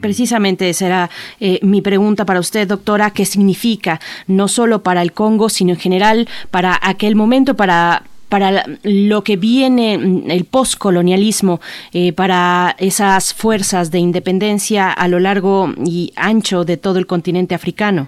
[0.02, 1.10] Precisamente será
[1.40, 5.80] eh, mi pregunta para usted, doctora, ¿qué significa no solo para el Congo, sino en
[5.80, 11.60] general para aquel momento, para para lo que viene, mm, el postcolonialismo,
[11.92, 17.56] eh, para esas fuerzas de independencia a lo largo y ancho de todo el continente
[17.56, 18.08] africano?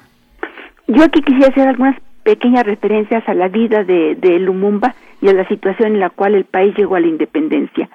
[0.88, 5.34] Yo aquí quisiera hacer algunas pequeñas referencias a la vida de, de Lumumba y a
[5.34, 7.90] la situación en la cual el país llegó a la independencia.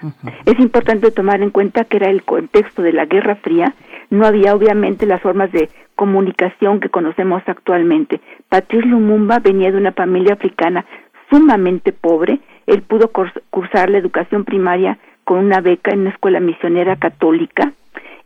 [0.46, 3.74] Es importante tomar en cuenta que era el contexto de la Guerra Fría,
[4.10, 8.20] no había obviamente las formas de comunicación que conocemos actualmente.
[8.48, 10.86] Patrice Lumumba venía de una familia africana
[11.30, 16.40] sumamente pobre, él pudo curs- cursar la educación primaria con una beca en una escuela
[16.40, 17.72] misionera católica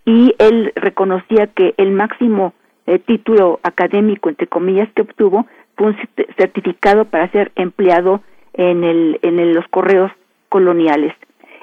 [0.04, 2.54] y él reconocía que el máximo
[2.86, 5.46] eh, título académico, entre comillas, que obtuvo
[5.82, 8.20] un cert- certificado para ser empleado
[8.54, 10.10] en, el, en los correos
[10.48, 11.14] coloniales.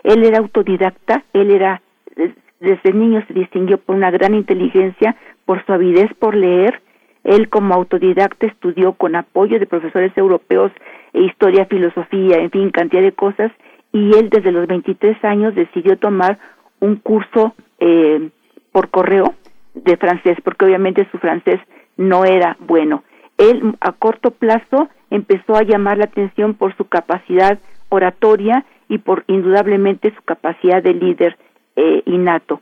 [0.03, 1.81] Él era autodidacta, él era,
[2.15, 5.15] des- desde niño se distinguió por una gran inteligencia,
[5.45, 6.81] por su avidez por leer.
[7.23, 10.71] Él como autodidacta estudió con apoyo de profesores europeos
[11.13, 13.51] e historia, filosofía, en fin, cantidad de cosas,
[13.91, 16.37] y él desde los 23 años decidió tomar
[16.79, 18.29] un curso eh,
[18.71, 19.33] por correo
[19.73, 21.59] de francés, porque obviamente su francés
[21.97, 23.03] no era bueno.
[23.39, 27.57] Él a corto plazo empezó a llamar la atención por su capacidad
[27.87, 31.37] oratoria y por indudablemente su capacidad de líder
[31.77, 32.61] eh, innato.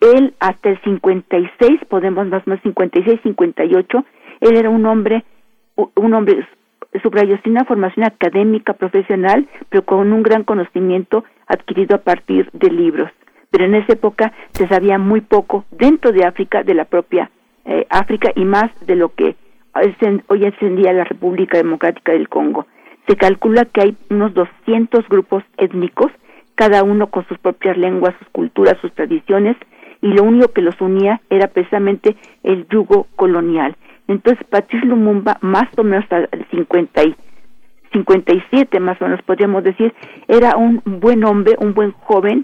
[0.00, 4.04] Él hasta el 56, podemos más o menos 56, 58,
[4.40, 5.24] él era un hombre,
[5.76, 6.46] un hombre,
[7.02, 12.70] subrayo, sin una formación académica profesional, pero con un gran conocimiento adquirido a partir de
[12.70, 13.10] libros.
[13.50, 17.30] Pero en esa época se sabía muy poco dentro de África, de la propia
[17.64, 19.36] eh, África y más de lo que
[19.82, 22.66] es- hoy encendía la República Democrática del Congo.
[23.06, 26.12] Se calcula que hay unos 200 grupos étnicos,
[26.54, 29.56] cada uno con sus propias lenguas, sus culturas, sus tradiciones,
[30.02, 33.76] y lo único que los unía era precisamente el yugo colonial.
[34.08, 37.14] Entonces, Patrice Lumumba, más o menos el 50 y
[37.92, 39.92] 57 más o menos podríamos decir,
[40.28, 42.42] era un buen hombre, un buen joven,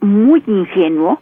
[0.00, 1.20] muy ingenuo.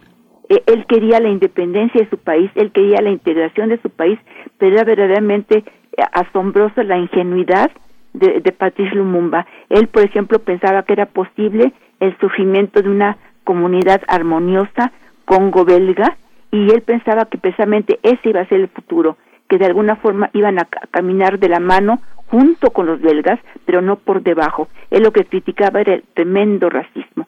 [0.49, 4.19] Eh, él quería la independencia de su país, él quería la integración de su país,
[4.59, 7.71] pero era verdaderamente eh, asombrosa la ingenuidad
[8.13, 9.47] de, de Patrice Lumumba.
[9.71, 14.93] Él, por ejemplo, pensaba que era posible el surgimiento de una comunidad armoniosa
[15.25, 16.17] congo-belga
[16.51, 19.17] y él pensaba que precisamente ese iba a ser el futuro,
[19.49, 23.41] que de alguna forma iban a, ca- caminar de la mano junto con los belgas,
[23.65, 24.69] pero no por debajo.
[24.91, 27.27] Él lo que criticaba era el tremendo racismo.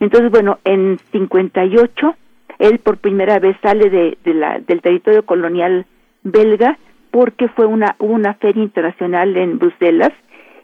[0.00, 2.14] Entonces, bueno, en 58,
[2.62, 5.84] él por primera vez sale de, la, del territorio colonial
[6.22, 6.78] belga
[7.10, 10.12] porque fue una, una feria internacional en Bruselas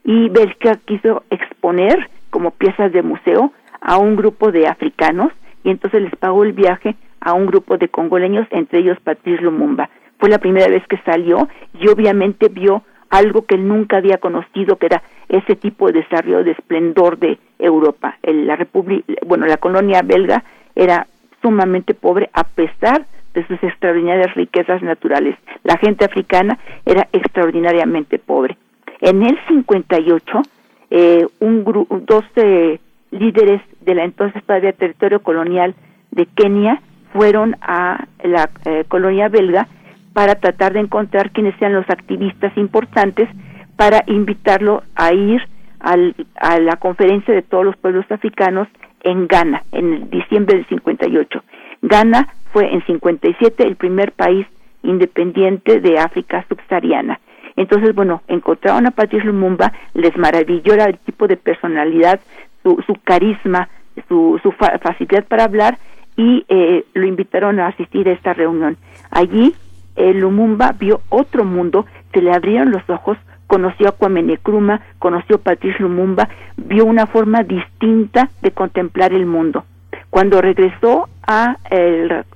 [0.05, 5.33] y Bélgica quiso exponer como piezas de museo a un grupo de africanos
[5.65, 9.91] y entonces les pagó el viaje a un grupo de congoleños, entre ellos Patrice Lumumba.
[10.19, 11.49] Fue la primera vez que salió
[11.81, 16.53] y obviamente vio algo que nunca había conocido, que era ese tipo de desarrollo de
[16.53, 18.17] esplendor de Europa.
[18.23, 20.45] El- la República, bueno, la colonia belga
[20.77, 21.07] era
[21.43, 25.37] sumamente pobre a pesar de sus extraordinarias riquezas naturales.
[25.65, 28.57] La gente africana era extraordinariamente pobre.
[29.01, 30.43] En el 58,
[30.91, 35.75] eh, un gru- dos eh, líderes de la entonces todavía territorio colonial
[36.11, 36.81] de Kenia
[37.13, 39.69] fueron a la eh, colonia belga
[40.13, 43.29] para tratar de encontrar quiénes sean los activistas importantes
[43.77, 45.41] para invitarlo a ir
[45.79, 48.67] al- a la conferencia de todos los pueblos africanos
[49.03, 51.43] en Ghana, en diciembre del 58.
[51.83, 54.47] Ghana fue en 57 el primer país
[54.83, 57.21] independiente de África subsahariana.
[57.57, 62.21] Entonces, bueno, encontraron a Patrice Lumumba, les maravilló el tipo de personalidad,
[62.63, 63.69] su, su carisma,
[64.09, 65.79] su, su fa- facilidad para hablar
[66.17, 68.77] y eh, lo invitaron a asistir a esta reunión.
[69.11, 69.55] Allí,
[69.97, 73.19] eh, Lumumba vio otro mundo, se le abrieron los ojos,
[73.49, 79.27] conoció a Kwame Nkrumah, conoció a Patrice Lumumba, vio una forma distinta de contemplar el
[79.27, 79.65] mundo.
[80.11, 81.57] Cuando regresó a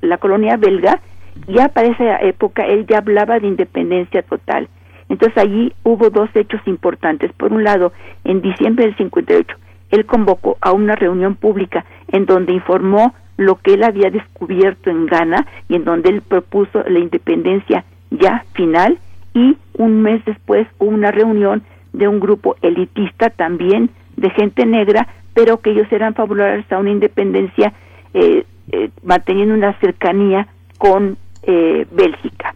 [0.01, 1.01] la colonia belga,
[1.47, 4.69] ya para esa época él ya hablaba de independencia total.
[5.09, 7.33] Entonces allí hubo dos hechos importantes.
[7.35, 7.93] Por un lado,
[8.25, 9.57] en diciembre del 58,
[9.91, 15.07] él convocó a una reunión pública en donde informó lo que él había descubierto en
[15.07, 18.99] Ghana y en donde él propuso la independencia ya final
[19.35, 25.09] y un mes después hubo una reunión de un grupo elitista también de gente negra,
[25.35, 27.73] pero que ellos eran favorables a una independencia
[28.15, 30.47] eh, eh, manteniendo una cercanía
[30.79, 32.55] con eh, Bélgica.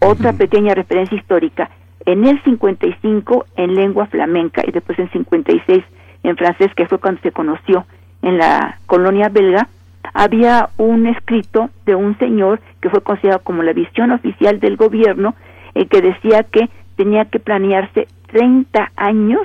[0.00, 1.70] Otra pequeña referencia histórica.
[2.06, 5.82] En el 55 en lengua flamenca y después en 56
[6.22, 7.86] en francés, que fue cuando se conoció
[8.22, 9.68] en la colonia belga,
[10.12, 15.34] había un escrito de un señor que fue considerado como la visión oficial del gobierno,
[15.74, 19.42] eh, que decía que tenía que planearse 30 años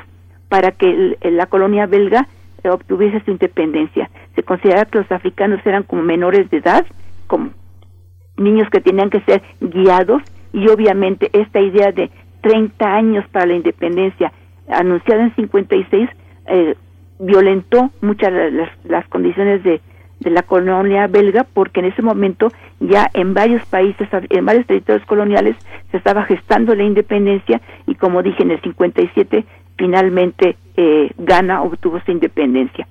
[0.49, 2.27] para que el- la colonia belga
[2.64, 4.10] eh, obtuviese su independencia.
[4.35, 6.85] Se consideraba que los africanos eran como menores de edad,
[7.27, 7.51] como
[8.38, 10.22] niños que tenían que ser guiados
[10.53, 12.10] y obviamente esta idea de
[12.41, 14.31] 30 años para la independencia
[14.69, 16.10] anunciada en 56
[16.47, 16.76] eh,
[17.19, 19.81] violentó muchas las, las condiciones de,
[20.19, 25.05] de la colonia belga porque en ese momento ya en varios países, en varios territorios
[25.05, 25.55] coloniales
[25.91, 29.45] se estaba gestando la independencia y como dije en el 57
[29.77, 32.87] finalmente eh, Ghana obtuvo su independencia.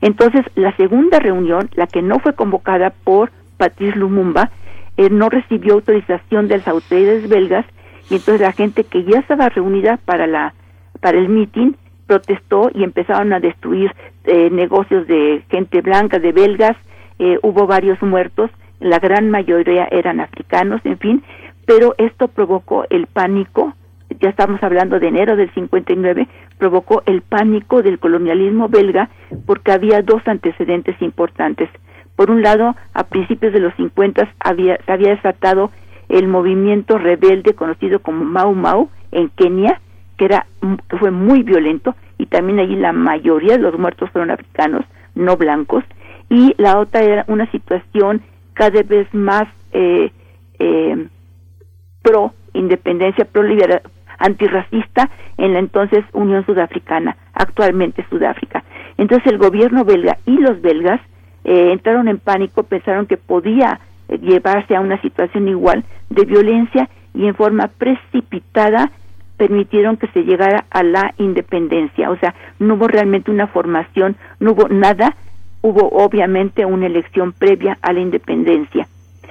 [0.00, 4.50] Entonces la segunda reunión, la que no fue convocada por Patrice Lumumba,
[4.96, 7.64] eh, no recibió autorización de las autoridades belgas
[8.10, 10.54] y entonces la gente que ya estaba reunida para la
[11.00, 11.76] para el mitin
[12.06, 13.92] protestó y empezaron a destruir
[14.26, 16.76] eh, negocios de gente blanca, de belgas,
[17.18, 18.50] eh, hubo varios muertos,
[18.80, 21.22] la gran mayoría eran africanos, en fin,
[21.64, 23.74] pero esto provocó el pánico,
[24.20, 26.28] ya estamos hablando de enero del 59,
[26.58, 29.08] provocó el pánico del colonialismo belga
[29.46, 31.68] porque había dos antecedentes importantes.
[32.14, 35.70] Por un lado, a principios de los 50 había, se había desatado
[36.08, 39.80] el movimiento rebelde conocido como Mau Mau en Kenia,
[40.16, 40.46] que era
[40.88, 44.84] que fue muy violento y también allí la mayoría de los muertos fueron africanos,
[45.14, 45.84] no blancos,
[46.28, 48.22] y la otra era una situación
[48.54, 50.10] cada vez más eh,
[50.58, 51.06] eh,
[52.02, 53.82] pro independencia, pro libera,
[54.18, 58.64] antirracista en la entonces Unión Sudafricana, actualmente Sudáfrica.
[58.96, 61.00] Entonces el gobierno belga y los belgas
[61.44, 66.88] eh, entraron en pánico, pensaron que podía eh, llevarse a una situación igual de violencia
[67.14, 68.90] y en forma precipitada
[69.36, 72.10] permitieron que se llegara a la independencia.
[72.10, 75.16] O sea, no hubo realmente una formación, no hubo nada,
[75.62, 78.88] hubo obviamente una elección previa a la independencia.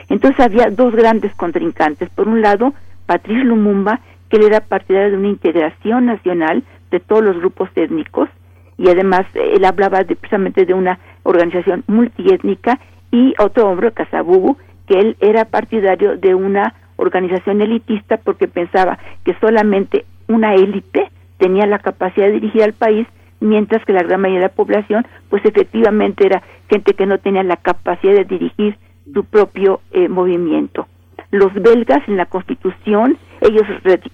[0.09, 2.09] Entonces había dos grandes contrincantes.
[2.09, 2.73] Por un lado,
[3.05, 3.99] Patrice Lumumba,
[4.29, 8.29] que él era partidario de una integración nacional de todos los grupos étnicos,
[8.77, 12.79] y además él hablaba de, precisamente de una organización multiétnica,
[13.11, 14.57] y otro hombre, Casabubu,
[14.87, 21.65] que él era partidario de una organización elitista porque pensaba que solamente una élite tenía
[21.65, 23.07] la capacidad de dirigir al país,
[23.39, 27.43] mientras que la gran mayoría de la población, pues efectivamente era gente que no tenía
[27.43, 28.77] la capacidad de dirigir
[29.13, 30.87] su propio eh, movimiento.
[31.31, 33.63] Los belgas en la constitución, ellos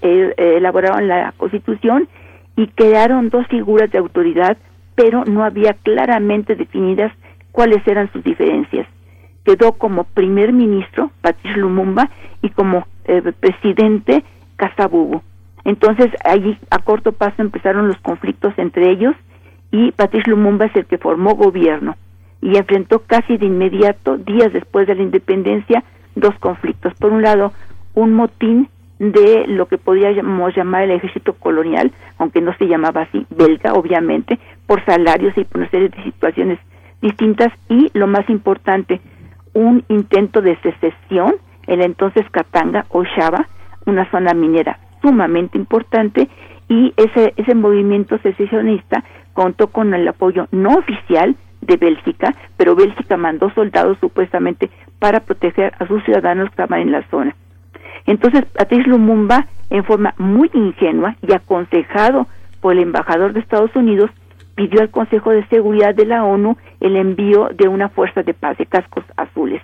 [0.02, 2.08] eh, elaboraron la constitución
[2.56, 4.58] y crearon dos figuras de autoridad,
[4.96, 7.12] pero no había claramente definidas
[7.52, 8.88] cuáles eran sus diferencias.
[9.44, 12.10] Quedó como primer ministro Patrice Lumumba
[12.42, 14.24] y como eh, presidente
[14.56, 15.22] Casabubu.
[15.64, 19.16] Entonces, allí a corto paso empezaron los conflictos entre ellos
[19.72, 21.96] y Patrice Lumumba es el que formó gobierno
[22.42, 25.84] y enfrentó casi de inmediato, días después de la independencia,
[26.16, 26.94] dos conflictos.
[26.96, 27.54] Por un lado,
[27.94, 28.70] un motín
[29.00, 34.40] de lo que podríamos llamar el ejército colonial, aunque no se llamaba así, belga, obviamente,
[34.68, 36.60] por salarios y por una serie de situaciones
[37.02, 39.02] distintas, y lo más importante,
[39.54, 41.36] un intento de secesión
[41.68, 43.48] en la entonces Katanga o Shaba,
[43.86, 46.30] una zona minera sumamente importante,
[46.68, 49.04] y ese, ese movimiento secesionista
[49.34, 54.70] contó con el apoyo no oficial de Bélgica, pero Bélgica mandó soldados supuestamente
[55.00, 57.36] para proteger a sus ciudadanos que estaban en la zona.
[58.06, 62.28] Entonces, Patrice Lumumba, en forma muy ingenua y aconsejado
[62.62, 64.10] por el embajador de Estados Unidos,
[64.56, 68.58] pidió al Consejo de Seguridad de la ONU el envío de una fuerza de paz
[68.58, 69.62] de cascos azules.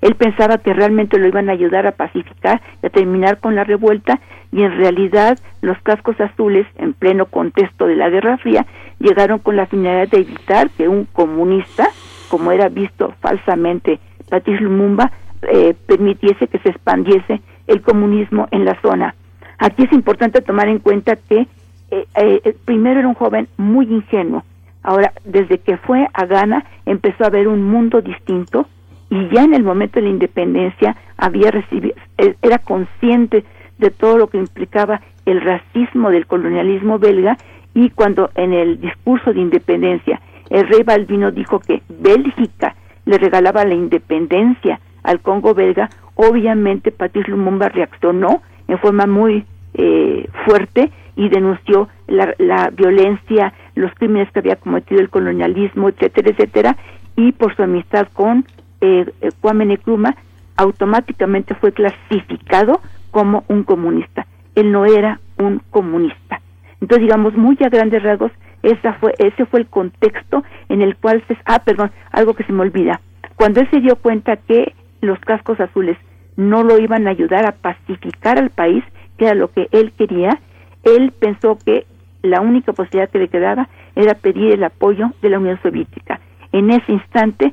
[0.00, 3.64] Él pensaba que realmente lo iban a ayudar a pacificar y a terminar con la
[3.64, 4.20] revuelta
[4.52, 8.66] y en realidad los cascos azules, en pleno contexto de la Guerra Fría,
[8.98, 11.88] llegaron con la finalidad de evitar que un comunista,
[12.28, 13.98] como era visto falsamente
[14.28, 15.10] Patrice Lumumba,
[15.42, 19.14] eh, permitiese que se expandiese el comunismo en la zona.
[19.58, 21.46] Aquí es importante tomar en cuenta que
[21.90, 24.44] eh, eh, primero era un joven muy ingenuo.
[24.82, 28.66] Ahora, desde que fue a Ghana, empezó a ver un mundo distinto
[29.10, 33.44] y ya en el momento de la independencia había recibido, él era consciente
[33.78, 37.36] de todo lo que implicaba el racismo del colonialismo belga
[37.74, 43.64] y cuando en el discurso de independencia el rey Balbino dijo que Bélgica le regalaba
[43.64, 49.44] la independencia al Congo belga, obviamente Patrice Lumumba reaccionó en forma muy
[49.74, 56.76] eh, fuerte y denunció la, violencia, los crímenes que había cometido el colonialismo, etcétera, etcétera,
[57.16, 58.44] y por su amistad con
[58.82, 60.14] eh, eh, Kwame Nkrumah
[60.56, 62.80] automáticamente fue clasificado
[63.10, 64.26] como un comunista.
[64.54, 66.40] Él no era un comunista.
[66.80, 68.32] Entonces, digamos, muy a grandes rasgos,
[68.62, 71.36] esa fue, ese fue el contexto en el cual se...
[71.44, 73.00] Ah, perdón, algo que se me olvida.
[73.36, 75.96] Cuando él se dio cuenta que los cascos azules
[76.36, 78.84] no lo iban a ayudar a pacificar al país,
[79.16, 80.38] que era lo que él quería,
[80.86, 81.86] él pensó que
[82.22, 86.20] la única posibilidad que le quedaba era pedir el apoyo de la Unión Soviética.
[86.52, 87.52] En ese instante,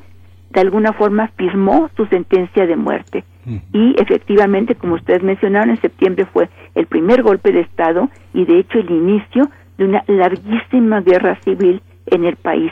[0.51, 3.23] de alguna forma, firmó su sentencia de muerte.
[3.73, 8.59] Y efectivamente, como ustedes mencionaron, en septiembre fue el primer golpe de Estado y de
[8.59, 12.71] hecho el inicio de una larguísima guerra civil en el país.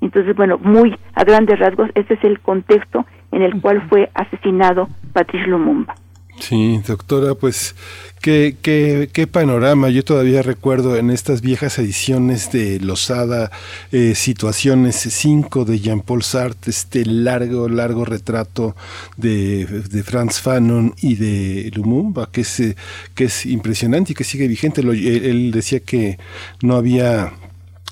[0.00, 4.88] Entonces, bueno, muy a grandes rasgos, ese es el contexto en el cual fue asesinado
[5.12, 5.94] Patrice Lumumba.
[6.42, 7.76] Sí, doctora, pues
[8.20, 9.90] qué, qué, qué panorama.
[9.90, 13.52] Yo todavía recuerdo en estas viejas ediciones de Losada,
[13.92, 18.74] eh, Situaciones 5 de Jean-Paul Sartre, este largo, largo retrato
[19.16, 22.76] de, de Franz Fanon y de Lumumba, que es, eh,
[23.14, 24.80] que es impresionante y que sigue vigente.
[24.80, 26.18] Él decía que
[26.60, 27.32] no había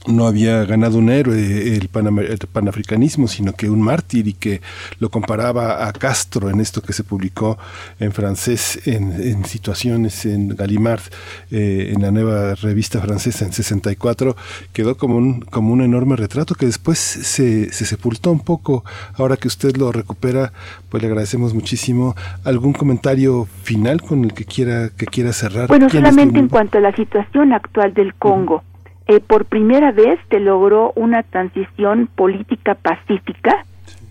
[0.07, 4.61] no había ganado un héroe el, el panafricanismo, sino que un mártir y que
[4.99, 7.59] lo comparaba a Castro en esto que se publicó
[7.99, 11.03] en francés en, en situaciones en Gallimard,
[11.51, 14.37] eh, en la nueva revista francesa en 64,
[14.73, 18.85] quedó como un, como un enorme retrato que después se, se sepultó un poco.
[19.15, 20.53] Ahora que usted lo recupera,
[20.89, 22.15] pues le agradecemos muchísimo.
[22.45, 25.69] ¿Algún comentario final con el que quiera, que quiera cerrar?
[25.69, 28.65] Bueno, ¿Quién es solamente en cuanto a la situación actual del Congo,
[29.11, 33.65] eh, por primera vez se logró una transición política pacífica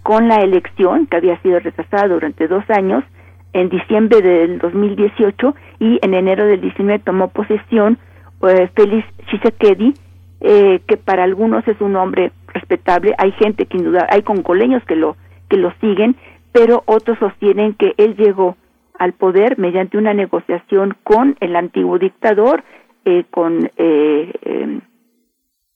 [0.03, 3.05] con la elección que había sido retrasada durante dos años
[3.53, 7.97] en diciembre del 2018 y en enero del 19 tomó posesión
[8.41, 9.93] eh, Félix Tshisekedi,
[10.41, 13.15] eh, que para algunos es un hombre respetable.
[13.19, 15.15] Hay gente que induda, hay congoleños que lo
[15.49, 16.17] que lo siguen,
[16.51, 18.57] pero otros sostienen que él llegó
[18.97, 22.65] al poder mediante una negociación con el antiguo dictador,
[23.05, 24.81] eh, con eh, eh,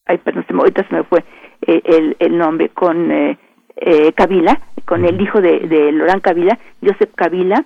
[0.06, 1.24] ay, perdón, se me, ahorita se me fue
[1.66, 3.38] eh, el, el nombre, con eh,
[3.76, 7.64] eh, Kabila, con el hijo de, de Laurent Kabila, Joseph Kabila,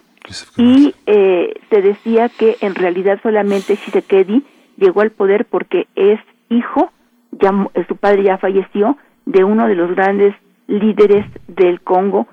[0.56, 4.44] y eh, se decía que en realidad solamente Shisekedi
[4.76, 6.20] llegó al poder porque es
[6.50, 6.92] hijo,
[7.32, 7.50] ya
[7.86, 10.34] su padre ya falleció, de uno de los grandes
[10.66, 12.26] líderes del Congo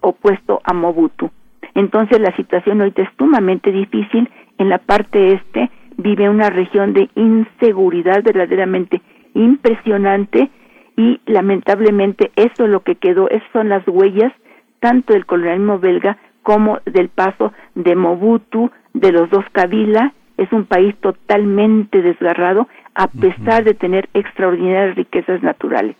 [0.00, 1.30] opuesto a Mobutu.
[1.74, 4.28] Entonces la situación ahorita es sumamente difícil.
[4.58, 9.00] En la parte este vive una región de inseguridad verdaderamente
[9.34, 10.50] impresionante
[10.96, 14.32] y lamentablemente eso es lo que quedó, esas son las huellas
[14.80, 20.66] tanto del colonialismo belga como del paso de Mobutu, de los dos Kabila, es un
[20.66, 25.96] país totalmente desgarrado a pesar de tener extraordinarias riquezas naturales.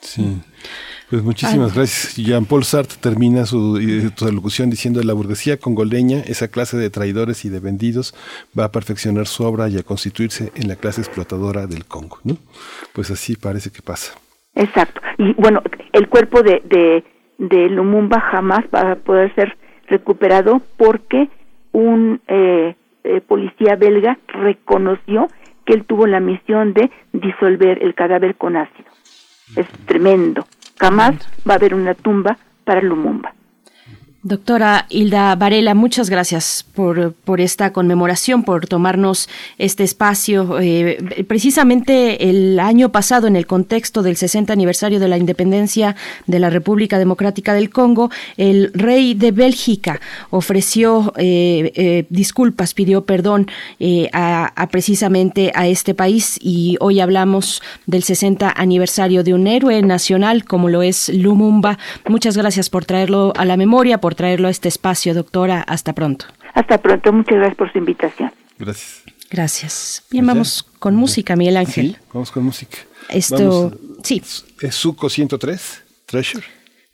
[0.00, 0.42] Sí.
[1.10, 2.16] Pues muchísimas gracias.
[2.16, 7.44] Jean-Paul Sartre termina su, eh, su alocución diciendo la burguesía congoleña, esa clase de traidores
[7.44, 8.12] y de vendidos,
[8.58, 12.18] va a perfeccionar su obra y a constituirse en la clase explotadora del Congo.
[12.24, 12.36] ¿no?
[12.92, 14.14] Pues así parece que pasa.
[14.56, 15.00] Exacto.
[15.18, 15.62] Y bueno,
[15.92, 17.04] el cuerpo de, de,
[17.38, 19.56] de Lumumba jamás va a poder ser
[19.86, 21.28] recuperado porque
[21.70, 22.74] un eh,
[23.04, 25.28] eh, policía belga reconoció
[25.64, 28.88] que él tuvo la misión de disolver el cadáver con ácido.
[29.54, 30.44] Es tremendo.
[30.78, 31.14] Jamás
[31.48, 33.35] va a haber una tumba para Lumumba.
[34.26, 40.58] Doctora Hilda Varela, muchas gracias por, por esta conmemoración, por tomarnos este espacio.
[40.58, 45.94] Eh, precisamente el año pasado, en el contexto del 60 aniversario de la independencia
[46.26, 50.00] de la República Democrática del Congo, el rey de Bélgica
[50.30, 53.46] ofreció eh, eh, disculpas, pidió perdón
[53.78, 59.46] eh, a, a precisamente a este país y hoy hablamos del 60 aniversario de un
[59.46, 61.78] héroe nacional como lo es Lumumba.
[62.08, 65.60] Muchas gracias por traerlo a la memoria, por traerlo a este espacio, doctora.
[65.60, 66.26] Hasta pronto.
[66.54, 67.12] Hasta pronto.
[67.12, 68.32] Muchas gracias por su invitación.
[68.58, 69.02] Gracias.
[69.30, 70.04] Gracias.
[70.10, 71.92] Bien, vamos con música, Miguel Ángel.
[71.92, 72.78] Sí, vamos con música.
[73.08, 73.78] Esto, Vamos.
[74.02, 74.22] sí.
[74.60, 75.82] ¿Es Suco 103?
[76.06, 76.44] Treasure.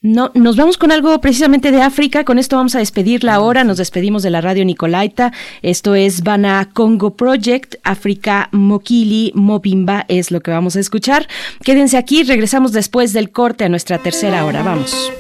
[0.05, 2.25] No, nos vamos con algo precisamente de África.
[2.25, 3.63] Con esto vamos a despedirla ahora.
[3.63, 5.33] Nos despedimos de la radio Nicolaita.
[5.63, 7.77] Esto es Bana Congo Project.
[7.85, 11.29] África Mokili Mobimba es lo que vamos a escuchar.
[11.63, 12.25] Quédense aquí.
[12.25, 14.65] Regresamos después del corte a nuestra tercera hora.
[14.65, 15.13] Vamos.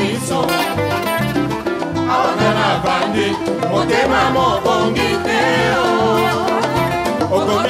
[0.00, 0.40] biso
[2.12, 3.26] awana nafandi
[3.70, 5.42] motema mobongi te
[7.32, 7.69] o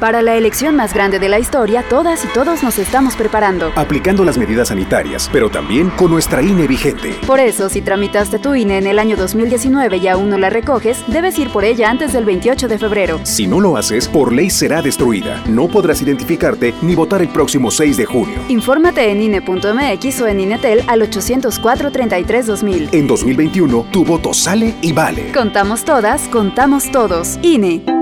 [0.00, 3.70] Para la elección más grande de la historia, todas y todos nos estamos preparando.
[3.76, 7.18] aplicando las medidas sanitarias, pero también con nuestra INE vigente.
[7.26, 11.04] Por eso, si tramitaste tu INE en el año 2019 y aún no la recoges,
[11.06, 13.20] debes ir por ella antes del 28 de febrero.
[13.24, 15.42] Si no lo haces, por ley será destruida.
[15.46, 18.38] No podrás identificarte ni votar el próximo 6 de junio.
[18.48, 22.88] Infórmate en INE.mx o en INETEL al 804-33-2000.
[22.92, 25.30] En 2021, tu voto sale y vale.
[25.32, 27.38] Contamos todas, contamos todos.
[27.42, 27.99] INE.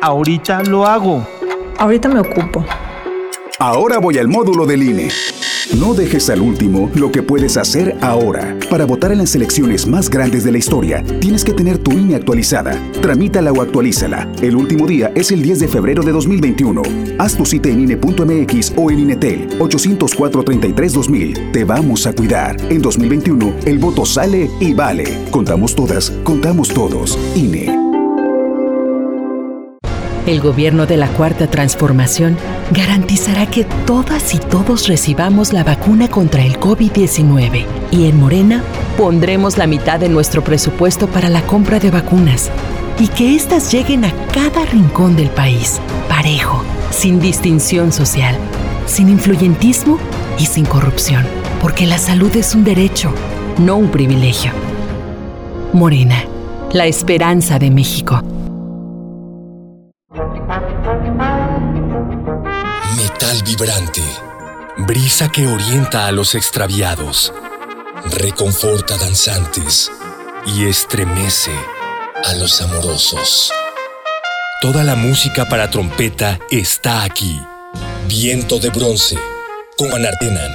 [0.00, 1.26] Ahorita lo hago.
[1.78, 2.64] Ahorita me ocupo.
[3.58, 5.08] Ahora voy al módulo del INE.
[5.76, 8.56] No dejes al último lo que puedes hacer ahora.
[8.70, 12.14] Para votar en las elecciones más grandes de la historia, tienes que tener tu INE
[12.14, 12.80] actualizada.
[13.02, 14.30] Tramítala o actualízala.
[14.40, 16.82] El último día es el 10 de febrero de 2021.
[17.18, 21.52] Haz tu cita en INE.mx o en INETEL 804-33-2000.
[21.52, 22.56] Te vamos a cuidar.
[22.70, 25.26] En 2021, el voto sale y vale.
[25.30, 27.18] Contamos todas, contamos todos.
[27.34, 27.87] INE.
[30.28, 32.36] El gobierno de la Cuarta Transformación
[32.70, 38.62] garantizará que todas y todos recibamos la vacuna contra el COVID-19 y en Morena
[38.98, 42.50] pondremos la mitad de nuestro presupuesto para la compra de vacunas
[42.98, 45.80] y que éstas lleguen a cada rincón del país,
[46.10, 48.36] parejo, sin distinción social,
[48.84, 49.98] sin influyentismo
[50.38, 51.24] y sin corrupción,
[51.62, 53.14] porque la salud es un derecho,
[53.56, 54.52] no un privilegio.
[55.72, 56.22] Morena,
[56.74, 58.22] la esperanza de México.
[64.76, 67.32] Brisa que orienta a los extraviados,
[68.04, 69.90] reconforta danzantes
[70.46, 71.50] y estremece
[72.24, 73.52] a los amorosos.
[74.60, 77.40] Toda la música para trompeta está aquí.
[78.06, 79.18] Viento de bronce,
[79.76, 80.52] con Juan Artenan.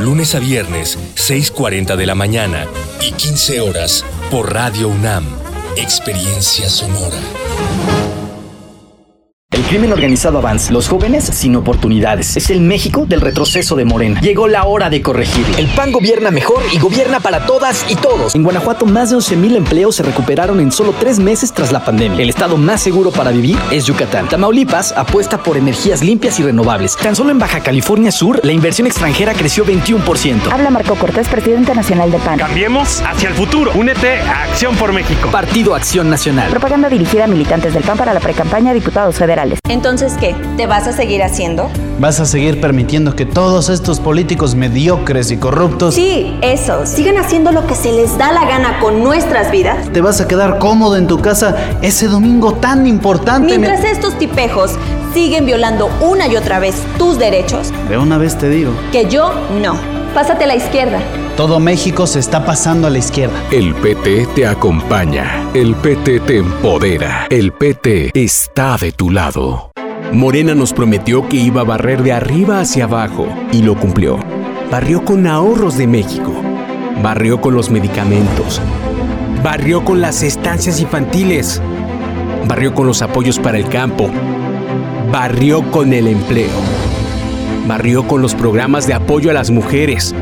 [0.00, 2.66] Lunes a viernes, 6.40 de la mañana
[3.00, 5.26] y 15 horas por Radio UNAM.
[5.76, 7.20] Experiencia sonora.
[9.64, 12.36] El crimen organizado avanza, los jóvenes sin oportunidades.
[12.36, 14.20] Es el México del retroceso de Morena.
[14.20, 15.56] Llegó la hora de corregirlo.
[15.56, 18.34] El PAN gobierna mejor y gobierna para todas y todos.
[18.34, 22.22] En Guanajuato, más de 11.000 empleos se recuperaron en solo tres meses tras la pandemia.
[22.22, 24.28] El estado más seguro para vivir es Yucatán.
[24.28, 26.94] Tamaulipas apuesta por energías limpias y renovables.
[26.98, 30.52] Tan solo en Baja California Sur, la inversión extranjera creció 21%.
[30.52, 32.38] Habla Marco Cortés, presidente nacional del PAN.
[32.38, 33.72] Cambiemos hacia el futuro.
[33.74, 35.30] Únete a Acción por México.
[35.30, 36.50] Partido Acción Nacional.
[36.50, 39.53] Propaganda dirigida a militantes del PAN para la precampaña a diputados federales.
[39.68, 40.34] Entonces, ¿qué?
[40.56, 41.70] ¿Te vas a seguir haciendo?
[41.98, 45.94] ¿Vas a seguir permitiendo que todos estos políticos mediocres y corruptos...
[45.94, 46.86] Sí, eso.
[46.86, 49.90] Sigan haciendo lo que se les da la gana con nuestras vidas.
[49.92, 53.46] ¿Te vas a quedar cómodo en tu casa ese domingo tan importante?
[53.58, 54.72] Mientras estos tipejos
[55.12, 59.32] siguen violando una y otra vez tus derechos, De una vez te digo, que yo
[59.62, 59.93] no.
[60.14, 61.00] Pásate a la izquierda.
[61.36, 63.34] todo México se está pasando a la izquierda.
[63.50, 65.50] El PT te acompaña.
[65.54, 67.26] El PT te empodera.
[67.30, 69.72] El PT está de tu lado.
[70.12, 74.20] Morena nos prometió que iba a barrer de arriba hacia abajo y lo cumplió.
[74.70, 76.32] Barrió con ahorros de México.
[77.02, 78.60] Barrió con los medicamentos.
[79.42, 81.60] Barrió con las estancias infantiles.
[82.46, 84.08] Barrió con los apoyos para el campo.
[85.10, 86.73] Barrió con el empleo.
[87.66, 90.14] Barrió con los programas de apoyo a las mujeres.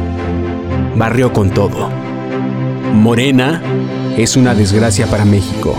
[0.97, 1.91] Barrió con todo.
[2.95, 3.61] Morena
[4.17, 5.75] es una desgracia para México.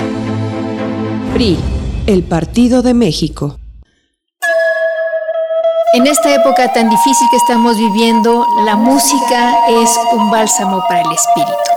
[1.34, 1.58] PRI,
[2.06, 3.60] el Partido de México.
[5.94, 11.12] En esta época tan difícil que estamos viviendo, la música es un bálsamo para el
[11.14, 11.73] espíritu.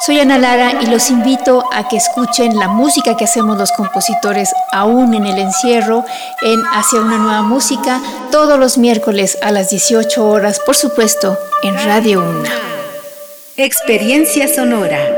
[0.00, 4.54] Soy Ana Lara y los invito a que escuchen la música que hacemos los compositores
[4.70, 6.04] aún en el encierro
[6.40, 8.00] en Hacia una nueva música
[8.30, 12.50] todos los miércoles a las 18 horas, por supuesto, en Radio Una.
[13.56, 15.17] Experiencia sonora.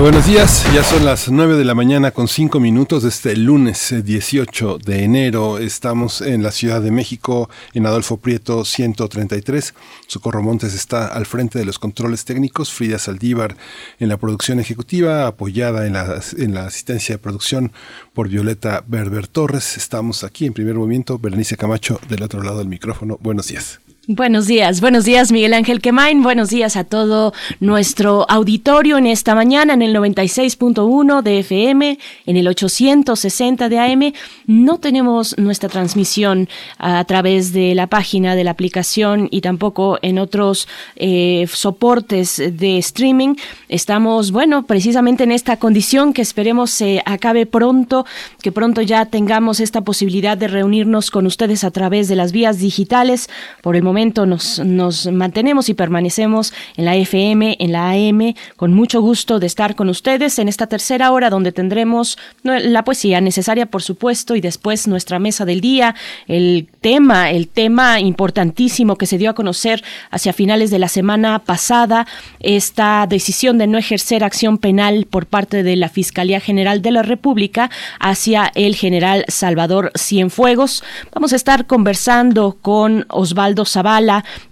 [0.00, 0.64] Buenos días.
[0.72, 5.02] Ya son las 9 de la mañana con 5 minutos este lunes eh, 18 de
[5.02, 5.58] enero.
[5.58, 9.74] Estamos en la Ciudad de México, en Adolfo Prieto 133.
[10.06, 12.72] Socorro Montes está al frente de los controles técnicos.
[12.72, 13.56] Frida Saldívar
[13.98, 17.72] en la producción ejecutiva, apoyada en la, en la asistencia de producción
[18.14, 19.76] por Violeta Berber Torres.
[19.76, 21.18] Estamos aquí en primer movimiento.
[21.18, 23.18] Berenice Camacho del otro lado del micrófono.
[23.20, 23.80] Buenos días.
[24.10, 29.34] Buenos días, buenos días Miguel Ángel Quemain, buenos días a todo nuestro auditorio en esta
[29.34, 34.14] mañana en el 96.1 de FM, en el 860 de AM.
[34.46, 36.48] No tenemos nuestra transmisión
[36.78, 42.78] a través de la página de la aplicación y tampoco en otros eh, soportes de
[42.78, 43.34] streaming.
[43.68, 48.06] Estamos, bueno, precisamente en esta condición que esperemos se acabe pronto,
[48.40, 52.58] que pronto ya tengamos esta posibilidad de reunirnos con ustedes a través de las vías
[52.58, 53.28] digitales.
[53.60, 58.72] Por el momento nos, nos mantenemos y permanecemos en la FM, en la AM, con
[58.72, 63.66] mucho gusto de estar con ustedes en esta tercera hora donde tendremos la poesía necesaria,
[63.66, 65.96] por supuesto, y después nuestra mesa del día,
[66.28, 71.40] el tema, el tema importantísimo que se dio a conocer hacia finales de la semana
[71.40, 72.06] pasada,
[72.38, 77.02] esta decisión de no ejercer acción penal por parte de la Fiscalía General de la
[77.02, 77.68] República
[77.98, 80.84] hacia el general Salvador Cienfuegos.
[81.12, 83.87] Vamos a estar conversando con Osvaldo Zavala,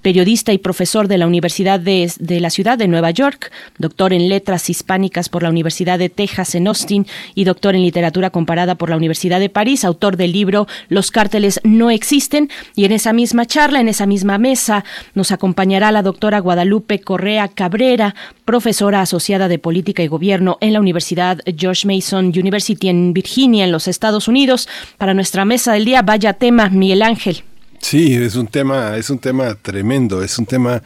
[0.02, 4.28] periodista y profesor de la Universidad de, de, la Ciudad de Nueva York, doctor en
[4.28, 8.90] Letras Hispánicas por la Universidad de Texas en Austin y doctor en Literatura Comparada por
[8.90, 12.50] la Universidad de París, autor del libro Los cárteles no existen.
[12.74, 14.84] Y en esa misma charla, en esa misma mesa,
[15.14, 18.14] nos acompañará la doctora Guadalupe Correa Cabrera,
[18.44, 23.72] profesora asociada de Política y Gobierno en la Universidad George Mason University en Virginia, en
[23.72, 24.68] los Estados Unidos.
[24.98, 27.42] Para nuestra mesa del día, vaya tema, Miguel Ángel.
[27.80, 30.82] Sí, es un tema, es un tema tremendo, es un tema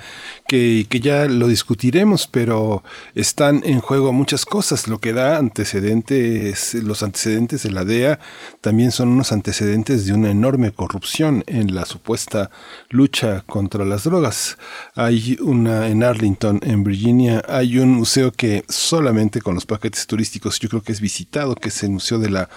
[0.51, 2.83] que, ya lo discutiremos, pero
[3.15, 4.89] están en juego muchas cosas.
[4.89, 8.19] Lo que da antecedentes, los antecedentes de la DEA
[8.61, 12.51] también son unos antecedentes de una enorme corrupción en la supuesta
[12.89, 14.59] lucha contra las drogas.
[14.97, 20.59] Hay una en Arlington, en Virginia, hay un museo que solamente con los paquetes turísticos
[20.59, 22.49] yo creo que es visitado, que es el museo de la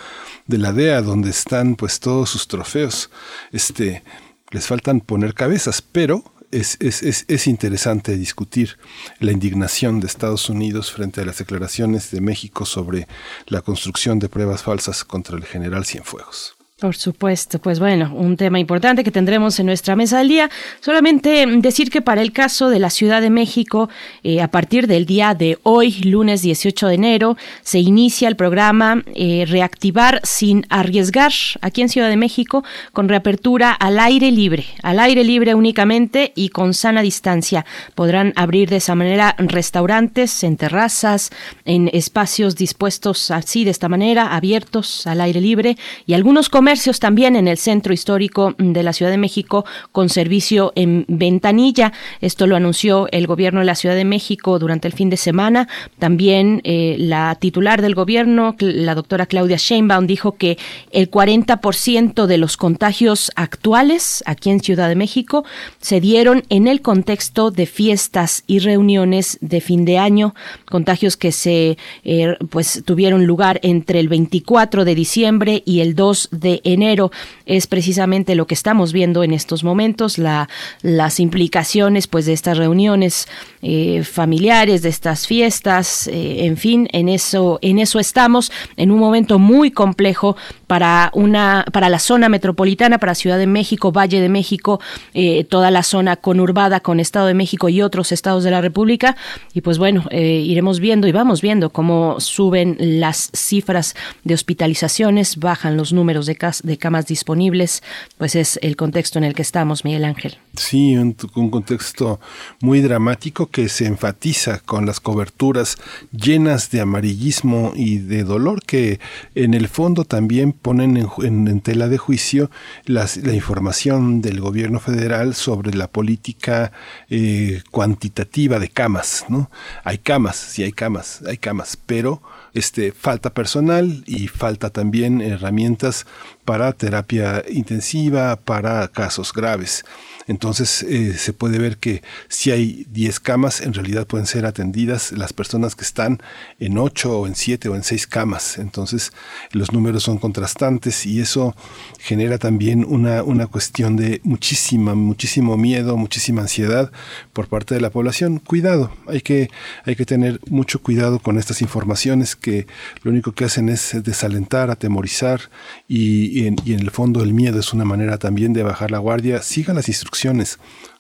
[0.47, 3.11] de la DEA, donde están pues todos sus trofeos.
[3.51, 4.01] Este
[4.49, 8.77] les faltan poner cabezas, pero es, es, es, es, interesante discutir
[9.19, 13.07] la indignación de Estados Unidos frente a las declaraciones de México sobre
[13.47, 16.52] la construcción de pruebas falsas contra el general Cienfuegos.
[16.83, 20.49] Por supuesto, pues bueno, un tema importante que tendremos en nuestra mesa del día.
[20.81, 23.87] Solamente decir que para el caso de la Ciudad de México,
[24.21, 29.01] eh, a partir del día de hoy, lunes 18 de enero, se inicia el programa
[29.15, 31.31] eh, Reactivar sin arriesgar
[31.61, 36.49] aquí en Ciudad de México con reapertura al aire libre, al aire libre únicamente y
[36.49, 37.65] con sana distancia.
[37.95, 41.29] Podrán abrir de esa manera restaurantes, en terrazas,
[41.63, 47.35] en espacios dispuestos así de esta manera, abiertos al aire libre y algunos comercios también
[47.35, 51.93] en el centro histórico de la Ciudad de México con servicio en ventanilla.
[52.19, 55.67] Esto lo anunció el gobierno de la Ciudad de México durante el fin de semana.
[55.99, 60.57] También eh, la titular del gobierno, la doctora Claudia Sheinbaum, dijo que
[60.91, 65.45] el 40% de los contagios actuales aquí en Ciudad de México
[65.79, 70.33] se dieron en el contexto de fiestas y reuniones de fin de año,
[70.65, 76.29] contagios que se eh, pues tuvieron lugar entre el 24 de diciembre y el 2
[76.31, 77.11] de enero.
[77.45, 80.49] Es precisamente lo que estamos viendo en estos momentos, la,
[80.81, 83.27] las implicaciones pues de estas reuniones
[83.65, 88.99] eh, familiares, de estas fiestas, eh, en fin, en eso, en eso estamos, en un
[88.99, 90.35] momento muy complejo
[90.67, 94.81] para una, para la zona metropolitana, para Ciudad de México, Valle de México,
[95.13, 99.15] eh, toda la zona conurbada con Estado de México y otros estados de la República.
[99.53, 105.77] Y pues bueno, iremos viendo y vamos viendo cómo suben las cifras de hospitalizaciones, bajan
[105.77, 107.81] los números de, de camas disponibles,
[108.17, 110.37] pues es el contexto en el que estamos, Miguel Ángel.
[110.55, 111.13] Sí, un,
[111.49, 112.19] contexto
[112.61, 115.77] muy dramático que se enfatiza con las coberturas
[116.11, 118.99] llenas de amarillismo y de dolor que
[119.35, 122.49] en el fondo también ponen en, tela de juicio
[122.85, 126.71] la información del gobierno federal sobre la política
[127.11, 129.51] eh, cuantitativa de camas, ¿no?
[129.83, 132.23] Hay camas, sí hay camas, hay camas, pero
[132.53, 136.07] este, falta personal y falta también herramientas
[136.43, 139.85] para terapia intensiva, para casos graves.
[140.27, 145.11] Entonces eh, se puede ver que si hay 10 camas, en realidad pueden ser atendidas
[145.11, 146.21] las personas que están
[146.59, 148.57] en 8 o en 7 o en 6 camas.
[148.57, 149.11] Entonces
[149.51, 151.55] los números son contrastantes y eso
[151.99, 156.91] genera también una, una cuestión de muchísima, muchísimo miedo, muchísima ansiedad
[157.33, 158.39] por parte de la población.
[158.39, 159.49] Cuidado, hay que,
[159.85, 162.67] hay que tener mucho cuidado con estas informaciones que
[163.01, 165.41] lo único que hacen es desalentar, atemorizar
[165.87, 168.91] y, y en, y en el fondo el miedo es una manera también de bajar
[168.91, 169.41] la guardia.
[169.41, 170.12] Sigan las instrucciones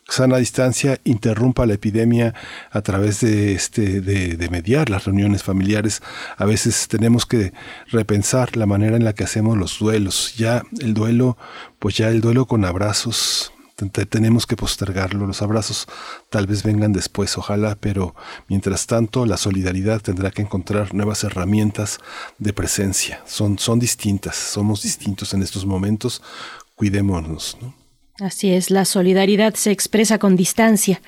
[0.07, 2.33] sana distancia interrumpa la epidemia
[2.71, 6.01] a través de este de, mediar las reuniones familiares.
[6.37, 7.53] A veces tenemos que
[7.87, 10.35] repensar la manera en la que hacemos los duelos.
[10.35, 11.37] Ya el duelo
[11.79, 13.51] pues ya el duelo con abrazos
[14.09, 15.25] tenemos que postergarlo.
[15.25, 15.87] Los abrazos
[16.29, 18.15] tal vez vengan después ojalá pero
[18.47, 21.99] mientras tanto la solidaridad tendrá que encontrar nuevas herramientas
[22.37, 23.21] de presencia.
[23.25, 26.21] Son son distintas somos distintos en estos momentos.
[26.75, 27.82] Cuidémonos ¿no?
[28.19, 31.01] Así es, la solidaridad se expresa con distancia.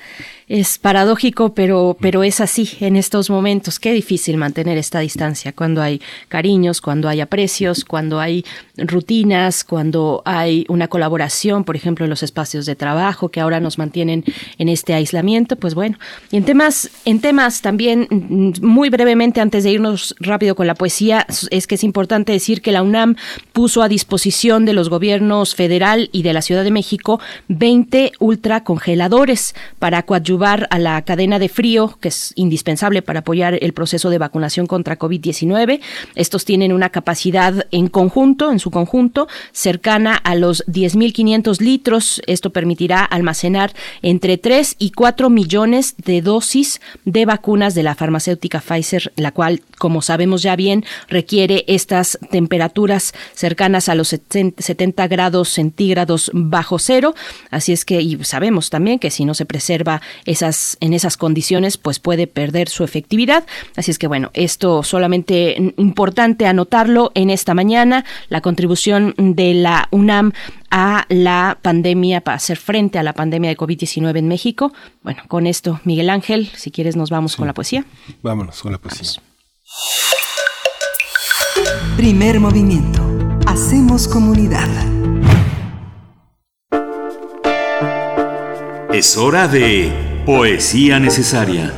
[0.48, 3.78] Es paradójico, pero, pero es así en estos momentos.
[3.78, 8.44] Qué difícil mantener esta distancia cuando hay cariños, cuando hay aprecios, cuando hay
[8.76, 13.78] rutinas, cuando hay una colaboración, por ejemplo, en los espacios de trabajo que ahora nos
[13.78, 14.24] mantienen
[14.58, 15.54] en este aislamiento.
[15.54, 15.98] Pues bueno,
[16.32, 18.08] y en temas, en temas también,
[18.62, 22.72] muy brevemente, antes de irnos rápido con la poesía, es que es importante decir que
[22.72, 23.14] la UNAM
[23.52, 26.95] puso a disposición de los gobiernos federal y de la Ciudad de México
[27.48, 33.72] 20 ultracongeladores para coadyuvar a la cadena de frío, que es indispensable para apoyar el
[33.72, 35.80] proceso de vacunación contra COVID-19.
[36.14, 42.22] Estos tienen una capacidad en conjunto, en su conjunto, cercana a los 10.500 litros.
[42.26, 48.60] Esto permitirá almacenar entre 3 y 4 millones de dosis de vacunas de la farmacéutica
[48.60, 55.48] Pfizer, la cual, como sabemos ya bien, requiere estas temperaturas cercanas a los 70 grados
[55.48, 57.14] centígrados bajo cero.
[57.50, 61.76] Así es que y sabemos también que si no se preserva esas en esas condiciones,
[61.76, 63.44] pues puede perder su efectividad.
[63.76, 69.88] Así es que bueno, esto solamente importante anotarlo en esta mañana, la contribución de la
[69.90, 70.32] UNAM
[70.70, 74.72] a la pandemia, para hacer frente a la pandemia de COVID-19 en México.
[75.02, 77.38] Bueno, con esto, Miguel Ángel, si quieres nos vamos sí.
[77.38, 77.84] con la poesía.
[78.22, 79.22] Vámonos con la poesía.
[79.22, 79.26] Vamos.
[81.96, 83.02] Primer movimiento.
[83.46, 84.68] Hacemos comunidad.
[88.96, 89.92] Es hora de
[90.24, 91.70] Poesía Necesaria.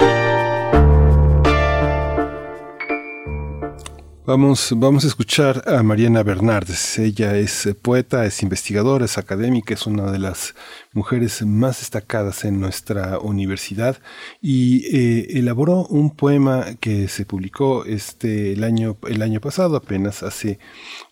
[4.24, 6.96] Vamos, vamos a escuchar a Mariana Bernardes.
[7.00, 10.54] Ella es poeta, es investigadora, es académica, es una de las
[10.92, 13.98] mujeres más destacadas en nuestra universidad
[14.40, 20.22] y eh, elaboró un poema que se publicó este el año el año pasado apenas
[20.22, 20.58] hace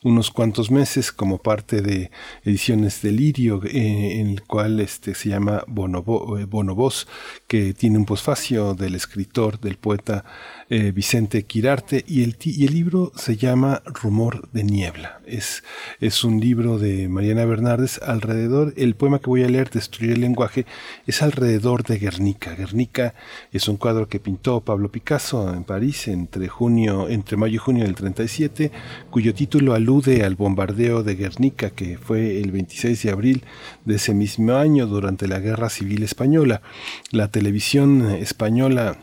[0.03, 2.11] unos cuantos meses como parte de
[2.44, 7.07] ediciones de Lirio eh, en el cual este se llama Bonobo, Bonobos
[7.47, 10.24] que tiene un posfacio del escritor del poeta
[10.69, 15.20] eh, Vicente Quirarte y el, y el libro se llama Rumor de Niebla.
[15.27, 15.65] Es,
[16.01, 20.20] es un libro de Mariana Bernardes alrededor, el poema que voy a leer, Destruir el
[20.20, 20.66] lenguaje,
[21.07, 22.55] es alrededor de Guernica.
[22.55, 23.15] Guernica
[23.53, 27.85] es un cuadro que pintó Pablo Picasso en París entre, junio, entre mayo y junio
[27.85, 28.70] del 37,
[29.11, 33.44] cuyo título alude al bombardeo de Guernica que fue el 26 de abril
[33.85, 36.62] de ese mismo año durante la Guerra Civil Española.
[37.11, 38.98] La televisión española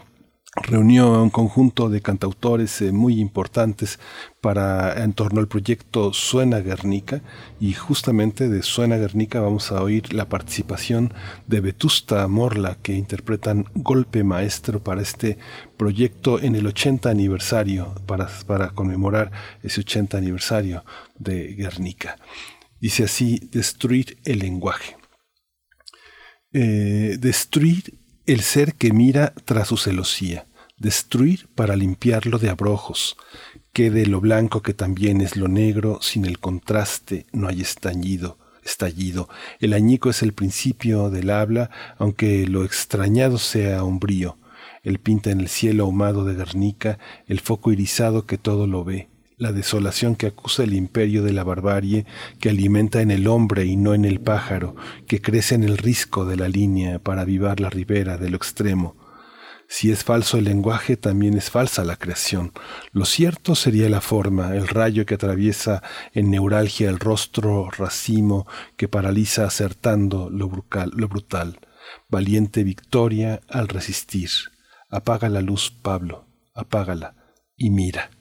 [0.55, 3.99] reunió a un conjunto de cantautores eh, muy importantes
[4.39, 7.21] para en torno al proyecto Suena Guernica
[7.59, 11.13] y justamente de Suena Guernica vamos a oír la participación
[11.47, 15.39] de Vetusta Morla que interpretan Golpe Maestro para este
[15.75, 19.31] proyecto en el 80 aniversario para, para conmemorar
[19.63, 20.85] ese 80 aniversario
[21.17, 22.17] de Guernica.
[22.79, 24.97] Dice así, destruir el lenguaje.
[26.51, 30.47] Eh, destruir el ser que mira tras su celosía,
[30.77, 33.17] destruir para limpiarlo de abrojos,
[33.73, 39.27] quede lo blanco que también es lo negro, sin el contraste no hay estallido, estallido.
[39.59, 44.37] El añico es el principio del habla, aunque lo extrañado sea umbrío.
[44.83, 49.09] Él pinta en el cielo ahumado de Guernica el foco irisado que todo lo ve,
[49.37, 52.05] la desolación que acusa el imperio de la barbarie,
[52.39, 54.75] que alimenta en el hombre y no en el pájaro,
[55.07, 58.95] que crece en el risco de la línea para avivar la ribera de lo extremo.
[59.67, 62.51] Si es falso el lenguaje, también es falsa la creación.
[62.91, 65.81] Lo cierto sería la forma, el rayo que atraviesa
[66.13, 68.45] en neuralgia el rostro racimo,
[68.77, 70.51] que paraliza acertando lo
[70.93, 71.59] lo brutal.
[72.07, 74.29] Valiente victoria al resistir.
[74.89, 77.15] Apaga la luz, Pablo, apágala
[77.57, 78.11] y mira.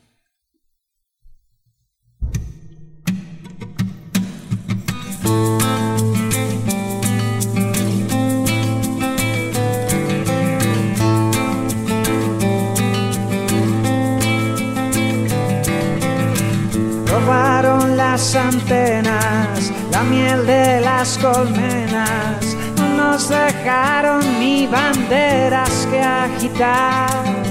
[17.07, 27.42] Robaron las antenas, la miel de las colmenas, no nos dejaron ni banderas que agitar.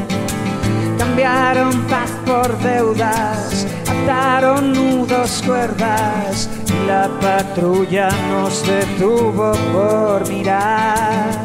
[1.01, 11.43] Cambiaron paz por deudas, ataron nudos cuerdas y la patrulla nos detuvo por mirar.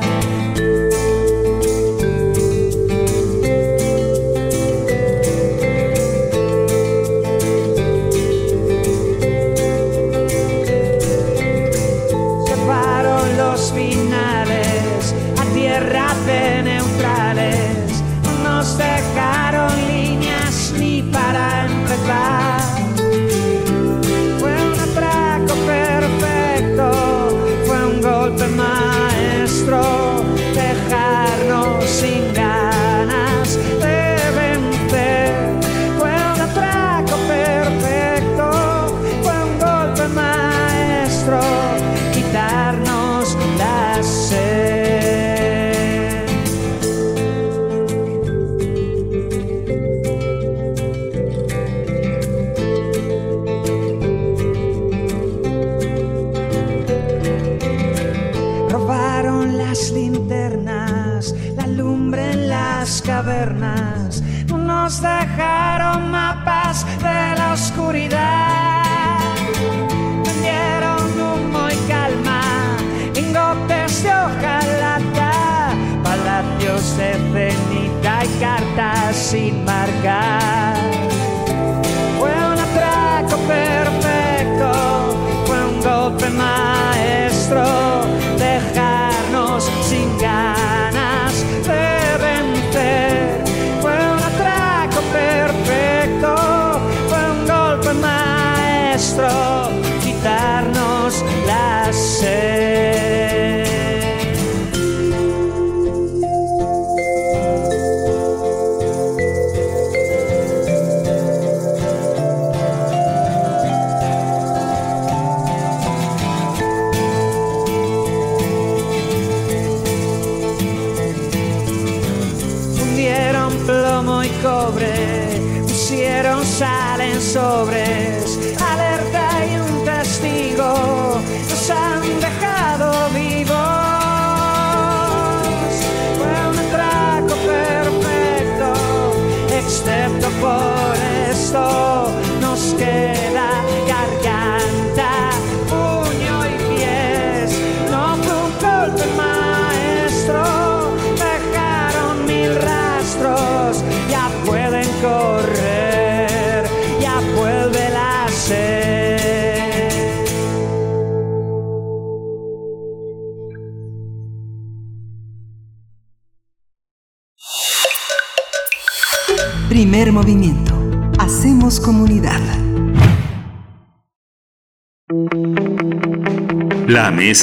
[12.46, 16.55] Llevaron los finales a tierra de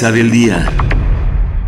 [0.02, 0.68] del día.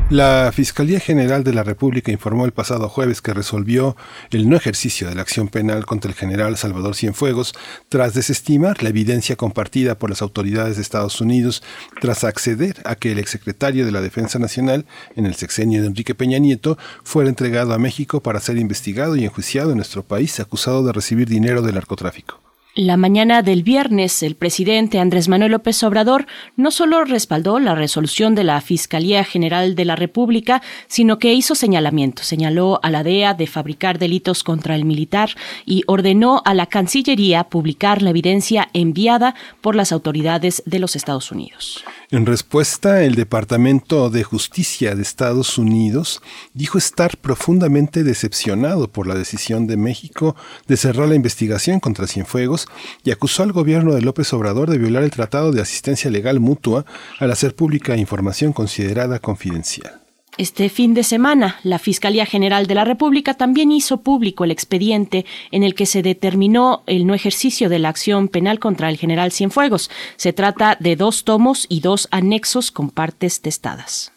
[0.10, 3.96] La Fiscalía General de la República informó el pasado jueves que resolvió
[4.32, 7.54] el no ejercicio de la acción penal contra el general Salvador Cienfuegos
[7.88, 11.62] tras desestimar la evidencia compartida por las autoridades de Estados Unidos
[12.02, 14.86] tras acceder a que el exsecretario de la Defensa Nacional
[15.16, 19.24] en el sexenio de Enrique Peña Nieto fuera entregado a México para ser investigado y
[19.24, 22.45] enjuiciado en nuestro país acusado de recibir dinero del narcotráfico.
[22.78, 26.28] La mañana del viernes, el presidente Andrés Manuel López Obrador
[26.58, 31.56] no solo respaldó la resolución de la Fiscalía General de la República, sino que hizo
[31.56, 32.28] señalamientos.
[32.28, 35.30] Señaló a la DEA de fabricar delitos contra el militar
[35.66, 41.32] y ordenó a la Cancillería publicar la evidencia enviada por las autoridades de los Estados
[41.32, 41.82] Unidos.
[42.12, 46.22] En respuesta, el Departamento de Justicia de Estados Unidos
[46.54, 50.36] dijo estar profundamente decepcionado por la decisión de México
[50.68, 52.65] de cerrar la investigación contra Cienfuegos
[53.04, 56.86] y acusó al gobierno de López Obrador de violar el Tratado de Asistencia Legal Mutua
[57.20, 60.02] al hacer pública información considerada confidencial.
[60.38, 65.26] Este fin de semana, la Fiscalía General de la República también hizo público el expediente
[65.52, 69.32] en el que se determinó el no ejercicio de la acción penal contra el general
[69.32, 69.90] Cienfuegos.
[70.18, 74.12] Se trata de dos tomos y dos anexos con partes testadas.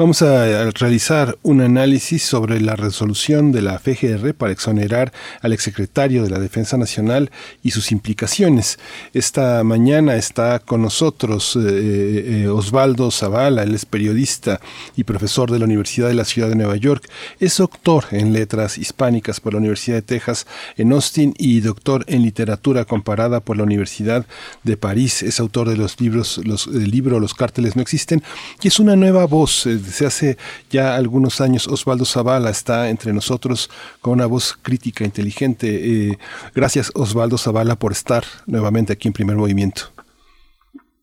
[0.00, 5.12] Vamos a realizar un análisis sobre la resolución de la FGR para exonerar
[5.42, 7.30] al exsecretario de la Defensa Nacional
[7.62, 8.78] y sus implicaciones.
[9.12, 14.62] Esta mañana está con nosotros eh, eh, Osvaldo Zavala, él es periodista
[14.96, 17.06] y profesor de la Universidad de la Ciudad de Nueva York.
[17.38, 20.46] Es doctor en letras hispánicas por la Universidad de Texas
[20.78, 24.24] en Austin y doctor en literatura comparada por la Universidad
[24.62, 25.22] de París.
[25.22, 28.22] Es autor de los libros, los, libro Los cárteles no existen
[28.62, 29.66] y es una nueva voz.
[29.66, 30.36] eh, Desde hace
[30.70, 33.68] ya algunos años Osvaldo Zavala está entre nosotros
[34.00, 35.66] con una voz crítica, inteligente.
[35.66, 36.18] Eh,
[36.54, 39.82] gracias Osvaldo Zavala por estar nuevamente aquí en Primer Movimiento.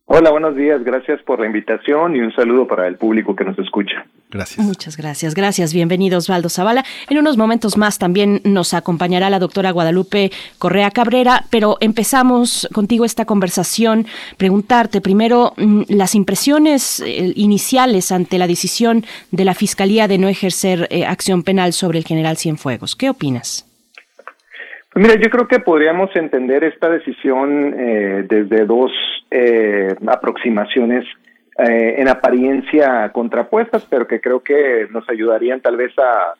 [0.05, 0.81] Hola, buenos días.
[0.85, 4.05] Gracias por la invitación y un saludo para el público que nos escucha.
[4.29, 4.65] Gracias.
[4.65, 5.73] Muchas gracias, gracias.
[5.73, 6.83] Bienvenido Osvaldo Zavala.
[7.09, 13.05] En unos momentos más también nos acompañará la doctora Guadalupe Correa Cabrera, pero empezamos contigo
[13.05, 14.05] esta conversación.
[14.37, 20.27] Preguntarte primero mm, las impresiones eh, iniciales ante la decisión de la Fiscalía de no
[20.27, 22.97] ejercer eh, acción penal sobre el general Cienfuegos.
[22.97, 23.63] ¿Qué opinas?
[24.97, 28.91] Pues mira, yo creo que podríamos entender esta decisión eh, desde dos
[29.29, 31.05] eh, aproximaciones
[31.57, 36.33] eh, en apariencia contrapuestas, pero que creo que nos ayudarían tal vez a,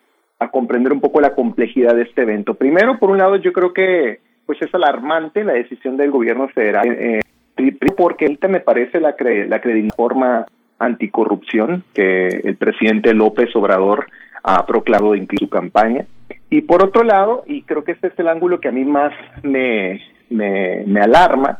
[0.52, 2.54] comprender un poco la complejidad de este evento.
[2.54, 6.88] Primero, por un lado, yo creo que pues es alarmante la decisión del gobierno federal,
[6.92, 7.22] eh,
[7.56, 9.60] pri- porque ahorita me parece la, cre la
[9.96, 10.46] forma
[10.80, 14.06] anticorrupción que el presidente López Obrador
[14.44, 16.06] ha proclamado en su campaña.
[16.50, 19.14] Y por otro lado, y creo que este es el ángulo que a mí más
[19.44, 20.00] me,
[20.30, 21.60] me, me alarma,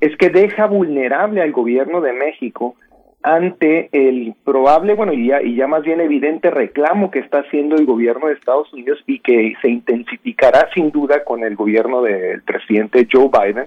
[0.00, 2.76] es que deja vulnerable al gobierno de México
[3.34, 7.76] ante el probable, bueno, y ya, y ya más bien evidente reclamo que está haciendo
[7.76, 12.42] el gobierno de Estados Unidos y que se intensificará sin duda con el gobierno del
[12.42, 13.66] presidente Joe Biden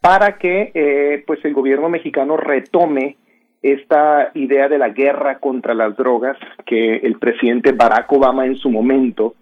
[0.00, 3.16] para que eh, pues el gobierno mexicano retome
[3.62, 8.70] esta idea de la guerra contra las drogas que el presidente Barack Obama en su
[8.70, 9.34] momento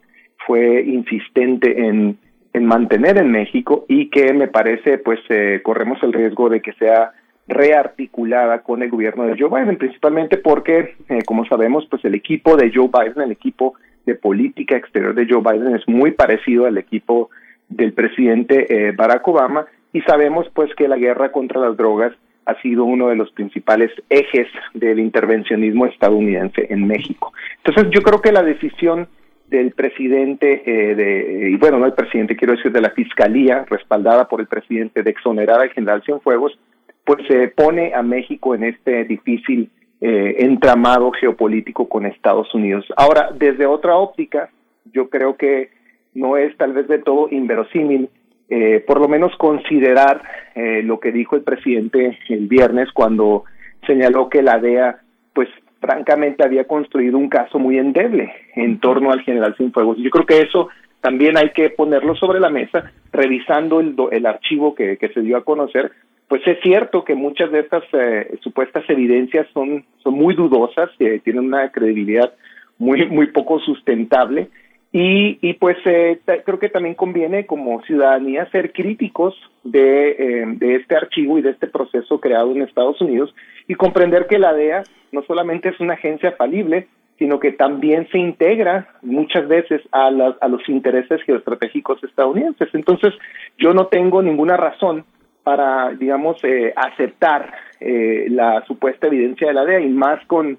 [0.47, 2.17] fue insistente en,
[2.55, 6.73] en mantener en México y que me parece pues eh, corremos el riesgo de que
[6.75, 7.13] sea
[7.53, 12.57] rearticulada con el gobierno de Joe Biden, principalmente porque, eh, como sabemos, pues el equipo
[12.57, 13.75] de Joe Biden, el equipo
[14.07, 17.31] de política exterior de Joe Biden es muy parecido al equipo
[17.69, 22.13] del presidente eh, Barack Obama y sabemos pues que la guerra contra las drogas
[22.45, 27.33] ha sido uno de los principales ejes del intervencionismo estadounidense en México.
[27.65, 29.07] Entonces yo creo que la decisión
[29.49, 34.27] del presidente, eh, de, y bueno, no el presidente, quiero decir, de la fiscalía, respaldada
[34.27, 36.59] por el presidente, de exonerar al general Cienfuegos,
[37.05, 42.85] pues se pone a México en este difícil eh, entramado geopolítico con Estados Unidos.
[42.97, 44.51] Ahora, desde otra óptica,
[44.93, 45.71] yo creo que
[46.15, 48.09] no es tal vez de todo inverosímil,
[48.49, 50.23] eh, por lo menos considerar
[50.55, 53.45] eh, lo que dijo el presidente el viernes cuando
[53.87, 55.01] señaló que la DEA,
[55.33, 55.49] pues
[55.81, 59.99] francamente había construido un caso muy endeble en torno al general Cienfuegos.
[59.99, 60.69] Yo creo que eso
[61.03, 65.45] también hay que ponerlo sobre la mesa, revisando el, el archivo que, se dio a
[65.45, 65.91] conocer,
[66.29, 71.47] pues es cierto que muchas de estas eh, supuestas evidencias son, muy dudosas, eh, tienen
[71.47, 72.33] una credibilidad
[72.79, 74.49] muy, poco sustentable,
[74.95, 80.95] y, pues eh, creo que también conviene como ciudadanía ser críticos de, eh, de este
[80.95, 83.35] archivo y de este proceso creado en Estados Unidos
[83.67, 86.89] y comprender que la DEA no solamente es una agencia falible,
[87.23, 92.69] sino que también se integra muchas veces a, las- a los intereses geoestratégicos estadounidenses.
[92.75, 93.15] Entonces,
[93.59, 95.05] yo no tengo ninguna razón
[95.45, 100.59] para, digamos, eh, aceptar eh, la supuesta evidencia de la DEA y más con,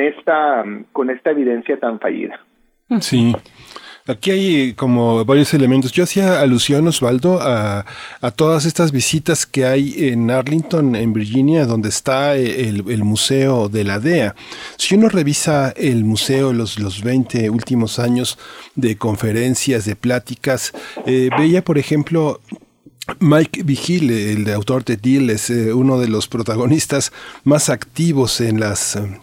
[0.00, 2.40] esta, con esta evidencia tan fallida.
[3.00, 3.34] Sí.
[4.06, 5.92] Aquí hay como varios elementos.
[5.92, 7.84] Yo hacía alusión, Osvaldo, a,
[8.34, 13.84] todas estas visitas que hay en Arlington, en Virginia, donde está el, el museo de
[13.84, 14.34] la DEA.
[14.76, 18.38] Si uno revisa el museo los, los 20 últimos años
[18.74, 20.72] de conferencias, de pláticas,
[21.06, 22.40] eh, veía, por ejemplo,
[23.20, 27.12] Mike Vigil, el autor de Deal, es eh, uno de los protagonistas
[27.44, 28.96] más activos en las...
[28.96, 29.20] eh,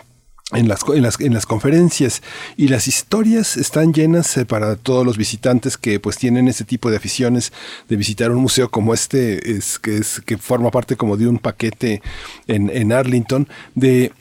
[0.52, 2.24] en las, en, las, en las conferencias
[2.58, 6.90] y las historias están llenas eh, para todos los visitantes que pues tienen ese tipo
[6.90, 7.54] de aficiones
[7.88, 11.38] de visitar un museo como este es que es que forma parte como de un
[11.38, 12.02] paquete
[12.48, 14.12] en, en Arlington de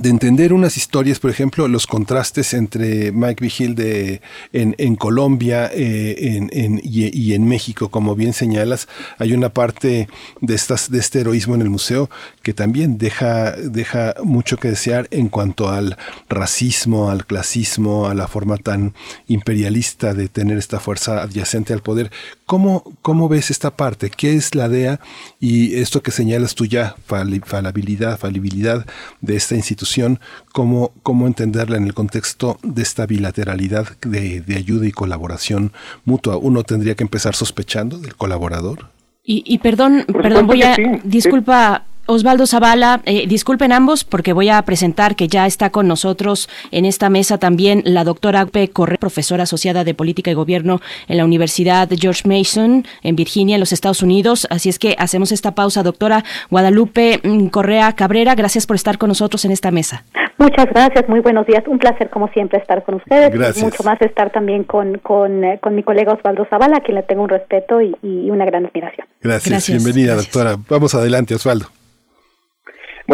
[0.00, 4.22] de entender unas historias, por ejemplo, los contrastes entre Mike Vigil de,
[4.54, 6.48] en, Colombia eh,
[6.82, 8.88] y, en México, como bien señalas,
[9.18, 10.08] hay una parte
[10.40, 12.08] de, estas, de este heroísmo en el museo
[12.42, 18.28] que también deja, deja mucho que desear en cuanto al racismo, al clasismo, a la
[18.28, 18.94] forma tan
[19.26, 22.10] imperialista de tener esta fuerza adyacente al poder.
[22.46, 24.08] ¿Cómo, cómo ves esta parte?
[24.08, 25.00] ¿Qué es la DEA
[25.38, 28.86] y esto que señalas tú ya, falabilidad, falibilidad
[29.20, 29.81] de esta institución?
[29.82, 30.20] Institución,
[30.52, 35.72] cómo, cómo entenderla en el contexto de esta bilateralidad de, de ayuda y colaboración
[36.04, 36.36] mutua.
[36.36, 38.90] Uno tendría que empezar sospechando del colaborador.
[39.24, 44.34] Y, y perdón, Por perdón, voy a, sí, disculpa, Osvaldo Zavala, eh, disculpen ambos porque
[44.34, 48.68] voy a presentar que ya está con nosotros en esta mesa también la doctora P.
[48.68, 53.60] Correa, profesora asociada de Política y Gobierno en la Universidad George Mason en Virginia, en
[53.60, 54.46] los Estados Unidos.
[54.50, 58.34] Así es que hacemos esta pausa, doctora Guadalupe mm, Correa Cabrera.
[58.34, 60.04] Gracias por estar con nosotros en esta mesa.
[60.36, 61.64] Muchas gracias, muy buenos días.
[61.66, 63.32] Un placer, como siempre, estar con ustedes.
[63.32, 63.64] Gracias.
[63.64, 67.04] Mucho más estar también con, con, eh, con mi colega Osvaldo Zavala, a quien le
[67.04, 69.06] tengo un respeto y, y una gran admiración.
[69.22, 70.56] Gracias, Gracias, bienvenida doctora.
[70.68, 71.66] Vamos adelante, Osvaldo.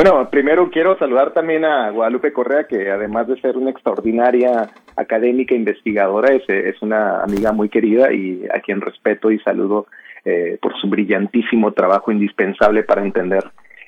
[0.01, 5.57] Bueno, primero quiero saludar también a Guadalupe Correa, que además de ser una extraordinaria académica
[5.57, 9.89] investigadora, es, es una amiga muy querida y a quien respeto y saludo
[10.25, 13.43] eh, por su brillantísimo trabajo indispensable para entender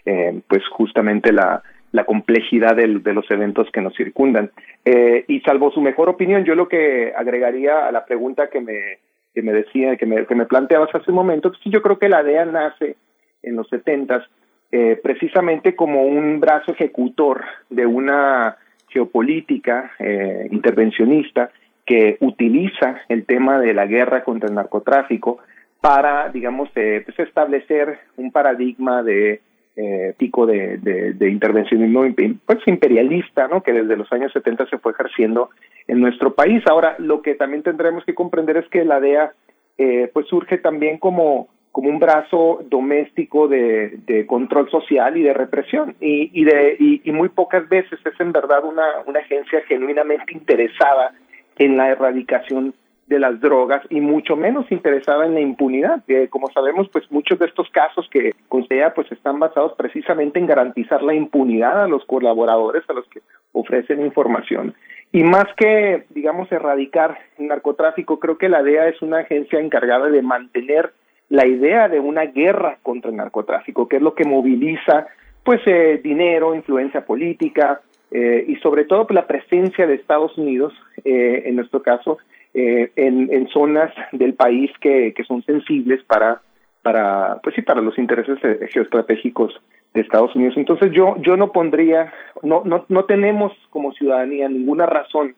[0.05, 4.51] eh, pues justamente la, la complejidad del- de los eventos que nos circundan.
[4.85, 8.99] Eh, y salvo su mejor opinión, yo lo que agregaría a la pregunta que me,
[9.33, 12.01] que me decía, que me, que me planteabas hace un momento, pues sí, yo creo
[12.01, 12.97] que la DEA nace
[13.45, 14.25] en los setentas
[14.73, 18.57] eh, precisamente como un brazo ejecutor de una
[18.89, 21.50] geopolítica eh, intervencionista
[21.84, 25.39] que utiliza el tema de la guerra contra el narcotráfico
[25.81, 29.40] para, digamos, eh, pues establecer un paradigma de
[29.76, 32.05] eh, pico de, de, de intervencionismo
[32.44, 33.62] pues, imperialista, ¿no?
[33.62, 35.50] que desde los años 70 se fue ejerciendo
[35.86, 36.62] en nuestro país.
[36.68, 39.32] Ahora, lo que también tendremos que comprender es que la DEA
[39.78, 45.94] eh, pues surge también como como un brazo doméstico de, control social y de represión
[46.00, 51.12] y, y de y muy pocas veces es en verdad una, una agencia genuinamente interesada
[51.57, 52.74] en la erradicación
[53.10, 56.00] de las drogas y mucho menos interesada en la impunidad.
[56.07, 60.47] Eh, como sabemos, pues muchos de estos casos que considera pues están basados precisamente en
[60.47, 63.20] garantizar la impunidad a los colaboradores, a los que
[63.52, 64.74] ofrecen información.
[65.12, 70.08] Y más que, digamos, erradicar el narcotráfico, creo que la DEA es una agencia encargada
[70.08, 70.92] de mantener
[71.31, 75.07] la idea de una guerra contra el narcotráfico, que es lo que moviliza
[75.44, 80.75] pues eh, dinero, influencia política eh, y sobre todo pues, la presencia de Estados Unidos,
[81.05, 82.18] eh, en nuestro caso,
[82.52, 86.42] eh, en, en zonas del país que, que son sensibles para,
[86.83, 89.55] para, pues sí, para los intereses eh, geoestratégicos
[89.94, 90.55] de Estados Unidos.
[90.57, 95.36] Entonces yo, yo no pondría, no, no, no tenemos como ciudadanía ninguna razón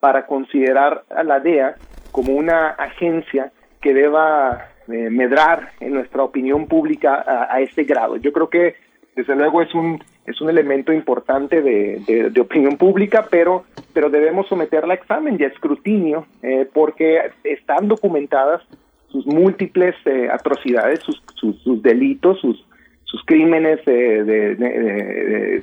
[0.00, 1.76] para considerar a la DEA
[2.10, 8.16] como una agencia que deba eh, medrar en nuestra opinión pública a, a este grado.
[8.16, 8.74] Yo creo que
[9.16, 14.46] desde luego es un es un elemento importante de, de- opinión pública, pero pero debemos
[14.48, 18.62] someterla a examen y a escrutinio eh, porque están documentadas
[19.08, 22.64] sus múltiples eh, atrocidades, sus, sus, sus delitos, sus
[23.04, 24.22] sus crímenes, de-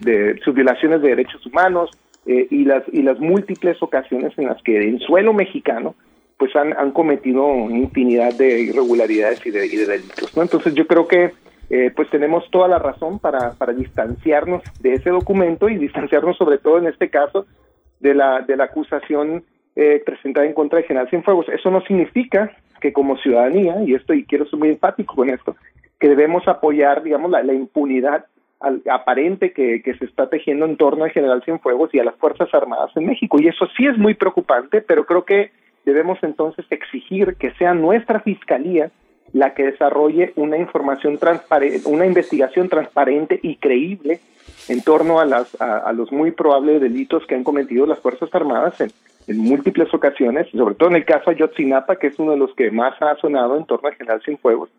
[0.02, 1.92] de- sus violaciones de derechos humanos
[2.26, 5.94] eh, y las y las múltiples ocasiones en las que en suelo mexicano
[6.38, 10.36] pues han, han cometido infinidad de irregularidades y de, delitos.
[10.36, 10.44] ¿no?
[10.44, 11.34] Entonces yo creo que
[11.70, 16.58] eh, pues tenemos toda la razón para, para distanciarnos de ese documento y distanciarnos sobre
[16.58, 17.48] todo en este caso
[18.00, 19.44] de la, de la acusación
[19.76, 21.48] eh, presentada en contra de General Cienfuegos.
[21.50, 25.56] Eso no significa que como ciudadanía, y esto y quiero ser muy enfático con esto,
[26.00, 28.26] que debemos apoyar, digamos, la, la impunidad
[28.60, 32.16] al- aparente que, que se está tejiendo en torno al general Cienfuegos y a las
[32.16, 33.38] Fuerzas Armadas en México.
[33.40, 35.52] Y eso sí es muy preocupante, pero creo que
[35.86, 38.92] debemos entonces exigir que sea nuestra fiscalía
[39.34, 44.20] la que desarrolle una información transparente, una investigación transparente y creíble
[44.70, 48.30] en torno a, las, a, a los muy probables delitos que han cometido las Fuerzas
[48.34, 48.92] Armadas en,
[49.28, 52.72] en múltiples ocasiones, sobre todo en el caso Ayotzinapa, que es uno de los que
[52.72, 54.70] más ha sonado en torno al general Cienfuegos,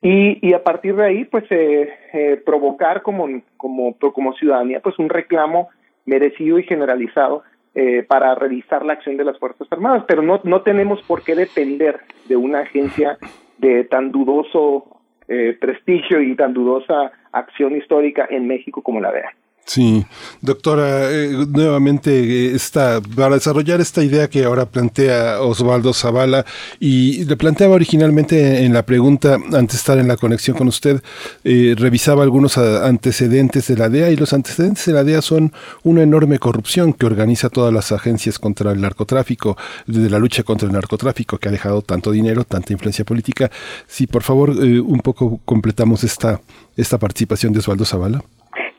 [0.00, 4.98] y, y a partir de ahí, pues, eh, eh, provocar como, como, como ciudadanía, pues,
[4.98, 5.68] un reclamo
[6.04, 7.44] merecido y generalizado
[7.74, 10.04] eh, para revisar la acción de las Fuerzas Armadas.
[10.06, 13.18] Pero no, no tenemos por qué depender de una agencia
[13.58, 19.32] de tan dudoso eh, prestigio y tan dudosa acción histórica en México como la DEA.
[19.64, 20.04] Sí,
[20.40, 22.10] doctora, eh, nuevamente
[22.50, 26.44] eh, esta, para desarrollar esta idea que ahora plantea Osvaldo Zavala
[26.80, 31.00] y le planteaba originalmente en la pregunta antes de estar en la conexión con usted,
[31.44, 35.52] eh, revisaba algunos antecedentes de la DEA y los antecedentes de la DEA son
[35.84, 40.66] una enorme corrupción que organiza todas las agencias contra el narcotráfico, de la lucha contra
[40.66, 43.50] el narcotráfico que ha dejado tanto dinero, tanta influencia política.
[43.86, 46.40] Si por favor eh, un poco completamos esta,
[46.76, 48.22] esta participación de Osvaldo Zavala.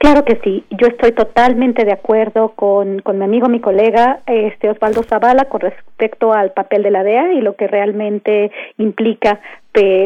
[0.03, 4.69] Claro que sí, yo estoy totalmente de acuerdo con, con mi amigo, mi colega, este
[4.69, 9.39] Osvaldo Zavala, con respecto al papel de la DEA y lo que realmente implica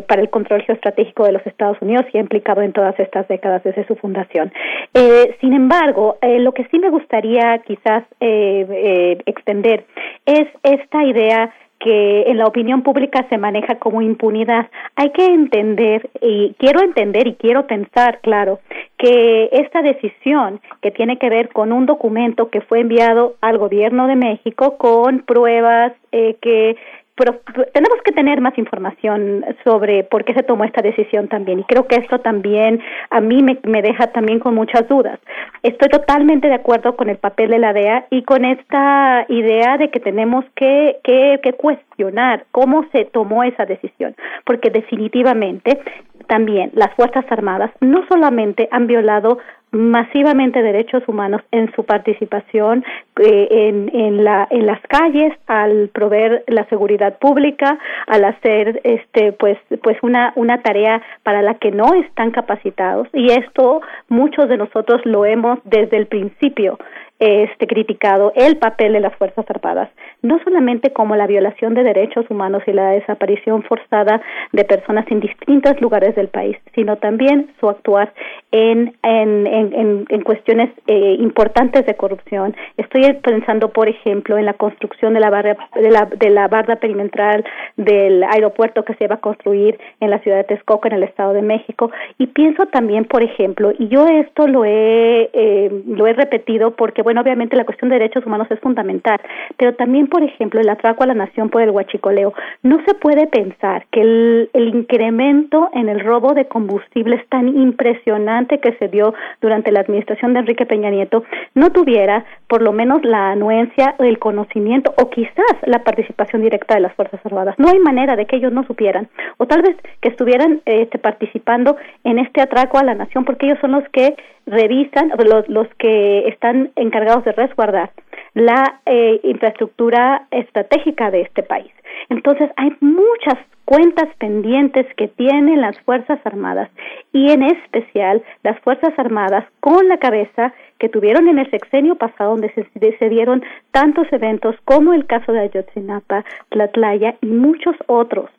[0.08, 3.64] para el control geoestratégico de los Estados Unidos y ha implicado en todas estas décadas
[3.64, 4.54] desde su fundación.
[4.94, 9.84] Eh, sin embargo, eh, lo que sí me gustaría quizás eh, eh, extender
[10.28, 14.68] es esta idea que en la opinión pública se maneja como impunidad.
[14.96, 18.60] Hay que entender, y quiero entender y quiero pensar, claro,
[18.98, 24.08] que esta decisión que tiene que ver con un documento que fue enviado al gobierno
[24.08, 26.76] de México con pruebas eh, que
[27.18, 27.40] pero
[27.74, 31.88] tenemos que tener más información sobre por qué se tomó esta decisión también y creo
[31.88, 32.80] que esto también
[33.10, 35.20] a mí me, me deja también con muchas dudas.
[35.64, 39.90] Estoy totalmente de acuerdo con el papel de la DEA y con esta idea de
[39.90, 44.16] que tenemos que, que, que cuestionar cómo se tomó esa decisión,
[44.46, 45.80] porque definitivamente
[46.28, 49.40] también las Fuerzas Armadas no solamente han violado
[49.72, 52.86] masivamente derechos humanos en su participación
[53.20, 59.34] eh, en, en, la, en las calles, al proveer la seguridad pública, al hacer este
[59.34, 63.08] pues pues una una tarea para la que no están capacitados.
[63.14, 66.78] Y esto muchos de nosotros lo hemos desde el principio
[67.20, 69.90] este criticado el papel de las fuerzas armadas
[70.22, 74.22] no solamente como la violación de derechos humanos y la desaparición forzada
[74.52, 78.14] de personas en distintos lugares del país sino también su actuar
[78.52, 82.56] en en, en, en, cuestiones eh, importantes de corrupción.
[82.78, 86.78] Estoy pensando por ejemplo en la construcción de la barra de la de la barda
[86.78, 87.44] perimetral
[87.78, 91.34] del aeropuerto que se va a construir en la ciudad de Texcoco en el estado
[91.34, 91.92] de México.
[92.18, 97.02] Y pienso también por ejemplo y yo esto lo he eh, lo he repetido porque
[97.08, 99.18] bueno, obviamente la cuestión de derechos humanos es fundamental,
[99.56, 102.34] pero también, por ejemplo, el atraco a la nación por el huachicoleo.
[102.64, 108.74] No se puede pensar que el, incremento en el robo de combustibles tan impresionante que
[108.74, 111.24] se dio durante la administración de Enrique Peña Nieto
[111.56, 116.82] no tuviera por lo menos la anuencia, el conocimiento o quizás la participación directa de
[116.82, 117.56] las Fuerzas Armadas.
[117.58, 121.78] No hay manera de que ellos no supieran, o tal vez que estuvieran este, participando
[122.04, 126.28] en este atraco a la nación, porque ellos son los que revisan, los, los que
[126.30, 127.92] están encargados de resguardar
[128.34, 131.72] la eh, infraestructura estratégica de este país.
[132.10, 136.70] Entonces, hay muchas cuentas pendientes que tienen las Fuerzas Armadas
[137.12, 142.32] y en especial las Fuerzas Armadas con la cabeza que tuvieron en el sexenio pasado
[142.32, 148.30] donde se, se dieron tantos eventos como el caso de Ayotzinapa, Tlatlaya y muchos otros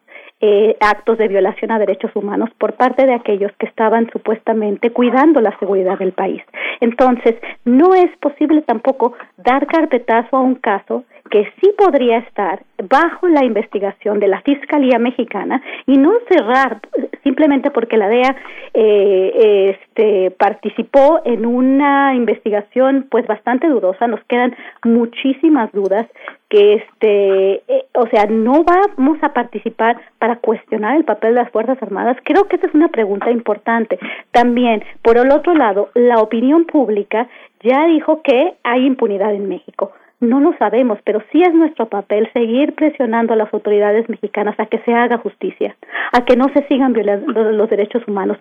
[0.41, 5.41] eh, actos de violación a derechos humanos por parte de aquellos que estaban supuestamente cuidando
[5.41, 6.43] la seguridad del país.
[6.81, 7.35] Entonces,
[7.65, 13.45] no es posible tampoco dar carpetazo a un caso que sí podría estar bajo la
[13.45, 16.81] investigación de la Fiscalía Mexicana y no cerrar
[17.23, 18.37] simplemente porque la DEA
[18.75, 24.07] eh, este, participó en una investigación pues bastante dudosa.
[24.07, 26.07] Nos quedan muchísimas dudas
[26.49, 31.51] que este eh, o sea no vamos a participar para cuestionar el papel de las
[31.51, 32.17] fuerzas armadas.
[32.25, 33.99] Creo que esa es una pregunta importante.
[34.33, 37.29] También por el otro lado la opinión pública
[37.63, 42.29] ya dijo que hay impunidad en México no lo sabemos, pero sí es nuestro papel
[42.33, 45.77] seguir presionando a las autoridades mexicanas a que se haga justicia,
[46.13, 48.39] a que no se sigan violando los derechos humanos,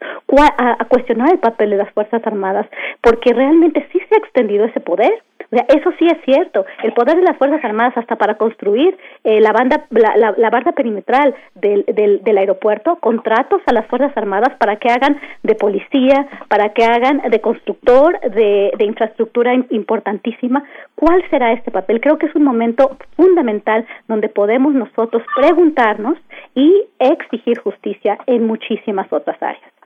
[0.57, 2.67] a, cuestionar el papel de las Fuerzas Armadas,
[3.01, 5.11] porque realmente sí se ha extendido ese poder.
[5.51, 6.65] O sea, eso sí es cierto.
[6.83, 10.49] El poder de las Fuerzas Armadas hasta para construir eh, la banda, la, la, la,
[10.49, 15.55] barda perimetral del, del, del aeropuerto, contratos a las Fuerzas Armadas para que hagan de
[15.55, 20.63] policía, para que hagan de constructor de, de infraestructura importantísima.
[20.95, 22.01] ¿Cuál será este papel?
[22.01, 26.17] Creo que es un momento fundamental donde podemos nosotros preguntarnos
[26.55, 29.76] y exigir justicia en muchísimas otras áreas.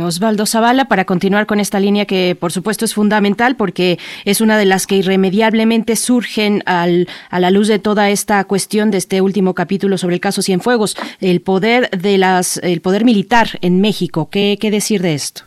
[0.00, 4.58] Osvaldo Zavala, para continuar con esta línea que por supuesto es fundamental porque es una
[4.58, 9.20] de las que irremediablemente surgen al, a la luz de toda esta cuestión de este
[9.20, 14.28] último capítulo sobre el caso Cienfuegos, el poder de las, el poder militar en México.
[14.30, 15.42] ¿Qué, qué decir de esto?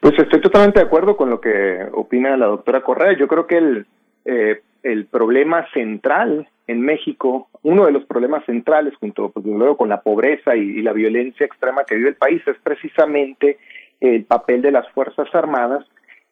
[0.00, 3.16] Pues estoy totalmente de acuerdo con lo que opina la doctora Correa.
[3.16, 3.86] Yo creo que el,
[4.24, 9.88] eh, el problema central en México, uno de los problemas centrales, junto pues, luego con
[9.88, 13.58] la pobreza y, la violencia extrema que vive el país, es precisamente
[14.00, 15.84] el papel de las Fuerzas Armadas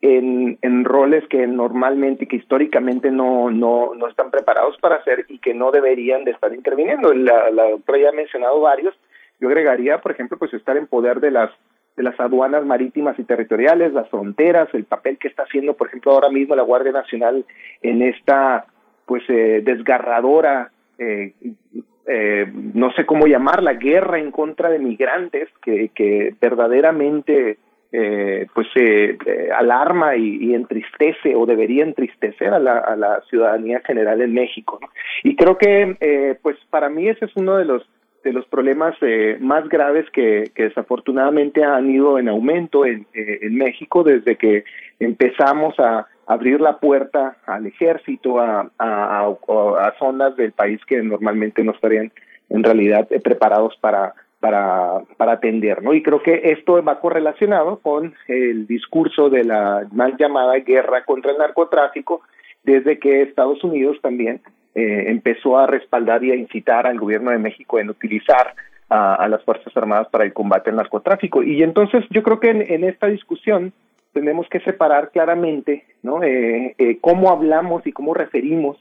[0.03, 5.39] en, en roles que normalmente, que históricamente no, no, no están preparados para hacer y
[5.39, 7.15] que no deberían de estar interviniendo.
[7.15, 8.95] La, la doctora ya ha mencionado varios.
[9.41, 11.51] Yo agregaría, por ejemplo, pues estar en poder de las
[11.97, 16.13] de las aduanas marítimas y territoriales, las fronteras, el papel que está haciendo, por ejemplo,
[16.13, 17.45] ahora mismo la Guardia Nacional
[17.83, 18.67] en esta
[19.07, 21.33] pues eh, desgarradora, eh,
[22.07, 27.59] eh, no sé cómo llamarla, guerra en contra de migrantes que, que verdaderamente
[27.95, 29.19] eh, pues eh,
[29.55, 34.81] alarma y, entristece o debería entristecer a la, a la ciudadanía general en México.
[35.23, 37.87] Y creo que eh, pues para mí ese es uno de los
[38.23, 43.57] de los problemas eh, más graves que, desafortunadamente han ido en aumento en, eh, en
[43.57, 44.65] México desde que
[45.01, 51.73] empezamos a abrir la puerta al ejército, a, a zonas del país que normalmente no
[51.73, 52.13] estarían
[52.49, 55.95] en realidad eh, preparados para, para, para atender, ¿no?
[55.95, 61.33] Y creo que esto va correlacionado con el discurso de la mal llamada guerra contra
[61.33, 62.23] el narcotráfico,
[62.63, 64.41] desde que Estados Unidos también
[64.75, 68.55] eh, empezó a respaldar y a incitar al gobierno de México en utilizar
[68.89, 71.43] a, las Fuerzas Armadas para el combate al narcotráfico.
[71.43, 73.73] Y entonces yo creo que en, esta discusión
[74.13, 76.23] tenemos que separar claramente ¿no?
[76.23, 78.77] Eh, eh, cómo hablamos y cómo referimos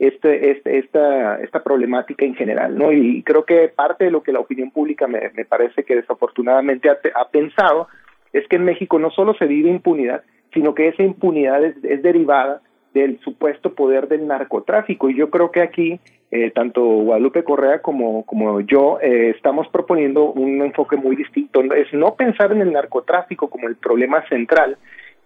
[0.00, 2.90] este, este, esta, esta problemática en general, ¿no?
[2.90, 6.90] Y creo que parte de lo que la opinión pública me, me parece que desafortunadamente
[6.90, 7.86] ha, ha, pensado
[8.32, 12.02] es que en México no solo se vive impunidad, sino que esa impunidad es, es
[12.02, 12.62] derivada
[12.94, 15.10] del supuesto poder del narcotráfico.
[15.10, 20.24] Y yo creo que aquí, eh, tanto Guadalupe Correa como, como yo, eh, estamos proponiendo
[20.32, 21.62] un enfoque muy distinto.
[21.62, 24.76] Es no pensar en el narcotráfico como el problema central,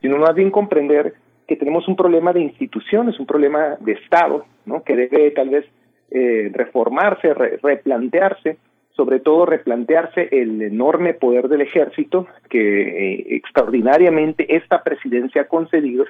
[0.01, 1.15] sino más bien comprender
[1.47, 4.83] que tenemos un problema de instituciones, un problema de Estado, ¿no?
[4.83, 5.65] que debe tal vez
[6.11, 8.59] eh, reformarse, re replantearse,
[8.97, 16.05] sobre todo replantearse el enorme poder del ejército que eh, extraordinariamente esta presidencia ha concedido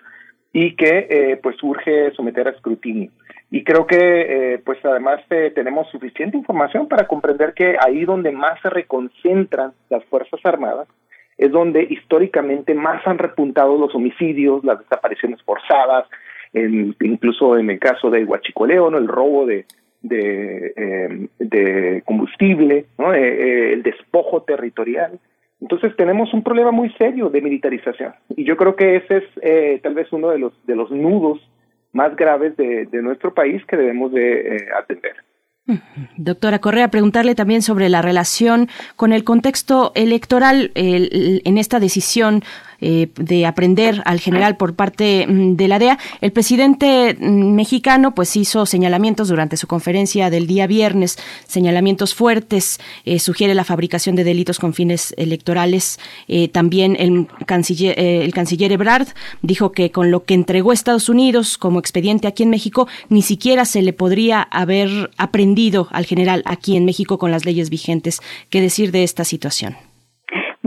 [0.58, 3.10] y que eh, pues urge someter a escrutinio.
[3.50, 8.32] Y creo que eh, pues además eh, tenemos suficiente información para comprender que ahí donde
[8.32, 10.88] más se reconcentran las Fuerzas Armadas
[11.36, 16.06] es donde históricamente más han repuntado los homicidios, las desapariciones forzadas,
[16.54, 18.96] incluso en el caso de Huachicoleo, ¿no?
[18.96, 19.66] el robo de,
[20.00, 22.86] de combustible.
[22.98, 25.18] Eh, eh, el despojo territorial.
[25.66, 29.80] Entonces tenemos un problema muy serio de militarización y yo creo que ese es eh,
[29.82, 31.40] tal vez uno de los de los nudos
[31.92, 35.16] más graves de, de nuestro país que debemos de eh, atender.
[36.16, 42.42] Doctora Correa, preguntarle también sobre la relación con el contexto electoral el, en esta decisión
[42.80, 45.98] eh, de aprender al general por parte mm, de la DEA.
[46.20, 52.80] El presidente mm, mexicano pues hizo señalamientos durante su conferencia del día viernes, señalamientos fuertes,
[53.04, 55.98] eh, sugiere la fabricación de delitos con fines electorales.
[56.28, 59.08] Eh, también el canciller, eh, el canciller Ebrard
[59.42, 63.64] dijo que con lo que entregó Estados Unidos como expediente aquí en México, ni siquiera
[63.64, 68.20] se le podría haber aprendido al general aquí en México con las leyes vigentes.
[68.50, 69.85] ¿Qué decir de esta situación?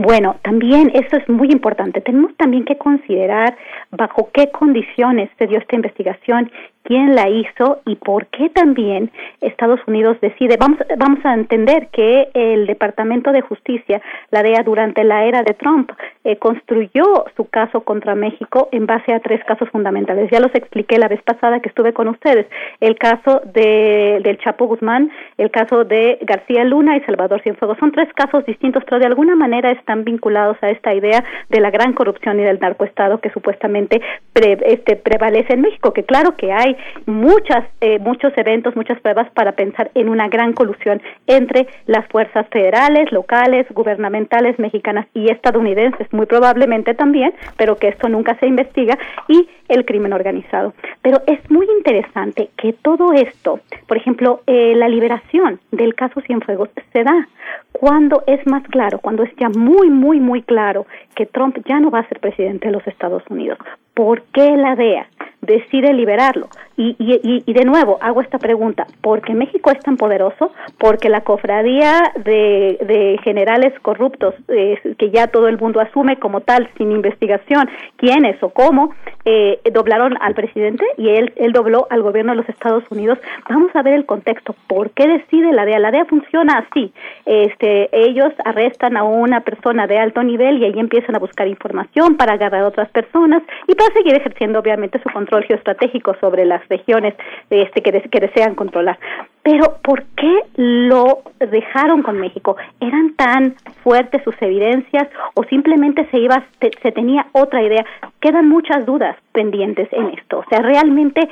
[0.02, 2.00] Bueno, también eso es muy importante.
[2.00, 3.54] Tenemos también que considerar
[3.90, 6.50] bajo qué condiciones se dio esta investigación,
[6.84, 9.10] quién la hizo y por qué también
[9.42, 10.56] Estados Unidos decide.
[10.58, 15.52] Vamos, vamos a entender que el Departamento de Justicia, la DEA, durante la era de
[15.52, 15.90] Trump,
[16.24, 20.30] eh, construyó su caso contra México en base a tres casos fundamentales.
[20.30, 22.46] Ya los expliqué la vez pasada que estuve con ustedes.
[22.80, 27.76] El caso de, del Chapo Guzmán, el caso de García Luna y Salvador Cienfuegos.
[27.78, 31.70] Son tres casos distintos, pero de alguna manera están vinculados a esta idea de la
[31.70, 34.00] gran corrupción y del narcoestado que supuestamente
[34.32, 39.30] pre, este, prevalece en México, que claro que hay muchas, eh, muchos eventos, muchas pruebas
[39.32, 46.12] para pensar en una gran colusión entre las fuerzas federales, locales, gubernamentales, mexicanas y estadounidenses,
[46.12, 50.74] muy probablemente también, pero que esto nunca se investiga, y el crimen organizado.
[51.02, 56.70] Pero es muy interesante que todo esto, por ejemplo, eh, la liberación del caso Cienfuegos
[56.92, 57.28] se da
[57.72, 61.90] cuando es más claro, cuando es ya muy, muy, muy claro que Trump ya no
[61.90, 63.58] va a ser presidente de los Estados Unidos.
[63.94, 65.06] ¿Por qué la DEA
[65.40, 66.48] decide liberarlo?
[66.76, 70.52] Y, y, y de nuevo hago esta pregunta, ¿por qué México es tan poderoso?
[70.78, 76.40] Porque la cofradía de, de generales corruptos, eh, que ya todo el mundo asume como
[76.40, 78.94] tal, sin investigación, quiénes o cómo,
[79.24, 83.18] eh, doblaron al presidente y él, dobló al gobierno de los Estados Unidos.
[83.48, 84.54] Vamos a ver el contexto.
[84.66, 85.78] ¿Por qué decide la DEA?
[85.78, 86.92] La DEA funciona así.
[87.26, 92.16] Este, ellos arrestan a una persona de alto nivel y ahí empiezan a buscar información
[92.16, 96.66] para agarrar a otras personas y para seguir ejerciendo obviamente su control geoestratégico sobre las
[96.68, 97.14] regiones
[97.50, 98.98] este, que, que desean controlar.
[99.42, 102.56] Pero ¿por qué lo dejaron con México?
[102.78, 107.84] ¿Eran tan fuertes sus evidencias o simplemente se iba te, se tenía otra idea?
[108.20, 110.40] Quedan muchas dudas pendientes en esto.
[110.40, 111.28] O sea, realmente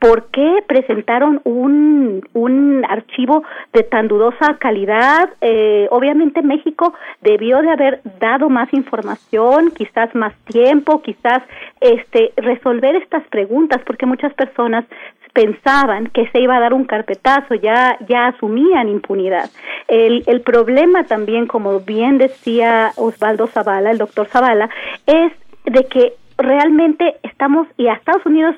[0.00, 5.30] ¿por qué presentaron un un archivo de tan dudosa calidad?
[5.40, 11.42] Eh, obviamente México debió de haber dado más información, quizás más tiempo, quizás
[11.80, 14.84] este resolver estas preguntas porque muchas personas
[15.32, 19.50] pensaban que se iba a dar un carpetazo, ya, ya asumían impunidad.
[19.88, 24.68] El, el problema también, como bien decía Osvaldo Zavala, el doctor Zavala,
[25.06, 25.32] es
[25.64, 28.56] de que realmente estamos, y a Estados Unidos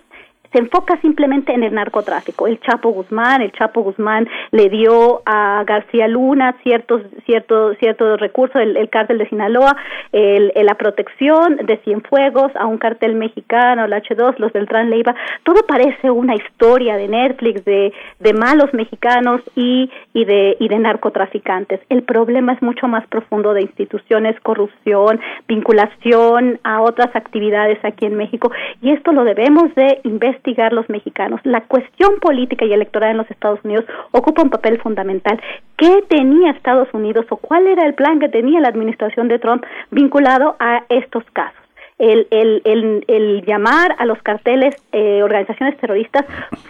[0.55, 2.47] se enfoca simplemente en el narcotráfico.
[2.47, 8.57] El Chapo Guzmán, el Chapo Guzmán le dio a García Luna ciertos ciertos ciertos recursos,
[8.63, 9.77] el, el cártel de Sinaloa,
[10.13, 15.15] el- la protección de Cienfuegos a un cartel mexicano, el H2, los Beltrán Leiva.
[15.43, 20.79] Todo parece una historia de Netflix de, de malos mexicanos y, y de y de
[20.79, 21.81] narcotraficantes.
[21.89, 28.17] El problema es mucho más profundo de instituciones, corrupción, vinculación a otras actividades aquí en
[28.17, 31.41] México y esto lo debemos de investigar los mexicanos.
[31.45, 35.41] La cuestión política y electoral en los Estados Unidos ocupa un papel fundamental.
[35.77, 39.65] ¿Qué tenía Estados Unidos o cuál era el plan que tenía la administración de Trump
[39.91, 41.61] vinculado a estos casos?
[41.99, 46.27] El, el, el, el llamar a los carteles eh, organizaciones terroristas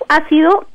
[0.08, 0.66] ha sido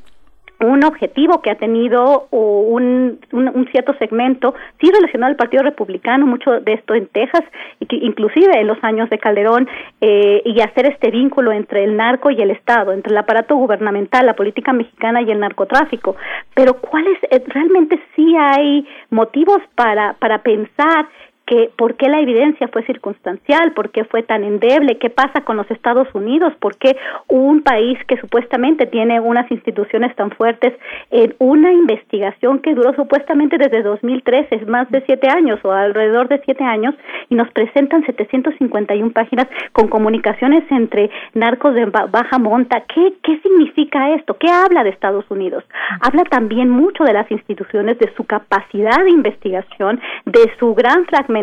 [0.59, 6.27] un objetivo que ha tenido un, un, un cierto segmento, sí relacionado al Partido Republicano,
[6.27, 7.43] mucho de esto en Texas,
[7.79, 9.67] inclusive en los años de Calderón,
[10.01, 14.25] eh, y hacer este vínculo entre el narco y el Estado, entre el aparato gubernamental,
[14.25, 16.15] la política mexicana y el narcotráfico.
[16.53, 21.07] Pero ¿cuáles eh, realmente sí hay motivos para, para pensar
[21.49, 25.57] que por qué la evidencia fue circunstancial, por qué fue tan endeble, qué pasa con
[25.57, 26.95] los Estados Unidos, por qué
[27.27, 30.73] un país que supuestamente tiene unas instituciones tan fuertes
[31.09, 36.27] en una investigación que duró supuestamente desde 2013, es más de siete años o alrededor
[36.27, 36.93] de siete años,
[37.29, 42.83] y nos presentan 751 páginas con comunicaciones entre narcos de ba- baja monta.
[42.93, 44.37] ¿Qué, ¿Qué significa esto?
[44.37, 45.63] ¿Qué habla de Estados Unidos?
[46.01, 51.38] Habla también mucho de las instituciones, de su capacidad de investigación, de su gran fragmentación.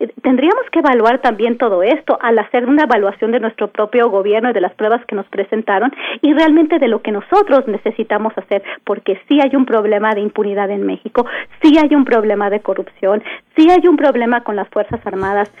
[0.00, 4.50] Eh, Tendríamos que evaluar también todo esto al hacer una evaluación de nuestro propio gobierno
[4.50, 8.62] y de las pruebas que nos presentaron y realmente de lo que nosotros necesitamos hacer,
[8.84, 11.26] porque sí hay un problema de impunidad en México,
[11.60, 13.22] sí hay un problema de corrupción,
[13.56, 15.52] sí hay un problema con las Fuerzas Armadas,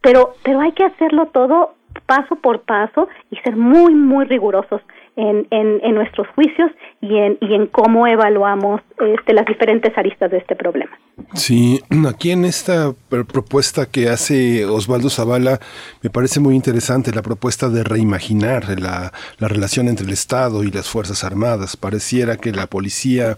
[0.00, 1.74] pero, pero hay que hacerlo todo
[2.06, 4.80] paso por paso y ser muy, muy rigurosos
[5.16, 6.70] en, en, en nuestros juicios
[7.02, 8.82] y en, y en cómo evaluamos
[9.18, 10.90] este, las diferentes aristas de este problema.
[11.34, 15.60] Sí, aquí en esta pr- propuesta que hace Osvaldo Zavala
[16.02, 20.70] me parece muy interesante la propuesta de reimaginar la, la relación entre el Estado y
[20.70, 21.76] las Fuerzas Armadas.
[21.78, 23.34] Pareciera que la Policía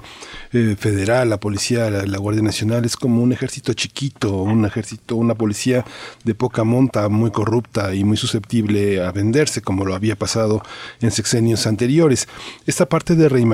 [0.52, 5.15] eh, Federal, la Policía, la, la Guardia Nacional es como un ejército chiquito, un ejército,
[5.15, 5.84] una policía
[6.24, 10.62] de poca monta, muy corrupta y muy susceptible a venderse, como lo había pasado
[11.00, 12.26] en sexenios anteriores.
[12.66, 13.51] Esta parte de reimaginar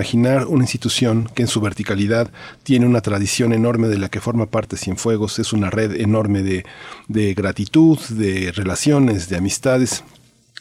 [0.48, 2.30] una institución que en su verticalidad
[2.62, 6.64] tiene una tradición enorme de la que forma parte Cienfuegos, es una red enorme de,
[7.08, 10.04] de gratitud, de relaciones, de amistades.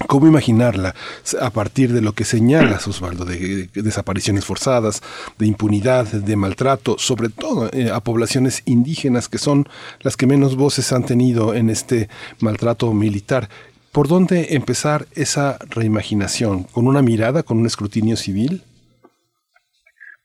[0.05, 0.93] ¿Cómo imaginarla
[1.41, 5.01] a partir de lo que señalas, Osvaldo, de, de desapariciones forzadas,
[5.39, 9.67] de impunidad, de maltrato, sobre todo eh, a poblaciones indígenas que son
[10.01, 12.09] las que menos voces han tenido en este
[12.39, 13.49] maltrato militar?
[13.91, 16.65] ¿Por dónde empezar esa reimaginación?
[16.65, 18.61] ¿Con una mirada, con un escrutinio civil?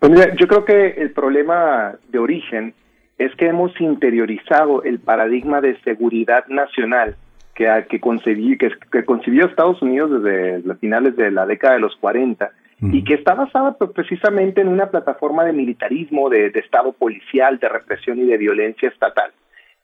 [0.02, 2.74] Pues mira, yo creo que el problema de origen
[3.18, 7.14] es que hemos interiorizado el paradigma de seguridad nacional
[7.54, 11.80] que, que, concebí, que, que concibió Estados Unidos desde las finales de la década de
[11.82, 12.50] los 40
[12.80, 17.60] y que está basada pues, precisamente en una plataforma de militarismo, de, de Estado policial,
[17.60, 19.30] de represión y de violencia estatal.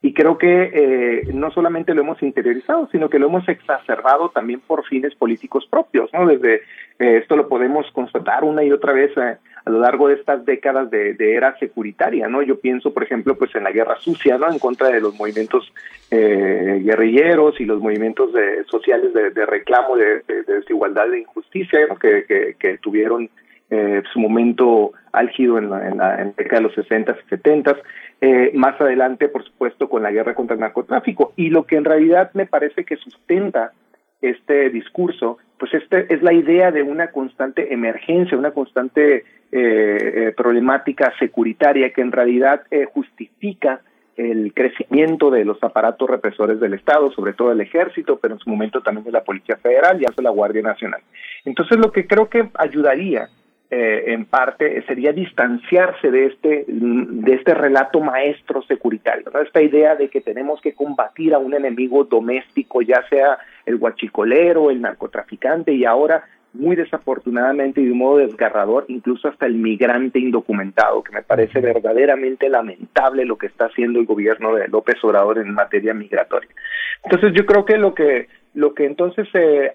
[0.00, 4.60] Y creo que eh, no solamente lo hemos interiorizado, sino que lo hemos exacerbado también
[4.60, 6.26] por fines políticos propios, ¿no?
[6.26, 6.62] Desde
[7.00, 9.38] eh, esto lo podemos constatar una y otra vez eh,
[9.68, 12.40] a lo largo de estas décadas de, era securitaria, ¿no?
[12.40, 14.50] Yo pienso, por ejemplo, pues en la guerra sucia, ¿no?
[14.50, 15.70] En contra de los movimientos
[16.10, 22.78] eh, guerrilleros y los movimientos de, sociales de, reclamo de, de, desigualdad e injusticia, que,
[22.80, 23.28] tuvieron
[23.68, 27.28] eh, su momento álgido en la, en la, en la década de los 60 y
[27.28, 27.76] 70
[28.22, 31.34] eh, más adelante, por supuesto, con la guerra contra el narcotráfico.
[31.36, 33.72] Y lo que en realidad me parece que sustenta
[34.22, 41.12] este discurso, pues este es la idea de una constante emergencia, una constante eh, problemática
[41.18, 43.80] securitaria que en realidad eh, justifica
[44.16, 48.50] el crecimiento de los aparatos represores del Estado, sobre todo el ejército, pero en su
[48.50, 51.00] momento también de la Policía Federal y hasta la Guardia Nacional.
[51.44, 53.28] Entonces, lo que creo que ayudaría
[53.70, 60.08] eh, en parte sería distanciarse de este de este relato maestro securitario, esta idea de
[60.08, 65.84] que tenemos que combatir a un enemigo doméstico, ya sea el guachicolero, el narcotraficante y
[65.84, 71.22] ahora muy desafortunadamente y de un modo desgarrador, incluso hasta el migrante indocumentado, que me
[71.22, 76.50] parece verdaderamente lamentable lo que está haciendo el gobierno de López Obrador en materia migratoria.
[77.04, 79.70] Entonces yo creo que lo que lo que entonces eh,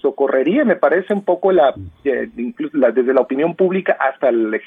[0.00, 1.74] socorrería, me parece un poco la,
[2.04, 2.28] eh,
[2.72, 4.60] la- desde la opinión pública hasta eh,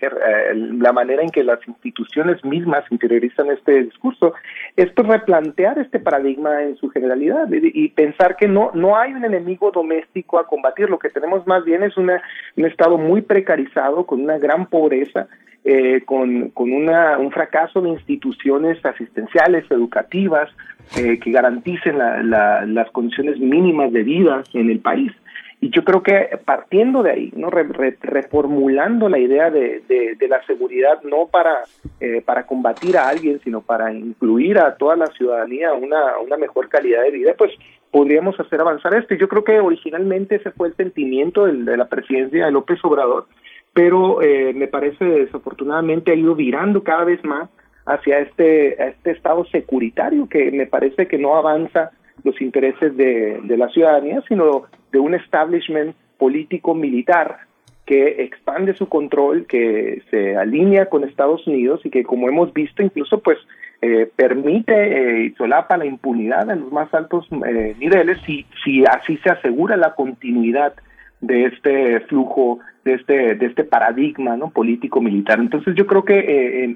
[0.52, 4.34] el- la manera en que las instituciones mismas interiorizan este discurso,
[4.76, 9.14] es pues, replantear este paradigma en su generalidad y, y pensar que no, no hay
[9.14, 12.22] un enemigo doméstico a combatir, lo que tenemos más bien es una,
[12.56, 15.28] un estado muy precarizado, con una gran pobreza,
[15.66, 20.50] eh, con, con una, un fracaso de instituciones asistenciales, educativas,
[20.98, 25.12] eh, que garanticen la- la- las condiciones mínimas de vida en el país.
[25.62, 30.28] Y yo creo que partiendo de ahí, no Re- re- reformulando la idea de, de-
[30.28, 31.60] la seguridad no para,
[32.02, 36.68] eh, para combatir a alguien, sino para incluir a toda la ciudadanía una, una mejor
[36.70, 37.52] calidad de vida, pues
[37.92, 39.14] podríamos hacer avanzar esto.
[39.14, 43.28] Y Yo creo que originalmente ese fue el sentimiento de la presidencia de López Obrador,
[43.74, 47.50] pero eh, me parece desafortunadamente ha ido virando cada vez más
[47.86, 51.92] hacia este, a este estado securitario que me parece que no avanza
[52.24, 57.40] los intereses de, de la ciudadanía, sino de un establishment político militar
[57.86, 62.82] que expande su control, que se alinea con Estados Unidos y que, como hemos visto,
[62.82, 63.38] incluso pues
[63.82, 68.86] eh, permite eh, y solapa la impunidad en los más altos eh, niveles si, si
[68.86, 70.74] así se asegura la continuidad
[71.20, 74.50] de este flujo, de este, de este paradigma ¿no?
[74.50, 75.40] político militar.
[75.40, 76.76] Entonces yo creo que eh, en,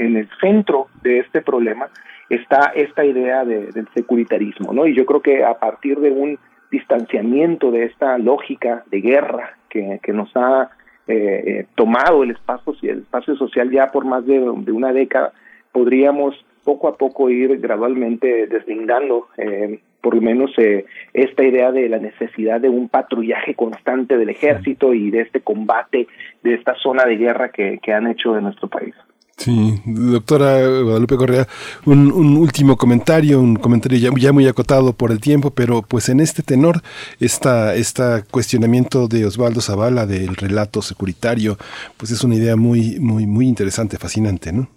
[0.00, 1.88] en el centro de este problema
[2.30, 4.86] está esta idea de- del securitarismo, ¿no?
[4.86, 6.38] Y yo creo que a partir de un
[6.70, 10.70] distanciamiento de esta lógica de guerra que, que nos ha
[11.06, 15.32] eh, eh, tomado el espacio, el espacio social ya por más de, de una década,
[15.72, 20.84] podríamos poco a poco ir gradualmente deslindando eh, por lo menos eh,
[21.14, 26.06] esta idea de la necesidad de un patrullaje constante del ejército y de este combate,
[26.42, 28.94] de esta zona de guerra que, que han hecho de nuestro país.
[29.38, 31.46] Sí, doctora Guadalupe Correa,
[31.86, 36.20] un, un último comentario, un comentario ya, muy acotado por el tiempo, pero pues en
[36.20, 36.82] este tenor,
[37.18, 41.56] esta, esta cuestionamiento de Osvaldo Zavala del relato securitario,
[41.96, 44.68] pues es una idea muy, muy, muy interesante, fascinante, ¿no?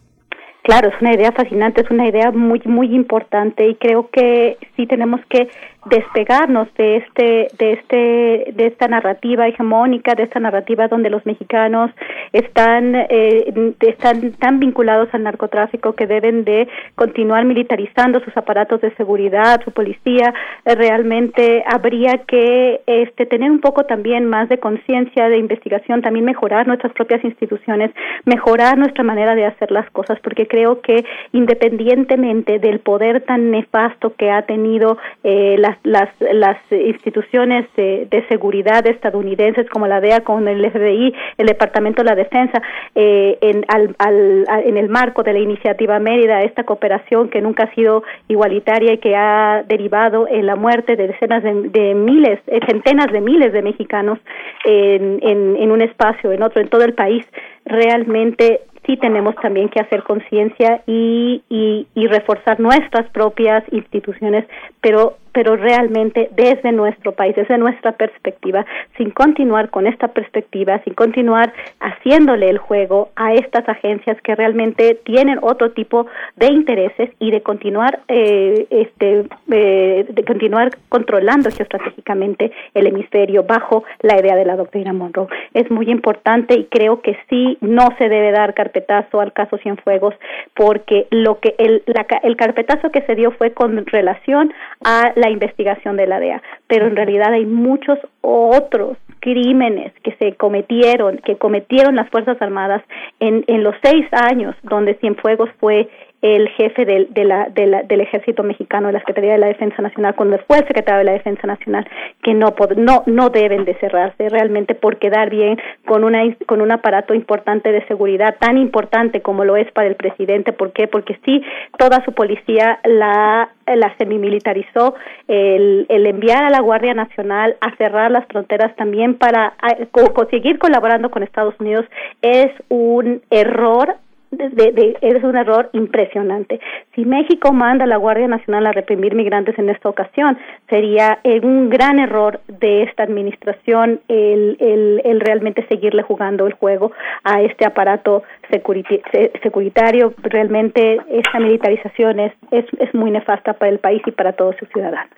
[0.68, 4.86] Claro, es una idea fascinante, es una idea muy muy importante y creo que sí
[4.86, 5.48] tenemos que
[5.90, 11.91] despegarnos de este de este de esta narrativa hegemónica, de esta narrativa donde los mexicanos
[12.33, 18.93] están eh, están tan vinculados al narcotráfico que deben de continuar militarizando sus aparatos de
[18.95, 20.33] seguridad, su policía.
[20.66, 26.25] Eh, realmente habría que este tener un poco también más de conciencia de investigación, también
[26.25, 27.91] mejorar nuestras propias instituciones,
[28.25, 34.14] mejorar nuestra manera de hacer las cosas, porque creo que independientemente del poder tan nefasto
[34.16, 40.22] que ha tenido eh, las, las, las instituciones de, de seguridad estadounidenses como la DEA,
[40.22, 42.61] con el FBI, el Departamento de la Defensa,
[42.95, 47.64] eh, en, al, al, en el marco de la iniciativa Mérida, esta cooperación que nunca
[47.64, 52.59] ha sido igualitaria y que ha derivado en la muerte de decenas de, miles, eh,
[52.67, 54.19] centenas de miles de mexicanos
[54.65, 57.25] en, en, un espacio, en otro, en todo el país,
[57.65, 64.45] realmente sí tenemos también que hacer conciencia y, y reforzar nuestras propias instituciones,
[64.81, 68.66] pero pero realmente desde nuestro país, desde nuestra perspectiva,
[68.98, 74.95] sin continuar con esta perspectiva, sin continuar haciéndole el juego a estas agencias que realmente
[75.03, 76.07] tienen otro tipo
[76.38, 83.83] de intereses y de continuar eh, este eh, de continuar controlando geoestratégicamente el hemisferio bajo
[84.01, 85.27] la idea de la doctrina Monroe.
[85.53, 90.16] Es muy importante y creo que sí no se debe dar carpetazo al caso Cienfuegos
[90.56, 94.51] porque lo que el, la el carpetazo que se dio fue con relación
[94.83, 100.35] a la investigación de la DEA, pero en realidad hay muchos otros crímenes que se
[100.35, 102.83] cometieron, que cometieron las Fuerzas Armadas
[103.19, 105.89] en, en los seis años donde Cienfuegos fue
[106.22, 109.48] el jefe del, de la, de la- del ejército mexicano, de la Secretaría de la
[109.48, 111.88] Defensa Nacional, cuando fue el secretario de la Defensa Nacional,
[112.24, 116.72] que no, no, no deben de cerrarse realmente por quedar bien con, una, con un
[116.72, 120.54] aparato importante de seguridad, tan importante como lo es para el presidente.
[120.54, 120.88] ¿Por qué?
[120.88, 121.44] Porque sí,
[121.78, 124.96] toda su policía la, la semimilitarizó,
[125.28, 130.14] el, el enviar a la Guardia Nacional a cerrar las fronteras también para a- co-
[130.14, 131.86] conseguir colaborando con Estados Unidos
[132.22, 133.96] es un error
[134.31, 136.59] de, de- es un error impresionante.
[136.95, 140.38] Si México manda a la Guardia Nacional a reprimir migrantes en esta ocasión,
[140.69, 144.57] sería eh, un gran error de esta administración el,
[145.03, 146.91] el, realmente seguirle jugando el juego
[147.23, 150.14] a este aparato securiti- se- securitario.
[150.22, 154.67] Realmente esta militarización es, es, es muy nefasta para el país y para todos sus
[154.69, 155.11] ciudadanos.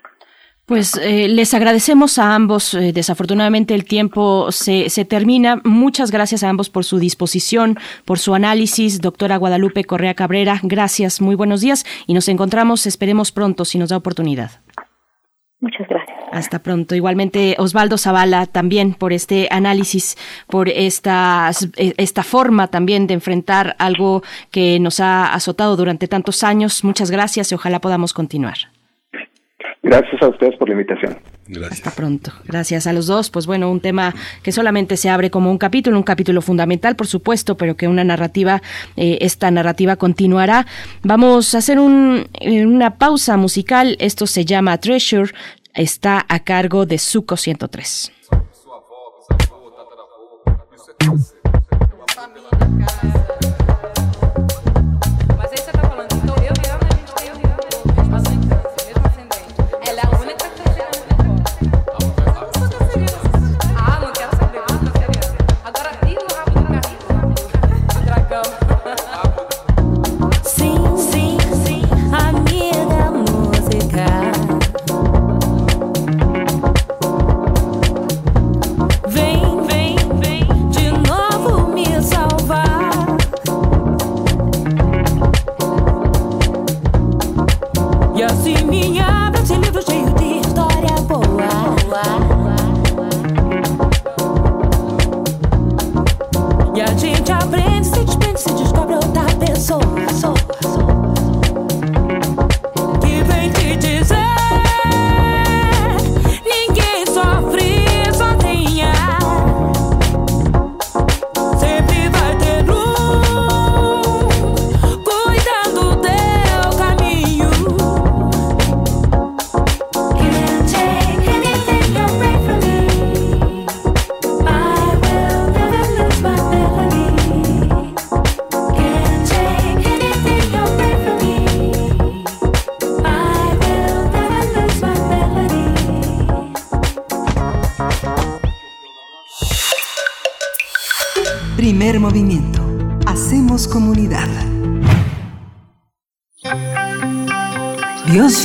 [0.69, 2.75] Pues eh, les agradecemos a ambos.
[2.75, 5.59] eh, desafortunadamente el tiempo se, se termina.
[5.63, 9.01] Muchas gracias a ambos por su disposición, por su análisis.
[9.01, 13.89] Doctora Guadalupe Correa Cabrera, gracias, muy buenos días y nos encontramos, esperemos pronto si nos
[13.89, 14.51] da oportunidad.
[15.59, 16.15] Muchas gracias.
[16.31, 16.93] Hasta pronto.
[16.93, 24.21] Igualmente, Osvaldo Zavala, también por este análisis, por esta, esta forma también de enfrentar algo
[24.51, 26.83] que nos ha azotado durante tantos años.
[26.83, 28.57] Muchas gracias y ojalá podamos continuar.
[29.89, 31.17] Gracias a ustedes por la invitación.
[31.71, 32.31] Hasta pronto.
[32.45, 33.31] Gracias a los dos.
[33.31, 37.07] Pues bueno, un tema que solamente se abre como un capítulo, un capítulo fundamental, por
[37.07, 38.61] supuesto, pero que una narrativa,
[38.97, 40.67] eh, esta narrativa continuará.
[41.01, 43.97] Vamos a hacer un, eh, una pausa musical.
[43.99, 45.31] Esto se llama Treasure.
[45.73, 48.11] Está a cargo de Suco 103.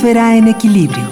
[0.05, 1.03] Biosfera en equilibrio.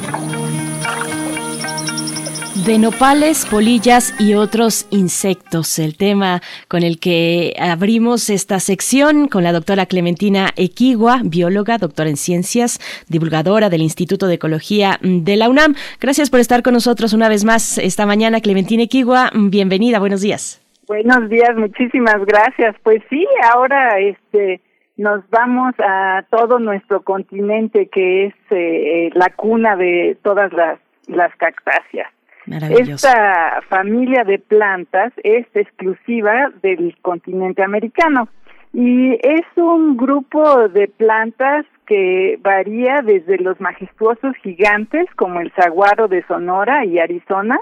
[2.68, 9.44] De nopales, polillas y otros insectos, el tema con el que abrimos esta sección con
[9.44, 15.50] la doctora Clementina Equigua, bióloga, doctora en ciencias, divulgadora del Instituto de Ecología de la
[15.50, 15.74] UNAM.
[16.00, 19.32] Gracias por estar con nosotros una vez más esta mañana, Clementina Equigua.
[19.34, 20.62] Bienvenida, buenos días.
[20.88, 22.76] Buenos días, muchísimas gracias.
[22.84, 24.62] Pues sí, ahora este
[24.98, 31.36] nos vamos a todo nuestro continente que es eh, la cuna de todas las las
[31.36, 32.12] cactáceas.
[32.46, 38.28] Esta familia de plantas es exclusiva del continente americano
[38.74, 46.10] y es un grupo de plantas que varía desde los majestuosos gigantes como el saguaro
[46.10, 47.60] de Sonora y Arizona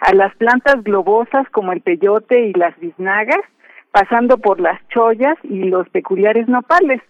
[0.00, 3.40] a las plantas globosas como el peyote y las biznagas,
[3.96, 7.00] pasando por las chollas y los peculiares nopales.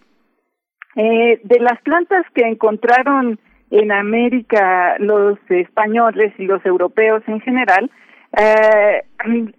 [0.95, 3.37] Eh, de las plantas que encontraron
[3.71, 7.91] en América los españoles y los europeos en general,
[8.37, 9.03] eh,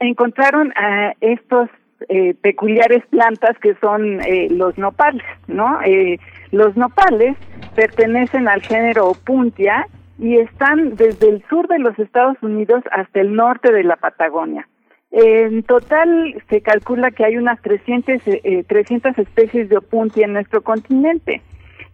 [0.01, 1.69] encontraron a estos
[2.09, 5.83] eh, peculiares plantas que son eh, los nopales, ¿no?
[5.85, 6.19] Eh,
[6.51, 7.37] los nopales
[7.77, 9.87] pertenecen al género Opuntia
[10.19, 14.67] y están desde el sur de los Estados Unidos hasta el norte de la Patagonia.
[15.11, 20.63] En total se calcula que hay unas 300, eh, 300 especies de Opuntia en nuestro
[20.63, 21.41] continente.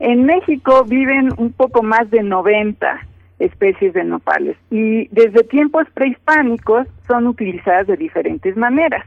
[0.01, 3.01] En México viven un poco más de 90
[3.39, 9.05] especies de nopales y desde tiempos prehispánicos son utilizadas de diferentes maneras.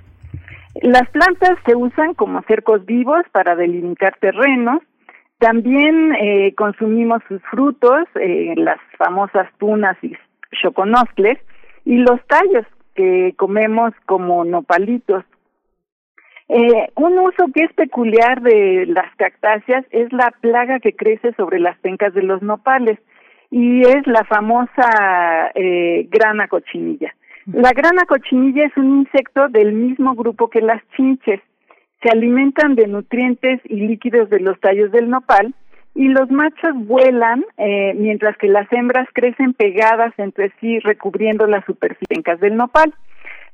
[0.82, 4.82] Las plantas se usan como cercos vivos para delimitar terrenos.
[5.40, 10.14] También eh, consumimos sus frutos, eh, las famosas tunas y
[10.62, 11.40] choconoscles,
[11.84, 12.66] y los tallos
[12.98, 15.24] que comemos como nopalitos.
[16.50, 21.60] Eh, un uso que es peculiar de las cactáceas es la plaga que crece sobre
[21.60, 22.98] las pencas de los nopales
[23.52, 27.14] y es la famosa eh, grana cochinilla.
[27.46, 31.40] La grana cochinilla es un insecto del mismo grupo que las chinches.
[32.02, 35.54] Se alimentan de nutrientes y líquidos de los tallos del nopal
[35.98, 41.66] y los machos vuelan eh, mientras que las hembras crecen pegadas entre sí recubriendo las
[41.66, 42.94] superficies del nopal.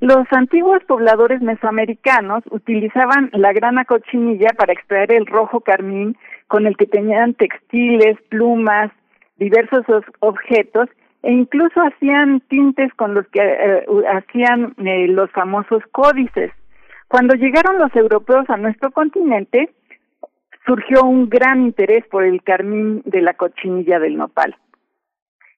[0.01, 6.75] Los antiguos pobladores mesoamericanos utilizaban la grana cochinilla para extraer el rojo carmín con el
[6.75, 8.91] que tenían textiles, plumas,
[9.37, 10.89] diversos os- objetos
[11.21, 16.51] e incluso hacían tintes con los que eh, hacían eh, los famosos códices.
[17.07, 19.69] Cuando llegaron los europeos a nuestro continente,
[20.65, 24.55] surgió un gran interés por el carmín de la cochinilla del nopal.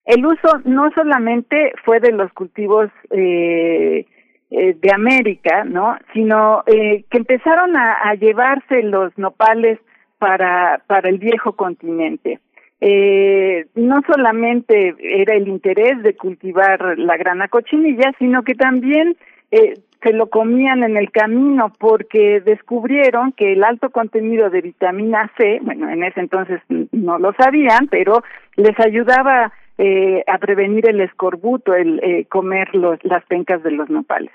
[0.05, 4.05] El uso no solamente fue de los cultivos eh,
[4.51, 5.97] eh, de América, ¿no?
[6.13, 9.79] Sino eh, que empezaron a, llevarse los nopales
[10.19, 12.39] para, para el viejo continente.
[12.81, 19.17] Eh, no solamente era el interés de cultivar la grana cochinilla, sino que también
[19.49, 19.73] eh,
[20.05, 25.59] se lo comían en el camino porque descubrieron que el alto contenido de vitamina C,
[25.63, 26.61] bueno, en ese entonces
[26.91, 28.21] no lo sabían, pero
[28.55, 33.89] les ayudaba eh, a prevenir el escorbuto, el eh, comer los, las pencas de los
[33.89, 34.31] nopales.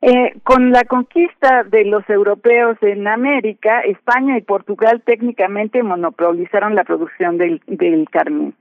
[0.00, 6.84] Eh, con la conquista de los europeos en América, España y Portugal técnicamente monopolizaron la
[6.84, 8.54] producción del, del carmín.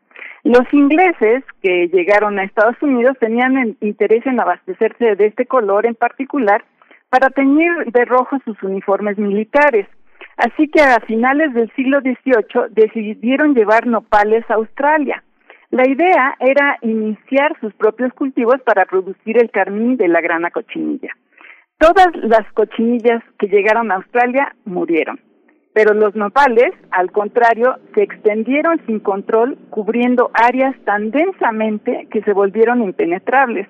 [0.44, 5.86] Los ingleses que llegaron a Estados Unidos tenían en- interés en abastecerse de este color
[5.86, 6.64] en particular
[7.10, 9.88] para teñir de rojo sus uniformes militares.
[10.36, 15.24] Así que a finales del siglo XVIII decidieron llevar nopales a Australia.
[15.70, 21.16] La idea era iniciar sus propios cultivos para producir el carmín de la grana cochinilla.
[21.78, 25.20] Todas las cochinillas que llegaron a Australia murieron,
[25.74, 32.34] pero los nopales, al contrario, se extendieron sin control, cubriendo áreas tan densamente que se
[32.34, 33.68] volvieron impenetrables.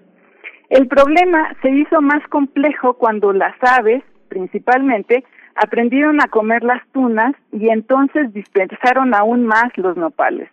[0.69, 5.23] El problema se hizo más complejo cuando las aves, principalmente,
[5.56, 10.49] aprendieron a comer las tunas y entonces dispersaron aún más los nopales.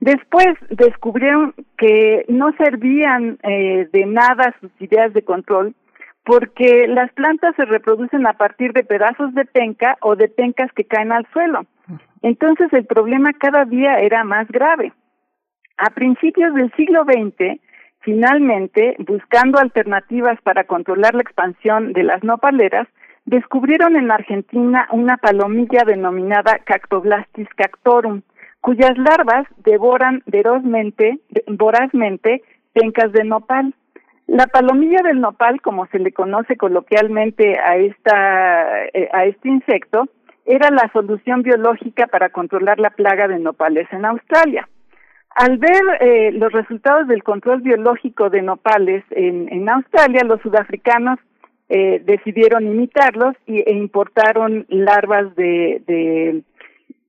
[0.00, 5.74] Después descubrieron que no servían eh, de nada sus ideas de control
[6.24, 10.84] porque las plantas se reproducen a partir de pedazos de penca o de pencas que
[10.84, 11.66] caen al suelo.
[12.22, 14.92] Entonces el problema cada día era más grave.
[15.78, 17.58] A principios del siglo XX,
[18.00, 22.86] finalmente, buscando alternativas para controlar la expansión de las nopaleras,
[23.24, 28.22] descubrieron en Argentina una palomilla denominada Cactoblastis cactorum,
[28.60, 32.42] cuyas larvas devoran ferozmente, vorazmente
[32.72, 33.74] pencas de nopal.
[34.30, 40.08] La palomilla del nopal, como se le conoce coloquialmente a esta eh, a este insecto,
[40.46, 44.68] era la solución biológica para controlar la plaga de nopales en Australia.
[45.34, 51.18] Al ver eh, los resultados del control biológico de nopales en, en Australia, los sudafricanos
[51.68, 56.42] eh, decidieron imitarlos y, e importaron larvas de, de,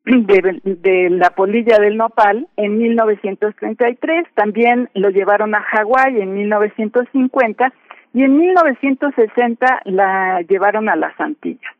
[0.05, 4.27] de, de la polilla del nopal en 1933.
[4.35, 7.73] También lo llevaron a Hawái en 1950
[8.13, 11.73] y en 1960 la llevaron a las Antillas.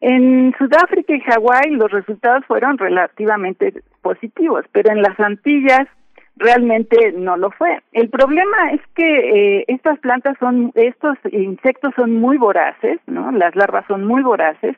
[0.00, 3.72] En Sudáfrica y Hawái los resultados fueron relativamente
[4.02, 5.88] positivos, pero en las Antillas
[6.36, 7.80] realmente no lo fue.
[7.92, 9.04] El problema es que
[9.58, 13.32] eh, estas plantas son, estos insectos son muy voraces, ¿no?
[13.32, 14.76] Las larvas son muy voraces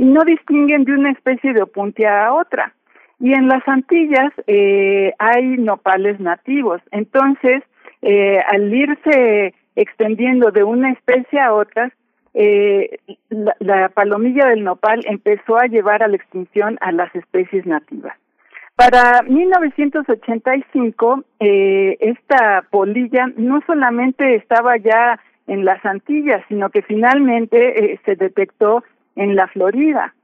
[0.00, 2.72] y no distinguen de una especie de opuntia a otra.
[3.18, 7.62] Y en las Antillas eh, hay nopales nativos, entonces
[8.00, 11.92] eh, al irse extendiendo de una especie a otra,
[12.32, 12.96] eh,
[13.28, 18.16] la, la palomilla del nopal empezó a llevar a la extinción a las especies nativas.
[18.76, 27.92] Para 1985, eh, esta polilla no solamente estaba ya en las Antillas, sino que finalmente
[27.92, 28.82] eh, se detectó
[29.20, 30.14] en la Florida.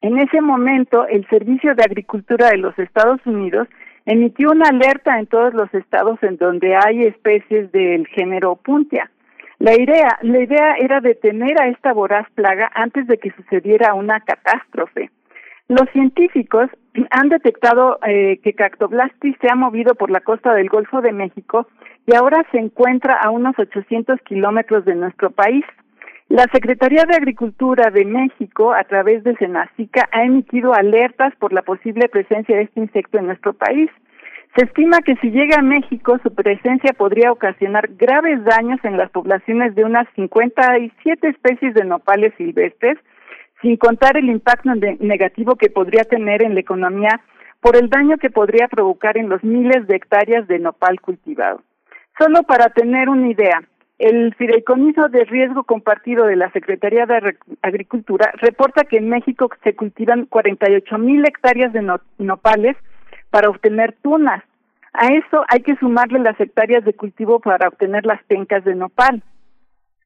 [0.00, 3.68] En ese momento, el Servicio de Agricultura de los Estados Unidos
[4.06, 9.10] emitió una alerta en todos los estados en donde hay especies del género Puntia.
[9.58, 14.20] La idea, la idea era detener a esta voraz plaga antes de que sucediera una
[14.20, 15.10] catástrofe.
[15.68, 16.70] Los científicos
[17.10, 21.66] han detectado eh, que Cactoblastis se ha movido por la costa del Golfo de México
[22.06, 25.64] y ahora se encuentra a unos 800 kilómetros de nuestro país.
[26.28, 31.62] La Secretaría de Agricultura de México, a través de Senacica, ha emitido alertas por la
[31.62, 33.90] posible presencia de este insecto en nuestro país.
[34.54, 39.10] Se estima que si llega a México, su presencia podría ocasionar graves daños en las
[39.10, 42.98] poblaciones de unas 57 especies de nopales silvestres,
[43.62, 44.68] sin contar el impacto
[45.00, 47.22] negativo que podría tener en la economía
[47.62, 51.62] por el daño que podría provocar en los miles de hectáreas de nopal cultivado.
[52.18, 53.62] Solo para tener una idea,
[53.98, 59.50] el Fideicomiso de Riesgo Compartido de la Secretaría de Agri- Agricultura reporta que en México
[59.64, 62.76] se cultivan 48 mil hectáreas de no- nopales
[63.30, 64.42] para obtener tunas.
[64.92, 69.22] A eso hay que sumarle las hectáreas de cultivo para obtener las pencas de nopal.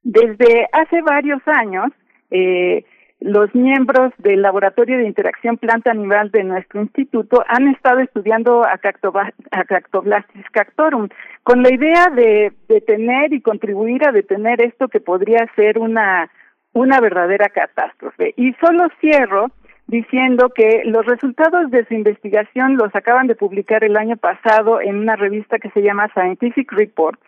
[0.03, 1.93] Desde hace varios años,
[2.31, 2.85] eh,
[3.25, 8.79] los miembros del Laboratorio de Interacción Planta Animal de nuestro instituto han estado estudiando a,
[8.79, 11.09] Cactoblastis cactorum
[11.43, 16.31] con la idea de detener y contribuir a detener esto que podría ser una,
[16.73, 18.35] una verdadera catástrofe.
[18.37, 19.51] Y solo cierro
[19.87, 24.97] diciendo que los resultados de su investigación los acaban de publicar el año pasado en
[24.97, 27.23] una revista que se llama Scientific Reports.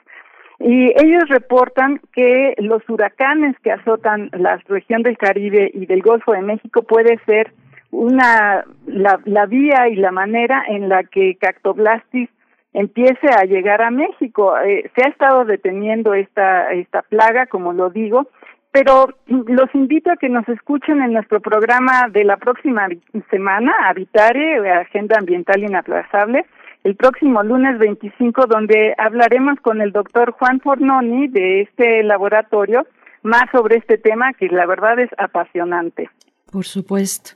[0.61, 6.33] Y ellos reportan que los huracanes que azotan la región del Caribe y del Golfo
[6.33, 7.53] de México puede ser
[7.91, 12.29] una la, vía y la manera en la que Cactoblastis
[12.73, 14.57] empiece a llegar a México.
[14.59, 18.29] Eh, se ha estado deteniendo esta esta plaga, como lo digo,
[18.75, 22.89] pero los invito a que nos escuchen en nuestro programa de la próxima
[23.31, 26.45] semana, Habitare, Agenda Ambiental Inaplazable,
[26.85, 32.87] el próximo lunes 25, donde hablaremos con el doctor Juan Fornoni de este laboratorio
[33.23, 36.11] más sobre este tema que la verdad es apasionante.
[36.53, 37.33] Por supuesto.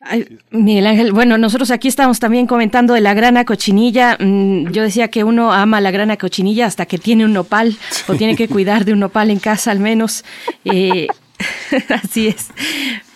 [0.00, 4.16] Ay, Miguel Ángel, bueno, nosotros aquí estamos también comentando de la grana cochinilla.
[4.18, 7.76] Mm, yo decía que uno ama la grana cochinilla hasta que tiene un nopal
[8.08, 10.24] o tiene que cuidar de un nopal en casa al menos.
[10.64, 11.06] Eh,
[12.02, 12.50] así es.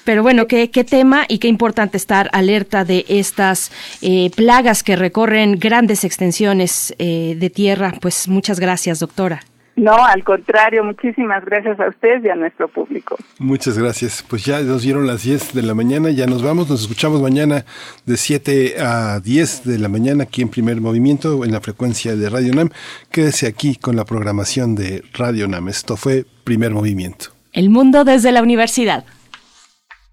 [0.06, 3.70] Pero bueno, ¿qué, qué tema y qué importante estar alerta de estas
[4.00, 7.92] eh, plagas que recorren grandes extensiones eh, de tierra.
[8.00, 9.40] Pues muchas gracias, doctora.
[9.74, 13.16] No, al contrario, muchísimas gracias a ustedes y a nuestro público.
[13.38, 14.24] Muchas gracias.
[14.26, 17.66] Pues ya nos dieron las 10 de la mañana, ya nos vamos, nos escuchamos mañana
[18.06, 22.30] de 7 a 10 de la mañana aquí en Primer Movimiento en la frecuencia de
[22.30, 22.70] Radio Nam.
[23.10, 25.68] Quédese aquí con la programación de Radio Nam.
[25.68, 27.26] Esto fue Primer Movimiento.
[27.52, 29.04] El mundo desde la universidad.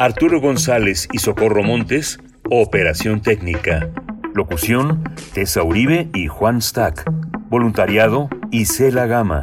[0.00, 2.18] Arturo González y Socorro Montes,
[2.50, 3.90] operación técnica.
[4.32, 5.04] Locución,
[5.34, 7.04] Tessa Uribe y Juan Stack.
[7.50, 9.42] Voluntariado, Isela Gama.